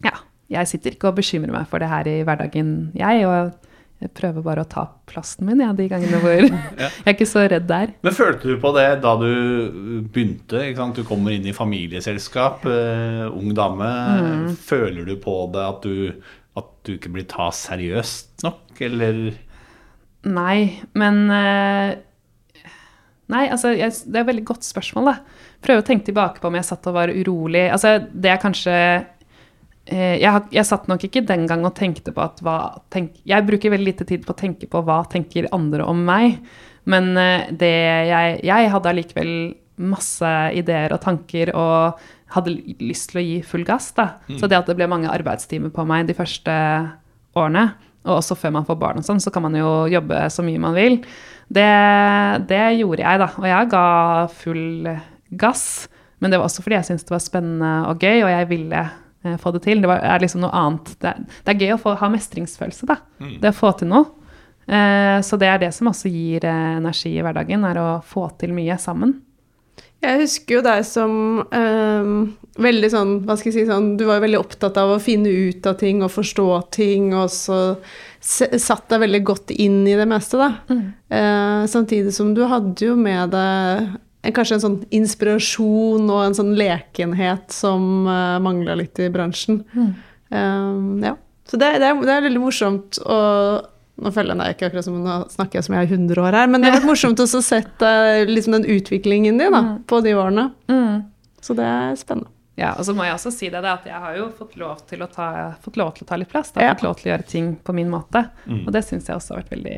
ja, 0.06 0.18
jeg 0.52 0.70
sitter 0.70 0.96
ikke 0.96 1.12
og 1.12 1.20
bekymrer 1.20 1.54
meg 1.56 1.68
for 1.72 1.82
det 1.82 1.90
her 1.92 2.08
i 2.12 2.22
hverdagen, 2.28 2.72
jeg. 2.98 3.28
Og 3.28 3.70
jeg 4.02 4.12
prøver 4.18 4.42
bare 4.46 4.64
å 4.64 4.70
ta 4.70 4.88
plassen 5.10 5.46
min, 5.46 5.62
ja, 5.62 5.70
de 5.78 5.86
gangene 5.90 6.20
hvor 6.24 6.40
jeg 6.42 6.90
er 6.90 7.14
ikke 7.14 7.30
så 7.30 7.46
redd 7.46 7.68
der. 7.70 7.94
Men 8.02 8.16
følte 8.18 8.50
du 8.50 8.56
på 8.62 8.74
det 8.78 8.88
da 9.04 9.14
du 9.22 9.30
begynte? 10.12 10.64
Du 10.98 11.04
kommer 11.08 11.36
inn 11.36 11.46
i 11.46 11.56
familieselskap, 11.56 12.66
uh, 12.66 13.28
ung 13.30 13.54
dame. 13.58 13.92
Mm. 14.26 14.48
Føler 14.58 15.06
du 15.06 15.16
på 15.22 15.36
det 15.54 15.68
at 15.68 15.86
du, 15.86 16.34
at 16.58 16.72
du 16.88 16.96
ikke 16.96 17.14
blir 17.14 17.30
tatt 17.30 17.58
seriøst 17.60 18.48
nok, 18.48 18.82
eller 18.90 19.24
Nei, 20.22 20.82
men 20.94 21.24
uh, 21.34 21.94
Nei, 23.32 23.46
altså, 23.48 23.72
jeg, 23.72 23.94
det 24.12 24.18
er 24.18 24.26
et 24.26 24.28
veldig 24.28 24.50
godt 24.50 24.66
spørsmål, 24.68 25.08
da. 25.08 25.48
Prøve 25.64 25.84
å 25.84 25.86
tenke 25.88 26.10
tilbake 26.10 26.42
på 26.42 26.50
om 26.50 26.58
jeg 26.58 26.68
satt 26.68 26.90
og 26.90 26.98
var 26.98 27.14
urolig. 27.14 27.64
Altså, 27.72 27.96
det 28.12 28.34
er 28.34 28.42
kanskje 28.42 28.76
jeg, 29.90 30.44
jeg 30.54 30.68
satt 30.68 30.86
nok 30.88 31.04
ikke 31.08 31.24
den 31.26 31.48
gang 31.50 31.66
og 31.66 31.74
tenkte 31.76 32.14
på 32.14 32.22
at 32.24 32.42
hva 32.46 32.58
tenk, 32.94 33.16
Jeg 33.28 33.48
bruker 33.48 33.74
veldig 33.74 33.88
lite 33.88 34.06
tid 34.08 34.26
på 34.28 34.36
å 34.36 34.38
tenke 34.38 34.70
på 34.70 34.84
hva 34.86 35.02
tenker 35.10 35.50
andre 35.56 35.88
om 35.90 36.04
meg. 36.06 36.38
Men 36.90 37.12
eh, 37.18 37.50
det 37.52 37.74
jeg, 38.12 38.40
jeg 38.48 38.72
hadde 38.74 38.92
allikevel 38.92 39.34
masse 39.82 40.32
ideer 40.58 40.94
og 40.94 41.02
tanker 41.02 41.54
og 41.58 42.02
hadde 42.36 42.54
lyst 42.80 43.12
til 43.12 43.22
å 43.22 43.26
gi 43.26 43.38
full 43.46 43.66
gass. 43.68 43.92
da. 43.98 44.14
Så 44.40 44.48
det 44.48 44.60
at 44.60 44.70
det 44.70 44.78
ble 44.80 44.88
mange 44.90 45.12
arbeidstimer 45.12 45.74
på 45.74 45.86
meg 45.88 46.08
de 46.08 46.16
første 46.16 46.54
årene, 47.38 47.72
og 48.06 48.18
også 48.18 48.38
før 48.40 48.56
man 48.56 48.66
får 48.68 48.80
barn 48.82 49.02
og 49.02 49.06
sånn, 49.06 49.22
så 49.22 49.34
kan 49.34 49.44
man 49.46 49.56
jo 49.58 49.86
jobbe 49.92 50.24
så 50.34 50.46
mye 50.46 50.62
man 50.62 50.78
vil. 50.78 51.02
Det, 51.52 51.68
det 52.50 52.64
gjorde 52.80 53.04
jeg, 53.04 53.22
da. 53.22 53.28
Og 53.38 53.48
jeg 53.50 53.72
ga 53.74 53.86
full 54.32 54.90
gass. 55.42 55.66
Men 56.22 56.32
det 56.32 56.40
var 56.40 56.48
også 56.48 56.64
fordi 56.64 56.78
jeg 56.78 56.88
syntes 56.88 57.08
det 57.08 57.14
var 57.16 57.24
spennende 57.24 57.72
og 57.90 58.04
gøy, 58.04 58.24
og 58.24 58.32
jeg 58.32 58.50
ville 58.52 58.82
eh, 58.86 58.98
få 59.42 59.52
det 59.56 59.62
til. 59.68 59.82
Det 59.84 59.90
var, 59.92 60.00
er 60.04 60.20
liksom 60.24 60.42
noe 60.42 60.52
annet. 60.58 60.94
Det, 61.02 61.12
er- 61.12 61.26
det 61.46 61.54
er 61.56 61.60
gøy 61.66 61.74
å 61.76 61.82
få, 61.84 61.96
ha 62.00 62.10
mestringsfølelse, 62.10 62.88
da. 62.90 62.96
Det 63.42 63.52
å 63.52 63.58
få 63.58 63.72
til 63.80 63.92
noe. 63.92 64.06
Eh, 64.72 65.18
så 65.26 65.38
det 65.42 65.48
er 65.50 65.60
det 65.62 65.74
som 65.76 65.90
også 65.92 66.10
gir 66.14 66.46
eh, 66.48 66.78
energi 66.80 67.16
i 67.18 67.22
hverdagen, 67.26 67.66
er 67.68 67.80
å 67.82 67.90
få 68.06 68.28
til 68.42 68.54
mye 68.56 68.78
sammen. 68.82 69.18
Jeg 70.02 70.18
husker 70.24 70.56
jo 70.56 70.62
deg 70.66 70.80
som 70.88 71.12
ehm, 71.54 72.14
veldig 72.58 72.88
sånn, 72.90 73.12
hva 73.28 73.36
skal 73.38 73.52
jeg 73.52 73.60
si, 73.60 73.66
sånn, 73.70 73.92
du 74.00 74.08
var 74.08 74.18
jo 74.18 74.24
veldig 74.24 74.40
opptatt 74.40 74.80
av 74.82 74.96
å 74.96 75.02
finne 75.02 75.30
ut 75.30 75.68
av 75.70 75.76
ting 75.78 76.02
og 76.02 76.10
forstå 76.10 76.48
ting, 76.74 77.12
og 77.14 77.28
så 77.30 77.60
satt 78.22 78.88
deg 78.90 79.04
veldig 79.04 79.22
godt 79.30 79.54
inn 79.54 79.84
i 79.86 79.94
det 79.98 80.08
meste, 80.10 80.40
da. 80.42 80.50
Eh, 80.74 81.68
samtidig 81.70 82.16
som 82.18 82.34
du 82.38 82.42
hadde 82.50 82.82
jo 82.90 82.96
med 82.98 83.30
deg 83.36 83.92
kanskje 84.30 84.60
en 84.60 84.64
sånn 84.64 84.80
inspirasjon 84.94 86.06
og 86.06 86.24
en 86.24 86.38
sånn 86.38 86.54
lekenhet 86.58 87.50
som 87.56 88.06
uh, 88.06 88.38
mangla 88.44 88.76
litt 88.78 89.00
i 89.02 89.10
bransjen. 89.14 89.64
Ehm, 90.32 91.02
ja. 91.04 91.16
Så 91.50 91.58
det, 91.58 91.72
det, 91.82 91.88
er, 91.90 92.02
det 92.06 92.14
er 92.14 92.28
veldig 92.30 92.42
morsomt 92.44 93.00
å 93.02 93.20
nå 94.02 94.10
føler 94.16 94.34
jeg 94.34 94.40
meg 94.40 94.54
ikke 94.56 94.68
akkurat 94.70 94.86
som 94.88 95.00
nå 95.04 95.16
snakker 95.30 95.60
jeg 95.60 95.66
som 95.68 95.76
jeg 95.76 95.86
er 95.86 95.92
100 95.98 96.22
år 96.24 96.38
her, 96.40 96.48
men 96.50 96.64
det 96.64 96.70
har 96.72 96.80
vært 96.80 96.90
morsomt 96.90 97.22
å 97.22 97.28
sett 97.30 97.84
eh, 97.86 98.24
liksom 98.30 98.56
den 98.56 98.70
utviklingen 98.78 99.38
din 99.38 99.54
da, 99.54 99.62
på 99.86 100.00
de 100.06 100.16
årene. 100.18 100.48
Så 101.42 101.58
det 101.58 101.66
er 101.68 101.98
spennende. 102.00 102.32
Ja, 102.60 102.74
og 102.78 102.86
så 102.86 102.94
må 102.94 103.06
jeg 103.08 103.16
også 103.16 103.32
si 103.34 103.50
det, 103.50 103.62
at 103.66 103.86
jeg 103.88 103.98
har 104.04 104.16
jo 104.18 104.28
fått 104.38 104.58
lov 104.60 104.84
til 104.90 105.02
å 105.02 105.08
ta, 105.10 105.28
fått 105.64 105.80
lov 105.80 105.94
til 105.96 106.06
å 106.06 106.10
ta 106.10 106.18
litt 106.20 106.30
plass. 106.30 106.52
Da, 106.54 106.66
har 106.66 106.76
Fått 106.76 106.86
lov 106.86 106.98
til 107.00 107.10
å 107.10 107.12
gjøre 107.14 107.28
ting 107.30 107.52
på 107.58 107.74
min 107.74 107.90
måte. 107.90 108.26
Og 108.60 108.70
det 108.76 108.84
syns 108.86 109.10
jeg 109.10 109.18
også 109.18 109.36
har 109.36 109.44
vært 109.44 109.54
veldig 109.56 109.78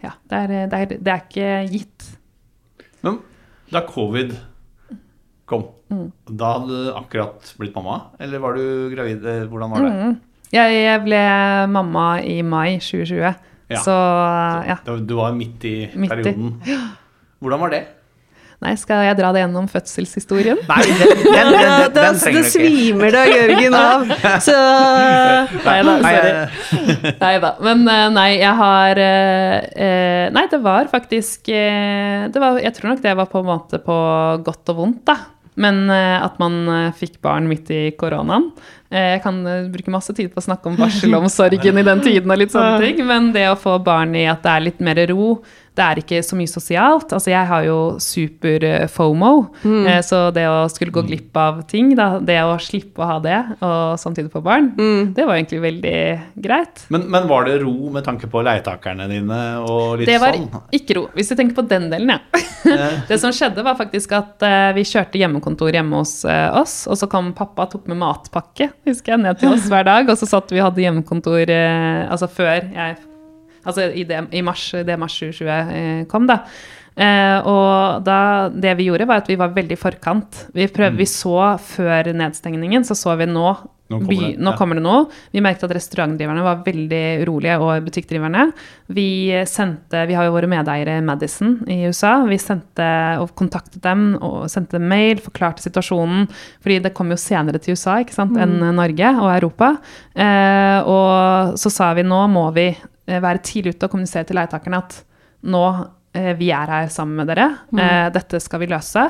Ja, 0.00 0.14
det 0.32 0.40
er, 0.40 0.54
det 0.72 0.80
er, 0.80 0.94
det 0.96 1.14
er 1.14 1.22
ikke 1.24 1.52
gitt. 1.70 2.08
Men 3.06 3.20
da 3.70 3.80
covid 3.86 4.32
kom, 5.50 5.64
da 6.30 6.52
hadde 6.56 6.68
du 6.70 6.90
akkurat 6.94 7.54
blitt 7.58 7.74
mamma? 7.74 7.96
Eller 8.22 8.38
var 8.42 8.54
du 8.58 8.90
gravid? 8.94 9.24
Eh, 9.26 9.46
Hvordan 9.50 9.70
var 9.74 9.86
det? 9.86 10.16
Jeg, 10.54 10.74
jeg 10.84 11.02
ble 11.04 11.22
mamma 11.70 12.08
i 12.22 12.40
mai 12.42 12.78
2020, 12.78 13.34
Ja. 13.70 13.78
så 13.78 13.94
ja. 14.66 14.76
Du 14.98 15.14
var 15.18 15.32
midt 15.38 15.64
i 15.64 15.74
Midt 15.94 16.10
i. 16.10 16.14
perioden. 16.16 16.60
Hvordan 17.42 17.60
var 17.60 17.70
det? 17.70 17.82
Nei, 18.60 18.74
skal 18.76 19.06
jeg 19.06 19.16
dra 19.16 19.30
det 19.32 19.40
gjennom 19.40 19.64
fødselshistorien? 19.72 20.58
Nei, 20.68 20.82
den, 20.84 21.12
den, 21.24 21.52
den, 21.54 21.94
den, 21.96 22.18
trenger 22.20 22.42
du 22.44 22.44
ikke. 22.44 22.50
svimer 22.52 23.14
da, 23.14 23.22
Jørgen, 23.24 23.76
av. 23.78 24.10
Så 24.44 24.56
Nei 25.68 25.76
da, 25.86 25.94
sorry. 26.04 27.14
Nei 27.22 27.32
da. 27.40 27.52
Men 27.64 27.88
eh, 27.88 28.04
nei, 28.12 28.28
jeg 28.36 28.52
har 28.58 29.00
eh, 29.00 29.56
eh, 29.86 30.26
Nei, 30.36 30.44
det 30.52 30.60
var 30.60 30.92
faktisk 30.92 31.48
eh, 31.48 32.28
det 32.28 32.42
var, 32.42 32.60
Jeg 32.60 32.76
tror 32.76 32.92
nok 32.92 33.00
det 33.06 33.16
var 33.22 33.30
på 33.32 33.40
en 33.40 33.48
måte 33.48 33.80
på 33.80 33.96
godt 34.44 34.74
og 34.74 34.82
vondt, 34.82 35.02
da. 35.08 35.16
Men 35.60 35.90
at 35.90 36.38
man 36.40 36.62
fikk 36.96 37.18
barn 37.24 37.48
midt 37.50 37.68
i 37.74 37.80
koronaen. 37.98 38.46
Eh, 38.90 39.12
jeg 39.14 39.22
kan 39.22 39.38
eh, 39.46 39.68
bruke 39.70 39.92
masse 39.94 40.10
tid 40.16 40.32
på 40.34 40.42
å 40.42 40.48
snakke 40.48 40.66
om 40.66 40.76
barselomsorgen 40.78 41.78
i 41.78 41.86
den 41.86 42.02
tiden 42.02 42.30
og 42.30 42.42
litt 42.42 42.54
sånne 42.54 42.78
ting, 42.84 43.04
men 43.06 43.30
det 43.36 43.46
å 43.52 43.58
få 43.58 43.78
barn 43.86 44.16
i 44.18 44.26
at 44.26 44.42
det 44.42 44.54
er 44.56 44.64
litt 44.66 44.80
mer 44.82 44.98
ro, 45.12 45.36
det 45.78 45.84
er 45.84 45.98
ikke 46.02 46.18
så 46.26 46.34
mye 46.36 46.50
sosialt. 46.50 47.12
Altså, 47.14 47.30
jeg 47.30 47.46
har 47.46 47.62
jo 47.64 47.76
super 48.02 48.64
eh, 48.66 48.88
FOMO, 48.90 49.30
mm. 49.62 49.86
så 50.02 50.24
det 50.34 50.48
å 50.50 50.64
skulle 50.68 50.92
gå 50.92 51.04
glipp 51.06 51.38
av 51.38 51.60
ting, 51.70 51.92
da, 51.94 52.16
det 52.18 52.40
å 52.42 52.56
slippe 52.60 53.04
å 53.04 53.06
ha 53.12 53.20
det, 53.22 53.38
og 53.62 53.94
samtidig 54.02 54.32
få 54.34 54.42
barn, 54.44 54.72
det 55.14 55.22
var 55.22 55.38
egentlig 55.38 55.62
veldig 55.62 55.94
greit. 56.42 56.82
Men, 56.90 57.06
men 57.14 57.30
var 57.30 57.46
det 57.46 57.60
ro 57.62 57.92
med 57.94 58.04
tanke 58.04 58.26
på 58.30 58.42
leietakerne 58.44 59.06
dine 59.08 59.40
og 59.62 60.02
litt 60.02 60.10
Det 60.10 60.18
var 60.20 60.34
sånn? 60.34 60.66
ikke 60.80 60.98
ro, 60.98 61.06
hvis 61.14 61.30
du 61.30 61.36
tenker 61.38 61.60
på 61.62 61.66
den 61.70 61.86
delen, 61.94 62.16
ja. 62.16 62.42
det 63.08 63.20
som 63.22 63.30
skjedde, 63.32 63.62
var 63.64 63.78
faktisk 63.78 64.18
at 64.18 64.42
vi 64.74 64.84
kjørte 64.84 65.22
hjemmekontor 65.22 65.78
hjemme 65.78 66.02
hos 66.02 66.18
oss, 66.26 66.82
og 66.90 66.98
så 66.98 67.08
kom 67.10 67.30
pappa 67.38 67.68
og 67.68 67.76
tok 67.78 67.88
med 67.94 68.02
matpakke, 68.02 68.72
husker 68.88 69.14
jeg, 69.14 69.22
ned 69.22 69.38
til 69.40 69.52
oss 69.52 69.68
hver 69.70 69.86
dag, 69.88 70.08
og 70.08 70.18
så 70.18 70.28
satt 70.28 70.52
vi 70.52 70.60
og 70.60 70.70
hadde 70.70 70.84
hjemmekontor 70.84 71.52
eh, 71.52 72.02
altså 72.10 72.30
før 72.30 72.52
jeg 72.72 72.98
Altså 73.60 73.90
i, 73.92 74.06
det, 74.08 74.22
i 74.32 74.40
mars, 74.40 74.70
det 74.72 74.94
mars 74.96 75.18
2020 75.20 75.50
eh, 75.52 76.04
kom, 76.08 76.24
da. 76.24 76.38
Eh, 76.96 77.48
og 77.48 78.06
da, 78.06 78.48
det 78.48 78.72
vi 78.78 78.86
gjorde, 78.88 79.04
var 79.10 79.20
at 79.20 79.28
vi 79.28 79.36
var 79.36 79.52
veldig 79.52 79.76
i 79.76 79.80
forkant. 79.80 80.46
Vi, 80.56 80.64
prøv, 80.72 80.96
vi 80.96 81.04
så 81.04 81.58
før 81.60 82.08
nedstengningen, 82.16 82.86
så 82.88 82.96
så 82.96 83.18
vi 83.20 83.28
nå 83.28 83.52
Nå 83.90 83.98
kommer 83.98 84.10
by, 84.12 84.18
det, 84.22 84.38
nå 84.38 84.52
ja. 84.52 84.56
kommer 84.58 84.78
det 84.78 84.82
noe. 84.84 84.98
Vi 85.34 85.42
merket 85.42 85.64
at 85.66 85.72
restaurantdriverne 85.74 86.44
var 86.46 86.60
veldig 86.62 87.02
urolige, 87.24 87.56
og 87.58 87.88
butikkdriverne. 87.88 88.44
Vi 88.94 89.06
sendte, 89.50 90.04
vi 90.06 90.14
har 90.14 90.28
jo 90.28 90.34
våre 90.36 90.50
medeiere 90.50 91.00
Madison 91.02 91.56
i 91.66 91.80
USA. 91.90 92.12
Vi 92.28 92.38
sendte 92.38 92.86
og 93.18 93.34
kontaktet 93.38 93.82
dem 93.82 94.12
og 94.22 94.44
sendte 94.52 94.78
dem 94.78 94.86
mail, 94.92 95.18
forklarte 95.24 95.66
situasjonen. 95.66 96.28
Fordi 96.62 96.78
det 96.86 96.94
kom 96.94 97.10
jo 97.10 97.18
senere 97.18 97.58
til 97.58 97.74
USA 97.74 97.98
ikke 98.04 98.14
sant, 98.14 98.38
enn 98.38 98.62
Norge 98.78 99.10
og 99.18 99.30
Europa. 99.34 99.72
Eh, 100.14 100.78
og 100.86 101.58
så 101.58 101.74
sa 101.74 101.90
vi 101.98 102.06
nå 102.06 102.22
må 102.30 102.46
vi 102.54 102.68
eh, 102.70 103.18
være 103.18 103.42
tidlig 103.42 103.74
ute 103.74 103.88
og 103.88 103.96
kommunisere 103.96 104.28
til 104.28 104.38
leietakerne 104.38 104.84
at 104.84 105.00
nå 105.50 105.64
vi 106.10 106.48
er 106.50 106.66
her 106.66 106.88
sammen 106.90 107.20
med 107.20 107.28
dere. 107.30 107.44
Eh, 107.70 108.08
dette 108.10 108.40
skal 108.42 108.58
vi 108.64 108.66
løse. 108.70 109.04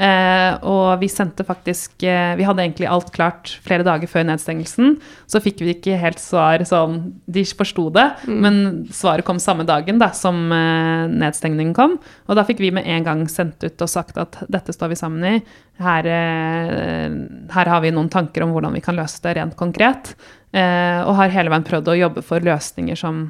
Eh, 0.00 0.54
og 0.64 1.02
vi 1.02 1.08
sendte 1.08 1.44
faktisk 1.44 2.02
eh, 2.04 2.34
Vi 2.36 2.44
hadde 2.44 2.60
egentlig 2.64 2.88
alt 2.88 3.10
klart 3.12 3.50
flere 3.64 3.84
dager 3.84 4.08
før 4.08 4.24
nedstengelsen. 4.28 4.94
Så 5.28 5.40
fikk 5.44 5.60
vi 5.60 5.74
ikke 5.74 5.98
helt 6.00 6.20
svar 6.20 6.64
sånn 6.68 6.98
De 7.28 7.44
forsto 7.56 7.86
det, 7.92 8.06
men 8.28 8.86
svaret 8.92 9.24
kom 9.28 9.40
samme 9.42 9.66
dagen 9.68 10.00
da, 10.00 10.10
som 10.16 10.46
eh, 10.52 11.04
nedstengningen 11.12 11.74
kom. 11.76 11.98
Og 12.24 12.38
da 12.38 12.44
fikk 12.48 12.62
vi 12.64 12.72
med 12.76 12.88
en 12.88 13.04
gang 13.04 13.24
sendt 13.32 13.64
ut 13.64 13.84
og 13.84 13.92
sagt 13.92 14.16
at 14.20 14.38
dette 14.52 14.72
står 14.72 14.94
vi 14.94 15.00
sammen 15.00 15.26
i. 15.28 15.34
Her, 15.82 16.08
eh, 16.08 17.18
her 17.52 17.72
har 17.72 17.84
vi 17.84 17.92
noen 17.92 18.08
tanker 18.12 18.46
om 18.46 18.56
hvordan 18.56 18.76
vi 18.76 18.84
kan 18.84 18.96
løse 18.96 19.20
det 19.24 19.36
rent 19.36 19.58
konkret. 19.60 20.14
Eh, 20.56 21.02
og 21.04 21.18
har 21.20 21.34
hele 21.36 21.52
veien 21.52 21.68
prøvd 21.68 21.92
å 21.92 21.98
jobbe 22.00 22.24
for 22.24 22.40
løsninger 22.40 22.96
som 22.96 23.26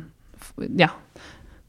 Ja. 0.79 0.89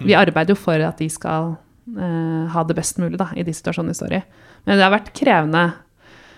Vi 0.04 0.18
arbeider 0.18 0.54
jo 0.54 0.60
for 0.60 0.82
at 0.86 1.00
de 1.02 1.08
skal 1.10 1.56
uh, 1.58 2.44
ha 2.54 2.64
det 2.68 2.76
best 2.78 3.00
mulig 3.02 3.18
da, 3.20 3.32
i 3.36 3.46
de 3.48 3.56
situasjonene 3.56 3.96
de 3.96 4.00
står 4.02 4.20
i. 4.20 4.22
Men 4.68 4.78
det 4.78 4.86
har 4.86 4.94
vært 4.94 5.14
krevende. 5.18 5.64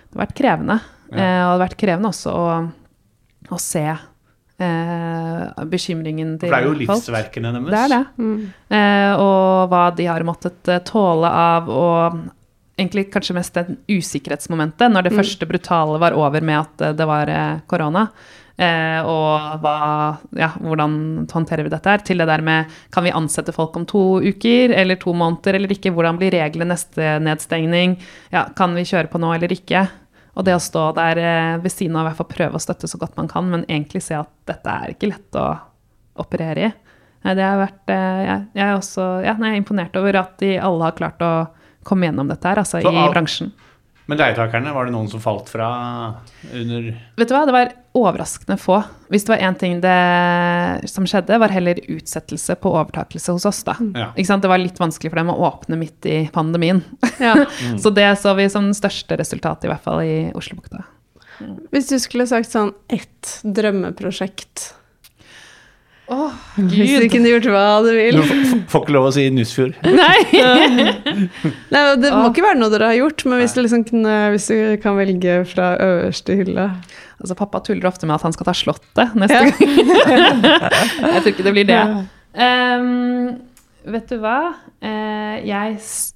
Det 0.09 0.17
har 0.17 0.23
vært 0.25 0.37
krevende. 0.37 0.79
Eh, 1.09 1.17
og 1.17 1.19
det 1.19 1.55
har 1.55 1.61
vært 1.63 1.79
krevende 1.81 2.11
også 2.11 2.33
å, 2.37 2.47
å 3.49 3.59
se 3.61 3.85
uh, 3.89 5.63
bekymringen 5.69 6.35
til 6.37 6.51
For 6.51 6.55
det 6.55 6.59
er 6.59 6.67
jo 6.67 6.79
livsverkene 6.83 7.53
deres. 7.55 7.69
Det 7.73 7.79
er 7.81 7.93
det. 7.95 8.27
Eh, 8.77 9.13
og 9.23 9.71
hva 9.71 9.85
de 9.97 10.09
har 10.09 10.27
måttet 10.27 10.73
tåle 10.89 11.31
av 11.33 11.71
og 11.73 12.19
egentlig 12.79 13.09
kanskje 13.11 13.35
mest 13.35 13.57
det 13.57 13.79
usikkerhetsmomentet, 13.91 14.87
når 14.93 15.09
det 15.09 15.17
første 15.17 15.47
brutale 15.49 15.97
var 15.99 16.15
over 16.15 16.45
med 16.45 16.61
at 16.61 16.93
det 16.95 17.07
var 17.09 17.31
korona. 17.67 18.05
Eh, 18.59 18.99
og 19.07 19.61
hva, 19.63 19.73
ja, 20.35 20.49
hvordan 20.59 20.97
håndterer 21.31 21.63
vi 21.63 21.71
dette 21.71 21.87
her? 21.93 22.01
Til 22.03 22.19
det 22.19 22.25
der 22.27 22.41
med 22.43 22.73
kan 22.91 23.05
vi 23.05 23.13
ansette 23.15 23.53
folk 23.55 23.77
om 23.79 23.85
to 23.87 24.01
uker 24.19 24.73
eller 24.75 24.99
to 24.99 25.13
måneder 25.15 25.55
eller 25.55 25.71
ikke? 25.71 25.93
Hvordan 25.95 26.19
blir 26.19 26.33
reglene 26.35 26.73
neste 26.73 27.13
nedstengning? 27.23 27.95
Ja, 28.35 28.49
kan 28.57 28.75
vi 28.75 28.83
kjøre 28.89 29.07
på 29.13 29.21
nå 29.23 29.31
eller 29.37 29.53
ikke? 29.55 29.85
Og 30.35 30.43
det 30.47 30.57
å 30.57 30.59
stå 30.63 30.89
der 30.97 31.21
eh, 31.23 31.55
ved 31.63 31.71
siden 31.71 31.95
av, 31.95 32.03
i 32.03 32.09
hvert 32.11 32.19
fall 32.19 32.29
prøve 32.35 32.59
å 32.59 32.63
støtte 32.63 32.87
så 32.91 32.99
godt 32.99 33.15
man 33.19 33.31
kan, 33.31 33.47
men 33.51 33.63
egentlig 33.69 34.03
se 34.05 34.17
at 34.19 34.29
dette 34.51 34.75
er 34.75 34.93
ikke 34.93 35.09
lett 35.13 35.39
å 35.39 35.47
operere 36.19 36.67
i. 36.67 36.73
Nei, 37.23 37.33
det 37.35 37.43
har 37.47 37.57
vært 37.59 37.91
eh, 37.95 38.19
jeg, 38.27 38.43
jeg, 38.59 38.65
er 38.67 38.75
også, 38.75 39.07
ja, 39.25 39.33
jeg 39.39 39.53
er 39.55 39.57
imponert 39.59 39.95
over 39.99 40.19
at 40.21 40.35
de 40.43 40.53
alle 40.63 40.85
har 40.87 40.95
klart 40.99 41.23
å 41.25 41.31
komme 41.87 42.07
gjennom 42.07 42.27
dette 42.31 42.47
her, 42.47 42.59
altså 42.61 42.79
Så 42.83 42.91
i 42.91 42.99
av- 42.99 43.11
bransjen. 43.15 43.51
Men 44.09 44.17
leietakerne, 44.17 44.71
var 44.73 44.87
det 44.87 44.93
noen 44.95 45.09
som 45.11 45.21
falt 45.21 45.51
fra 45.51 45.67
under 46.49 46.87
Vet 47.19 47.29
du 47.29 47.33
hva, 47.35 47.43
det 47.45 47.53
var 47.53 47.73
overraskende 47.99 48.55
få. 48.57 48.79
Hvis 49.13 49.27
det 49.27 49.35
var 49.35 49.43
én 49.45 49.57
ting 49.59 49.75
det, 49.83 49.97
som 50.89 51.05
skjedde, 51.09 51.37
var 51.37 51.53
heller 51.53 51.77
utsettelse 51.85 52.55
på 52.57 52.71
overtakelse 52.73 53.35
hos 53.35 53.45
oss, 53.45 53.59
da. 53.67 53.75
Ja. 53.93 54.07
Ikke 54.15 54.31
sant? 54.31 54.41
Det 54.41 54.49
var 54.49 54.61
litt 54.61 54.81
vanskelig 54.81 55.11
for 55.11 55.21
dem 55.21 55.29
å 55.29 55.37
åpne 55.51 55.77
midt 55.77 56.09
i 56.09 56.17
pandemien. 56.33 56.81
Ja. 57.21 57.35
Så 57.83 57.93
det 57.93 58.07
så 58.21 58.33
vi 58.37 58.47
som 58.49 58.71
det 58.71 58.79
største 58.79 59.19
resultatet, 59.19 59.67
i 59.67 59.73
hvert 59.73 59.85
fall 59.85 60.01
i 60.01 60.17
Oslobukta. 60.33 60.81
Hvis 61.69 61.91
du 61.91 61.99
skulle 62.01 62.25
sagt 62.27 62.49
sånn 62.49 62.73
ett 62.89 63.37
drømmeprosjekt 63.45 64.71
Åh, 66.09 66.31
Hvis 66.57 66.95
du 66.95 67.03
gud. 67.03 67.11
kunne 67.13 67.29
gjort 67.35 67.47
hva 67.53 67.63
du 67.85 67.89
vil. 67.93 68.15
Du 68.17 68.23
får- 68.71 68.81
ikke 68.83 68.93
lov 68.95 69.09
å 69.09 69.11
si 69.13 69.27
Nussfjord. 69.33 69.75
Nei! 69.85 70.23
Nei, 71.73 71.83
Det 72.01 72.11
må 72.15 72.23
ikke 72.31 72.45
være 72.47 72.57
noe 72.59 72.71
dere 72.73 72.89
har 72.91 72.97
gjort, 72.97 73.25
men 73.29 73.43
hvis 73.43 73.53
du, 73.53 73.61
liksom 73.65 73.83
kunne, 73.87 74.15
hvis 74.33 74.47
du 74.49 74.57
kan 74.81 74.97
velge 74.97 75.41
fra 75.51 75.75
øverste 75.85 76.39
hylle 76.41 76.69
Altså, 77.19 77.35
pappa 77.35 77.59
tuller 77.59 77.83
ofte 77.89 78.07
med 78.07 78.15
at 78.15 78.23
han 78.23 78.31
skal 78.31 78.47
ta 78.47 78.53
Slottet 78.55 79.15
neste 79.19 79.35
Ja. 79.35 79.49
gang. 79.51 79.59
jeg 81.13 81.21
tror 81.21 81.31
ikke 81.33 81.43
det 81.49 81.51
blir 81.57 81.67
det. 81.67 81.79
Um, 82.39 83.41
vet 83.91 84.07
du 84.07 84.21
hva? 84.23 84.37
Eh, 84.79 85.41
jeg 85.49 85.73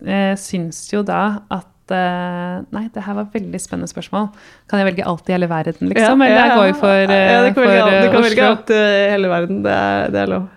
eh, 0.07 0.33
syns 0.39 0.79
jo 0.93 1.01
da 1.03 1.41
at 1.51 1.67
eh, 1.91 2.63
Nei, 2.71 2.88
det 2.93 3.03
her 3.03 3.13
var 3.17 3.25
et 3.27 3.34
veldig 3.36 3.59
spennende 3.61 3.89
spørsmål. 3.91 4.29
Kan 4.69 4.79
jeg 4.79 4.88
velge 4.93 5.05
alt 5.09 5.29
i 5.29 5.34
hele 5.36 5.49
verden, 5.51 5.89
liksom? 5.91 6.21
Eller 6.21 6.39
jeg 6.39 6.57
går 6.57 6.67
jo 6.69 6.73
for, 6.79 7.03
Oslo. 7.03 7.13
ja, 7.19 7.39
du 7.47 7.53
kan 7.53 7.63
velge, 7.67 7.81
alt- 7.84 7.93
eh, 7.93 8.01
du 8.07 8.11
kan 8.13 8.23
velge 8.23 8.43
alt 8.49 8.69
i 8.69 8.84
hele 9.11 9.27
verden. 9.34 9.63
Det 9.63 9.71
er, 9.71 10.09
det 10.15 10.21
er 10.23 10.27
lov. 10.34 10.49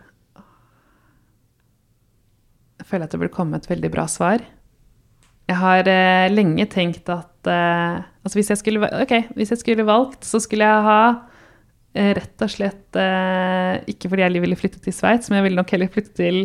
Jeg 2.81 2.87
føler 2.91 3.05
at 3.09 3.15
det 3.17 3.21
burde 3.23 3.35
komme 3.35 3.57
et 3.59 3.67
veldig 3.71 3.91
bra 3.95 4.05
svar. 4.11 4.45
Jeg 5.47 5.57
har 5.61 5.89
eh, 5.91 6.27
lenge 6.35 6.67
tenkt 6.71 7.09
at 7.13 7.47
eh, 7.51 8.03
altså 8.27 8.39
hvis 8.41 8.51
jeg, 8.51 8.59
skulle, 8.63 8.81
va- 8.83 8.93
ok, 9.05 9.15
hvis 9.39 9.53
jeg 9.55 9.61
skulle 9.63 9.87
valgt, 9.87 10.25
så 10.27 10.41
skulle 10.43 10.67
jeg 10.67 10.83
ha 10.87 11.01
eh, 11.95 12.13
rett 12.19 12.43
og 12.43 12.51
slett 12.51 12.99
eh, 12.99 13.77
Ikke 13.93 14.11
fordi 14.11 14.25
jeg 14.27 14.43
ville 14.43 14.59
flytte 14.59 14.83
til 14.83 14.93
Sveits, 14.95 15.31
men 15.31 15.39
jeg 15.41 15.49
ville 15.49 15.61
nok 15.63 15.71
heller 15.75 15.91
flytte 15.95 16.15
til, 16.19 16.41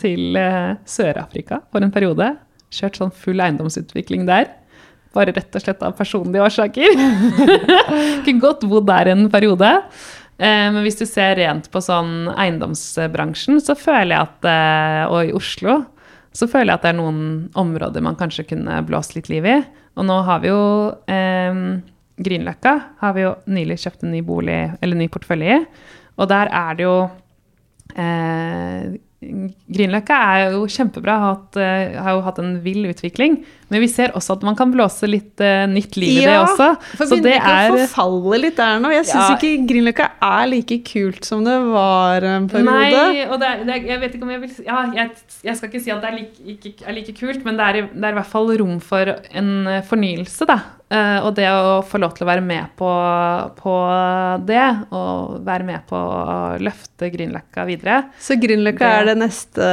til 0.00 0.36
eh, 0.40 0.74
Sør-Afrika 0.88 1.60
for 1.72 1.84
en 1.84 1.92
periode. 1.94 2.30
Kjørt 2.74 2.98
sånn 3.00 3.12
full 3.14 3.40
eiendomsutvikling 3.40 4.26
der. 4.28 4.50
Bare 5.16 5.32
rett 5.32 5.56
og 5.56 5.62
slett 5.64 5.82
av 5.82 5.94
personlige 5.96 6.44
årsaker. 6.44 6.98
Kunne 8.26 8.42
godt 8.42 8.66
bodd 8.68 8.88
der 8.90 9.12
en 9.14 9.26
periode. 9.32 9.70
Eh, 10.38 10.68
Men 10.70 10.82
hvis 10.84 11.00
du 11.00 11.06
ser 11.08 11.36
rent 11.40 11.70
på 11.72 11.80
sånn 11.82 12.28
eiendomsbransjen, 12.36 13.60
så 13.64 13.74
føler 13.78 14.12
jeg 14.14 14.26
at 14.28 14.48
eh, 14.52 15.04
Og 15.10 15.30
i 15.30 15.36
Oslo, 15.36 15.80
så 16.36 16.46
føler 16.46 16.74
jeg 16.74 16.78
at 16.78 16.84
det 16.84 16.90
er 16.92 16.98
noen 17.00 17.22
områder 17.58 18.04
man 18.04 18.18
kanskje 18.20 18.44
kunne 18.52 18.82
blåst 18.86 19.16
litt 19.16 19.30
liv 19.32 19.48
i. 19.48 19.56
Og 19.98 20.06
nå 20.06 20.20
har 20.28 20.44
vi 20.44 20.52
jo 20.52 20.60
eh, 21.10 21.62
Grünerløkka 22.18 22.74
har 23.00 23.12
vi 23.16 23.24
jo 23.24 23.32
nylig 23.50 23.78
kjøpt 23.80 24.04
en 24.04 24.12
ny 24.12 24.20
bolig, 24.26 24.60
eller 24.82 24.98
ny 24.98 25.08
portefølje 25.10 25.56
i. 25.56 25.66
Og 26.18 26.26
der 26.30 26.50
er 26.50 26.74
det 26.78 26.84
jo 26.84 26.94
eh, 27.96 28.96
Grünerløkka 29.18 30.14
er 30.14 30.52
jo 30.54 30.60
kjempebra, 30.70 31.14
hatt, 31.24 31.56
eh, 31.58 31.96
har 31.98 32.14
jo 32.14 32.20
hatt 32.22 32.36
en 32.38 32.52
vill 32.62 32.84
utvikling. 32.86 33.40
Men 33.68 33.82
vi 33.82 33.88
ser 33.90 34.14
også 34.14 34.36
at 34.36 34.44
man 34.46 34.54
kan 34.56 34.70
blåse 34.70 35.08
litt 35.10 35.42
uh, 35.42 35.66
nytt 35.68 35.98
liv 35.98 36.20
i 36.22 36.28
det 36.28 36.36
også. 36.38 36.68
For 36.94 37.10
Så 37.10 37.18
det 37.18 37.34
ikke 37.34 37.50
å 37.50 37.56
er 37.58 37.74
forfalle 37.74 38.38
litt 38.44 38.56
der 38.56 38.78
nå? 38.80 38.92
Jeg 38.94 39.08
syns 39.10 39.26
Ja. 39.26 39.34
ikke 39.34 39.66
Grünerløkka 39.68 40.06
er 40.28 40.46
like 40.52 40.78
kult 40.86 41.26
som 41.26 41.42
det 41.44 41.58
var 41.66 42.22
en 42.30 42.46
periode. 42.48 42.78
Nei, 42.78 43.26
og 43.26 43.36
det 43.42 43.50
er, 43.50 43.66
det 43.66 43.74
er, 43.74 43.90
jeg 43.90 44.02
vet 44.04 44.14
ikke 44.14 44.28
om 44.28 44.34
jeg 44.36 44.44
vil 44.46 44.56
ja, 44.70 44.78
jeg, 44.94 45.10
jeg 45.50 45.58
skal 45.58 45.72
ikke 45.72 45.84
si 45.84 45.90
at 45.96 46.00
det 46.06 46.12
er 46.12 46.18
like, 46.22 46.48
ikke, 46.54 46.74
er 46.86 46.98
like 47.02 47.18
kult, 47.18 47.44
men 47.44 47.58
det 47.58 47.66
er, 47.68 47.80
det 47.90 48.04
er 48.08 48.14
i 48.14 48.20
hvert 48.22 48.32
fall 48.38 48.54
rom 48.62 48.78
for 48.80 49.16
en 49.42 49.52
eh, 49.66 49.82
fornyelse, 49.90 50.46
da. 50.48 50.60
Eh, 50.88 51.18
og 51.20 51.34
det 51.36 51.44
å 51.52 51.80
få 51.84 52.00
lov 52.00 52.14
til 52.16 52.24
å 52.24 52.28
være 52.30 52.44
med 52.44 52.70
på, 52.78 52.88
på 53.58 53.74
det, 54.48 54.64
og 54.96 55.34
være 55.44 55.66
med 55.68 55.84
på 55.88 55.98
å 55.98 56.22
løfte 56.64 57.10
Grünerløkka 57.12 57.66
videre 57.68 57.98
Så 58.24 58.38
Grünerløkka 58.40 58.88
er 59.00 59.10
det 59.10 59.18
neste 59.20 59.68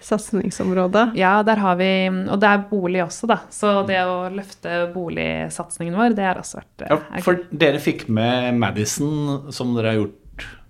satsingsområdet. 0.00 1.10
Ja, 1.20 1.34
der 1.44 1.60
har 1.60 1.76
vi 1.80 1.90
Og 2.08 2.40
det 2.40 2.48
er 2.48 2.64
bolig 2.70 3.04
også, 3.04 3.28
da. 3.28 3.42
Så 3.52 3.74
det 3.88 4.00
å 4.08 4.30
løfte 4.32 4.86
boligsatsingen 4.94 6.00
vår, 6.00 6.16
det 6.16 6.26
har 6.30 6.40
også 6.40 6.62
vært 6.62 6.86
uh, 6.86 6.96
Ja, 6.96 7.22
for 7.26 7.44
dere 7.52 7.82
fikk 7.82 8.08
med 8.08 8.56
Madison, 8.62 9.52
som 9.52 9.76
dere 9.76 9.92
har 9.92 10.00
gjort 10.00 10.18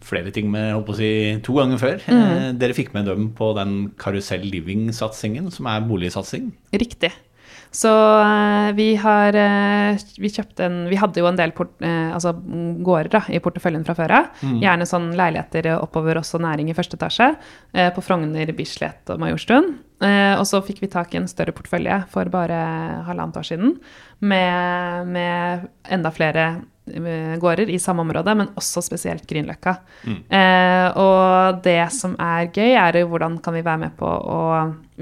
flere 0.02 0.32
ting 0.34 0.48
med, 0.50 0.72
jeg 0.72 0.78
håper 0.80 0.94
å 0.94 0.98
si, 0.98 1.10
to 1.46 1.54
ganger 1.56 1.78
før. 1.78 2.00
Mm. 2.10 2.22
Eh, 2.22 2.46
Dere 2.58 2.74
fikk 2.74 2.90
med 2.96 3.06
dem 3.06 3.28
på 3.38 3.52
den 3.54 3.76
Karusell 4.00 4.42
Living-satsingen, 4.50 5.46
som 5.54 5.68
er 5.70 5.84
boligsatsing. 5.86 6.50
Riktig. 6.74 7.12
Så 7.72 7.90
eh, 8.20 8.70
vi 8.76 8.88
har 9.00 9.36
eh, 9.38 10.00
Vi 10.20 10.30
kjøpte 10.32 10.66
en 10.68 10.78
Vi 10.90 10.98
hadde 11.00 11.22
jo 11.22 11.28
en 11.28 11.38
del 11.38 11.54
port, 11.56 11.72
eh, 11.80 12.10
altså, 12.12 12.34
mm, 12.36 12.82
gårder 12.84 13.10
da, 13.14 13.22
i 13.32 13.40
porteføljen 13.42 13.86
fra 13.86 13.96
før 13.96 14.16
av. 14.18 14.42
Gjerne 14.42 14.88
sånn 14.88 15.12
leiligheter 15.16 15.70
oppover 15.78 16.20
også 16.20 16.40
næring 16.42 16.68
i 16.70 16.76
første 16.76 16.98
etasje. 16.98 17.30
På 17.96 18.04
Frogner, 18.04 18.52
Bislett 18.56 19.08
og 19.12 19.20
Majorstuen. 19.22 19.70
Og 20.02 20.44
så 20.48 20.60
fikk 20.66 20.82
vi 20.82 20.90
tak 20.92 21.14
i 21.14 21.20
en 21.20 21.28
større 21.30 21.54
portefølje 21.56 22.02
for 22.12 22.28
bare 22.32 22.58
halvannet 23.06 23.38
år 23.38 23.46
siden. 23.46 23.76
Med, 24.20 25.08
med 25.14 25.68
enda 25.94 26.12
flere 26.14 26.46
gårder 26.84 27.70
i 27.70 27.78
samme 27.78 28.02
område, 28.02 28.34
men 28.34 28.48
også 28.58 28.82
spesielt 28.82 29.26
Grünerløkka. 29.30 29.76
Eh, 30.34 30.88
og 30.98 31.60
det 31.62 31.92
som 31.94 32.16
er 32.18 32.48
gøy, 32.50 32.72
er 32.74 32.98
jo 32.98 33.10
hvordan 33.12 33.38
kan 33.42 33.54
vi 33.54 33.62
være 33.62 33.84
med 33.84 33.94
på 33.98 34.06
å 34.06 34.40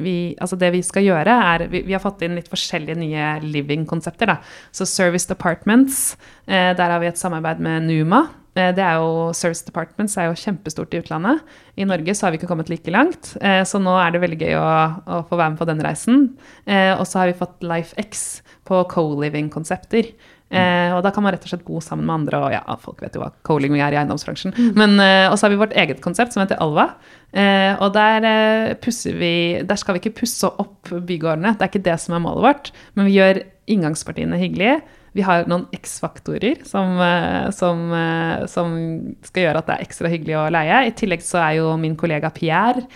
vi, 0.00 0.34
altså 0.40 0.56
Det 0.56 0.70
vi 0.72 0.80
skal 0.86 1.04
gjøre, 1.04 1.28
er 1.28 1.66
Vi, 1.68 1.82
vi 1.84 1.92
har 1.92 2.00
fått 2.00 2.22
inn 2.22 2.36
litt 2.38 2.48
forskjellige 2.48 2.96
nye 2.96 3.40
living-konsepter. 3.42 4.26
da. 4.26 4.36
Så 4.72 4.86
Service 4.86 5.26
Departments, 5.26 6.16
eh, 6.46 6.72
der 6.76 6.90
har 6.90 7.00
vi 7.00 7.06
et 7.10 7.18
samarbeid 7.18 7.60
med 7.60 7.82
Numa. 7.88 8.28
Eh, 8.58 8.72
det 8.74 8.82
er 8.82 8.98
jo, 8.98 9.30
Service 9.36 9.62
Departments 9.66 10.16
er 10.18 10.28
jo 10.28 10.38
kjempestort 10.38 10.94
i 10.94 11.00
utlandet. 11.02 11.42
I 11.78 11.86
Norge 11.86 12.14
så 12.14 12.26
har 12.26 12.34
vi 12.34 12.40
ikke 12.40 12.50
kommet 12.50 12.70
like 12.72 12.90
langt, 12.90 13.36
eh, 13.40 13.62
så 13.62 13.78
nå 13.82 13.94
er 14.00 14.10
det 14.14 14.22
veldig 14.24 14.40
gøy 14.40 14.56
å, 14.58 14.70
å 15.06 15.20
få 15.28 15.38
være 15.38 15.54
med 15.54 15.60
på 15.60 15.68
den 15.70 15.82
reisen. 15.86 16.26
Eh, 16.66 16.92
og 16.96 17.06
så 17.06 17.22
har 17.22 17.30
vi 17.30 17.38
fått 17.38 17.62
LifeX 17.62 18.42
på 18.66 18.82
co-living-konsepter. 18.90 20.10
Eh, 20.50 20.90
og 20.96 21.04
da 21.06 21.12
kan 21.14 21.22
man 21.22 21.34
rett 21.34 21.44
og 21.46 21.52
slett 21.52 21.66
bo 21.66 21.78
sammen 21.84 22.08
med 22.08 22.14
andre, 22.16 22.42
og 22.42 22.54
ja, 22.56 22.62
folk 22.82 23.02
vet 23.04 23.14
jo 23.14 23.22
hva 23.22 23.30
co-living 23.46 23.82
er 23.84 23.94
i 23.94 24.00
eiendomsbransjen. 24.00 24.54
Men, 24.78 24.96
eh, 24.98 25.28
og 25.30 25.38
så 25.38 25.46
har 25.46 25.54
vi 25.54 25.60
vårt 25.60 25.76
eget 25.78 26.02
konsept 26.02 26.34
som 26.34 26.42
heter 26.42 26.58
Alva. 26.62 26.88
Eh, 27.30 27.74
og 27.78 27.92
der, 27.94 28.26
eh, 28.26 28.74
pusser 28.82 29.14
vi, 29.14 29.62
der 29.62 29.78
skal 29.78 29.94
vi 29.94 30.02
ikke 30.02 30.18
pusse 30.24 30.50
opp 30.50 30.90
bygårdene, 30.90 31.54
det 31.54 31.62
er 31.62 31.70
ikke 31.70 31.86
det 31.86 32.00
som 32.02 32.16
er 32.16 32.24
målet 32.24 32.46
vårt. 32.48 32.72
Men 32.98 33.06
vi 33.06 33.18
gjør 33.20 33.44
inngangspartiene 33.70 34.40
hyggelige. 34.40 34.80
Vi 35.14 35.22
har 35.26 35.46
noen 35.50 35.66
X-faktorer 35.74 36.64
som, 36.66 36.98
eh, 37.02 37.50
som, 37.50 37.92
eh, 37.92 38.46
som 38.46 38.74
skal 39.22 39.42
gjøre 39.42 39.58
at 39.58 39.66
det 39.66 39.76
er 39.76 39.86
ekstra 39.86 40.10
hyggelig 40.10 40.36
å 40.38 40.50
leie. 40.50 40.86
I 40.86 40.94
tillegg 40.94 41.22
så 41.22 41.38
er 41.42 41.56
jo 41.58 41.76
min 41.76 41.96
kollega 41.96 42.30
Pierre 42.30 42.86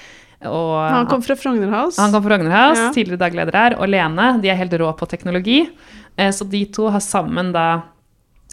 og 0.47 0.91
Han 0.91 1.07
kom 1.11 1.23
fra 1.23 1.35
Frogner 1.37 1.71
House. 1.71 2.01
han 2.01 2.13
kom 2.13 2.23
fra 2.23 2.31
Frognerhaus, 2.37 2.79
Ja. 2.79 2.91
tidligere 2.93 3.19
dagleder 3.19 3.53
her, 3.53 3.77
og 3.79 3.89
Lene. 3.89 4.41
De 4.43 4.49
er 4.51 4.57
helt 4.57 4.73
rå 4.73 4.93
på 4.97 5.07
teknologi. 5.09 5.69
Eh, 6.17 6.31
Så 6.31 6.49
de 6.49 6.65
to 6.67 6.89
har 6.91 7.01
sammen 7.01 7.53
da 7.53 7.83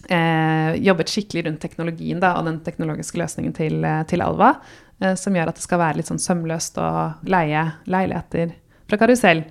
eh, 0.10 0.76
jobbet 0.82 1.08
skikkelig 1.10 1.46
rundt 1.46 1.60
teknologien 1.62 2.20
da, 2.20 2.34
og 2.40 2.46
den 2.46 2.60
teknologiske 2.66 3.18
løsningen 3.22 3.54
til, 3.54 3.84
eh, 3.86 4.04
til 4.04 4.22
Alva, 4.22 4.56
eh, 5.02 5.14
som 5.16 5.34
gjør 5.34 5.50
at 5.50 5.56
det 5.56 5.64
skal 5.64 5.80
være 5.80 5.96
litt 5.98 6.08
sånn 6.08 6.20
sømløst 6.20 6.78
å 6.82 7.16
leie 7.24 7.74
leiligheter 7.88 8.54
fra 8.90 8.98
karusell. 8.98 9.44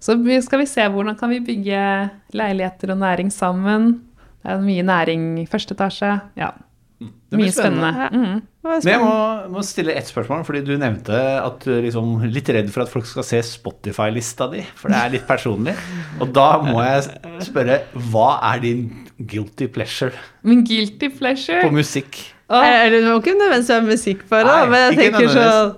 Så 0.00 0.16
skal 0.42 0.58
vi 0.58 0.66
se 0.66 0.80
hvordan 0.82 1.16
kan 1.18 1.30
vi 1.30 1.40
bygge 1.40 2.10
leiligheter 2.34 2.90
og 2.92 2.98
næring 2.98 3.30
sammen. 3.32 4.00
Det 4.44 4.52
er 4.52 4.58
mye 4.58 4.82
næring 4.84 5.38
i 5.42 5.46
første 5.46 5.74
etasje. 5.74 6.20
Ja, 6.36 6.50
Det 6.96 7.36
blir 7.36 7.42
mye 7.44 7.52
spennende. 7.52 7.88
Ja. 7.92 8.06
Mm. 8.08 8.36
Men 8.66 8.86
jeg 8.88 9.00
må, 9.02 9.16
må 9.52 9.62
stille 9.66 9.94
ett 9.94 10.08
spørsmål, 10.08 10.44
fordi 10.48 10.62
du 10.64 10.72
nevnte 10.80 11.18
at 11.38 11.60
du 11.62 11.74
er 11.76 11.84
liksom 11.84 12.14
litt 12.32 12.48
redd 12.56 12.70
for 12.72 12.86
at 12.86 12.90
folk 12.90 13.06
skal 13.08 13.26
se 13.26 13.42
Spotify-lista 13.46 14.48
di, 14.52 14.62
for 14.78 14.90
det 14.90 14.98
er 14.98 15.12
litt 15.12 15.26
personlig. 15.28 15.76
Og 16.18 16.32
da 16.34 16.48
må 16.64 16.80
jeg 16.86 17.04
spørre, 17.46 17.82
hva 18.10 18.30
er 18.52 18.64
din 18.64 18.86
guilty 19.16 19.68
pleasure 19.72 20.16
Min 20.44 20.64
guilty 20.66 21.12
pleasure 21.12 21.62
på 21.62 21.72
musikk? 21.74 22.18
Er 22.52 22.86
Eller 22.86 23.00
det 23.00 23.10
må 23.10 23.20
ikke 23.20 23.36
nødvendigvis 23.36 23.72
være 23.74 23.86
musikk, 23.86 24.28
bare, 24.30 24.46
da, 24.46 24.56
Nei, 24.56 24.70
men 24.70 24.82
jeg 24.82 24.96
ikke 24.96 25.06
tenker 25.06 25.32
sånn 25.36 25.72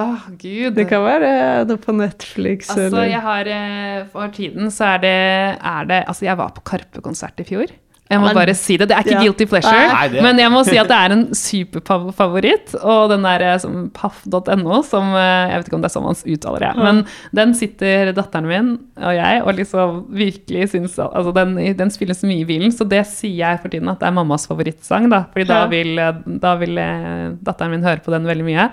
åh, 0.00 0.24
gud. 0.38 0.72
Det 0.76 0.86
kan 0.90 1.04
være 1.04 1.30
noe 1.68 1.82
på 1.82 1.94
Netflix 1.96 2.70
Altså, 2.70 2.88
eller 2.88 3.10
jeg 3.10 3.22
har 3.26 3.52
eh, 3.56 4.00
For 4.12 4.34
tiden 4.34 4.72
så 4.74 4.94
er 4.94 5.04
det, 5.04 5.20
er 5.58 5.90
det 5.90 6.00
Altså, 6.06 6.26
jeg 6.28 6.38
var 6.40 6.52
på 6.56 6.64
Karpe-konsert 6.72 7.42
i 7.42 7.46
fjor. 7.48 7.72
Jeg 8.10 8.18
må 8.18 8.26
Men- 8.26 8.34
bare 8.34 8.54
si 8.58 8.76
det. 8.76 8.88
Det 8.90 8.96
er 8.96 9.04
ikke 9.04 9.12
Ja. 9.14 9.20
guilty 9.22 9.46
pleasure, 9.46 9.86
Nei, 9.92 10.08
det- 10.08 10.22
men 10.22 10.36
jeg 10.36 10.50
må 10.50 10.64
si 10.66 10.76
at 10.76 10.88
det 10.88 10.96
er 10.96 11.12
en 11.14 11.26
superfavoritt. 11.32 12.74
Og 12.82 13.08
den 13.10 13.22
der 13.22 13.40
eh, 13.40 13.58
paff.no, 13.94 14.82
som 14.82 15.14
eh, 15.14 15.50
Jeg 15.50 15.60
vet 15.60 15.68
ikke 15.68 15.74
om 15.78 15.82
det 15.84 15.90
er 15.90 15.94
sånn 15.94 16.08
man 16.08 16.14
uttaler 16.34 16.58
det, 16.64 16.76
men 16.76 17.04
den 17.34 17.54
sitter 17.54 18.12
datteren 18.12 18.46
min 18.50 18.72
og 18.98 19.14
jeg 19.14 19.42
og 19.44 19.54
liksom 19.54 20.06
virkelig 20.10 20.70
syns 20.72 20.98
Altså, 20.98 21.32
den, 21.34 21.54
den 21.76 21.90
spilles 21.90 22.22
mye 22.26 22.40
i 22.42 22.44
bilen, 22.48 22.72
så 22.74 22.86
det 22.88 23.06
sier 23.06 23.36
jeg 23.36 23.60
for 23.62 23.68
tiden 23.68 23.88
at 23.88 24.00
det 24.00 24.08
er 24.08 24.12
mammas 24.12 24.46
favorittsang, 24.50 25.08
da. 25.08 25.24
Fordi 25.32 25.46
da 25.46 25.66
vil, 25.70 25.98
eh, 25.98 26.12
da 26.40 26.56
vil 26.56 26.76
eh, 26.78 27.30
datteren 27.42 27.70
min 27.70 27.82
høre 27.86 28.02
på 28.02 28.10
den 28.10 28.26
veldig 28.26 28.44
mye. 28.44 28.70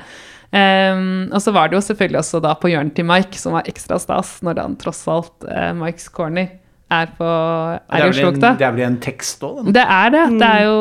Um, 0.47 1.27
og 1.33 1.41
så 1.43 1.51
var 1.51 1.67
det 1.67 1.75
jo 1.75 1.81
selvfølgelig 1.93 2.21
også 2.21 2.39
da 2.41 2.53
på 2.55 2.69
hjørnet 2.71 2.95
til 2.95 3.03
Mike, 3.05 3.35
som 3.35 3.51
var 3.57 3.63
ekstra 3.67 3.99
stas, 3.99 4.37
når 4.41 4.61
han 4.61 4.77
tross 4.79 5.01
alt, 5.11 5.43
uh, 5.43 5.73
Mikes 5.75 6.07
Corner, 6.15 6.47
er, 6.89 7.09
på, 7.17 7.27
Det 7.27 7.97
er 7.99 8.05
i 8.05 8.09
Oslo 8.09 8.27
en, 8.31 8.39
det 8.39 8.65
er 8.67 8.71
vel 8.77 8.83
en 8.85 8.97
tekst 9.03 9.41
òg, 9.43 9.57
den? 9.65 9.73
Det 9.75 9.83
er 9.83 10.09
det. 10.13 10.21
Det 10.39 10.47
er 10.47 10.61
jo 10.63 10.77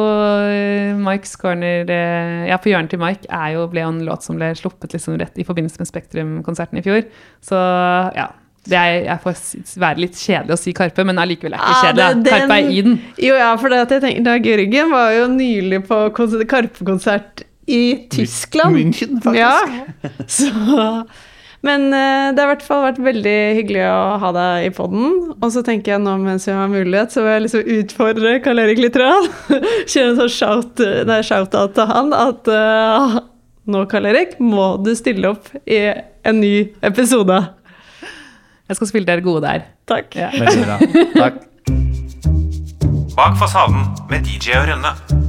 eh, 0.52 0.94
Mike's 1.02 1.32
Corner 1.40 1.90
eh, 1.90 2.46
Ja, 2.50 2.56
på 2.62 2.70
hjørnet 2.70 2.92
til 2.94 3.00
Mike 3.02 3.26
er 3.26 3.54
jo, 3.56 3.64
ble 3.72 3.82
jo 3.82 3.88
en 3.90 4.02
låt 4.06 4.22
som 4.22 4.38
ble 4.38 4.52
sluppet 4.54 4.94
liksom 4.94 5.16
rett 5.18 5.38
i 5.42 5.46
forbindelse 5.48 5.82
med 5.82 5.90
Spektrum-konserten 5.90 6.78
i 6.78 6.84
fjor. 6.86 7.02
Så 7.42 7.58
ja. 8.16 8.28
Det 8.66 8.74
er, 8.74 8.94
jeg 9.06 9.20
får 9.22 9.34
være 9.78 10.00
litt 10.02 10.16
kjedelig 10.18 10.54
å 10.56 10.58
si 10.58 10.72
Karpe, 10.74 11.04
men 11.06 11.20
allikevel 11.22 11.52
er 11.54 11.60
ikke 11.62 11.74
Ah, 11.74 11.82
kjedelig. 11.84 12.06
det- 12.24 12.24
da. 12.32 12.38
Karpe 12.40 12.54
er 12.56 12.70
i 12.74 12.80
den. 12.82 12.96
Jo, 13.22 13.34
ja, 13.38 13.50
for 13.62 13.70
det 13.70 13.78
at 13.84 13.92
jeg 13.94 14.02
tenker, 14.02 14.24
da 14.26 14.32
Jørgen 14.42 14.90
var 14.90 15.12
jo 15.14 15.28
nylig 15.30 15.78
på 15.86 16.00
kons- 16.16 16.34
Karpe-konsert 16.50 17.44
i 17.70 18.06
Tyskland. 18.10 18.74
München, 18.74 19.20
faktisk. 19.22 19.38
Ja, 19.38 20.10
så 20.26 21.06
Men 21.66 21.88
eh, 21.90 22.32
det 22.34 22.42
har 22.42 22.46
i 22.46 22.52
hvert 22.54 22.66
fall 22.66 22.84
vært 22.84 23.00
veldig 23.02 23.36
hyggelig 23.58 23.84
å 23.90 24.02
ha 24.22 24.32
deg 24.36 24.68
i 24.68 24.72
poden. 24.74 25.06
Og 25.34 25.48
så 25.54 25.64
tenker 25.66 25.96
jeg 25.96 26.04
nå 26.04 26.14
mens 26.22 26.46
jeg 26.46 26.58
har 26.58 26.70
mulighet, 26.70 27.14
så 27.14 27.24
vil 27.24 27.34
jeg 27.34 27.46
liksom 27.46 27.72
utfordre 27.80 28.36
Karl 28.44 28.62
Erik 28.62 28.82
litt. 28.82 28.98
Kjøre 29.90 30.12
en 30.12 30.20
sånn 30.20 30.32
shout, 30.32 30.84
nei, 31.08 31.20
shout-out 31.26 31.74
til 31.76 31.90
han 31.90 32.14
at 32.16 32.52
uh, 32.52 33.18
nå, 33.66 33.82
Karl 33.90 34.10
Erik, 34.12 34.38
må 34.38 34.76
du 34.86 34.94
stille 34.98 35.34
opp 35.34 35.50
i 35.66 35.82
en 36.26 36.40
ny 36.42 36.54
episode. 36.86 37.42
Jeg 38.66 38.78
skal 38.78 38.90
spille 38.90 39.10
dere 39.10 39.26
gode 39.26 39.46
der. 39.46 39.68
Takk. 39.90 40.14
Ja. 40.18 40.30
Veldig 40.34 40.66
bra. 40.66 40.80
Takk. 41.18 41.44
Bak 43.16 43.38
fasaden 43.40 43.88
med 44.10 44.26
DJ 44.26 44.58
og 44.60 44.68
Rønne. 44.70 45.25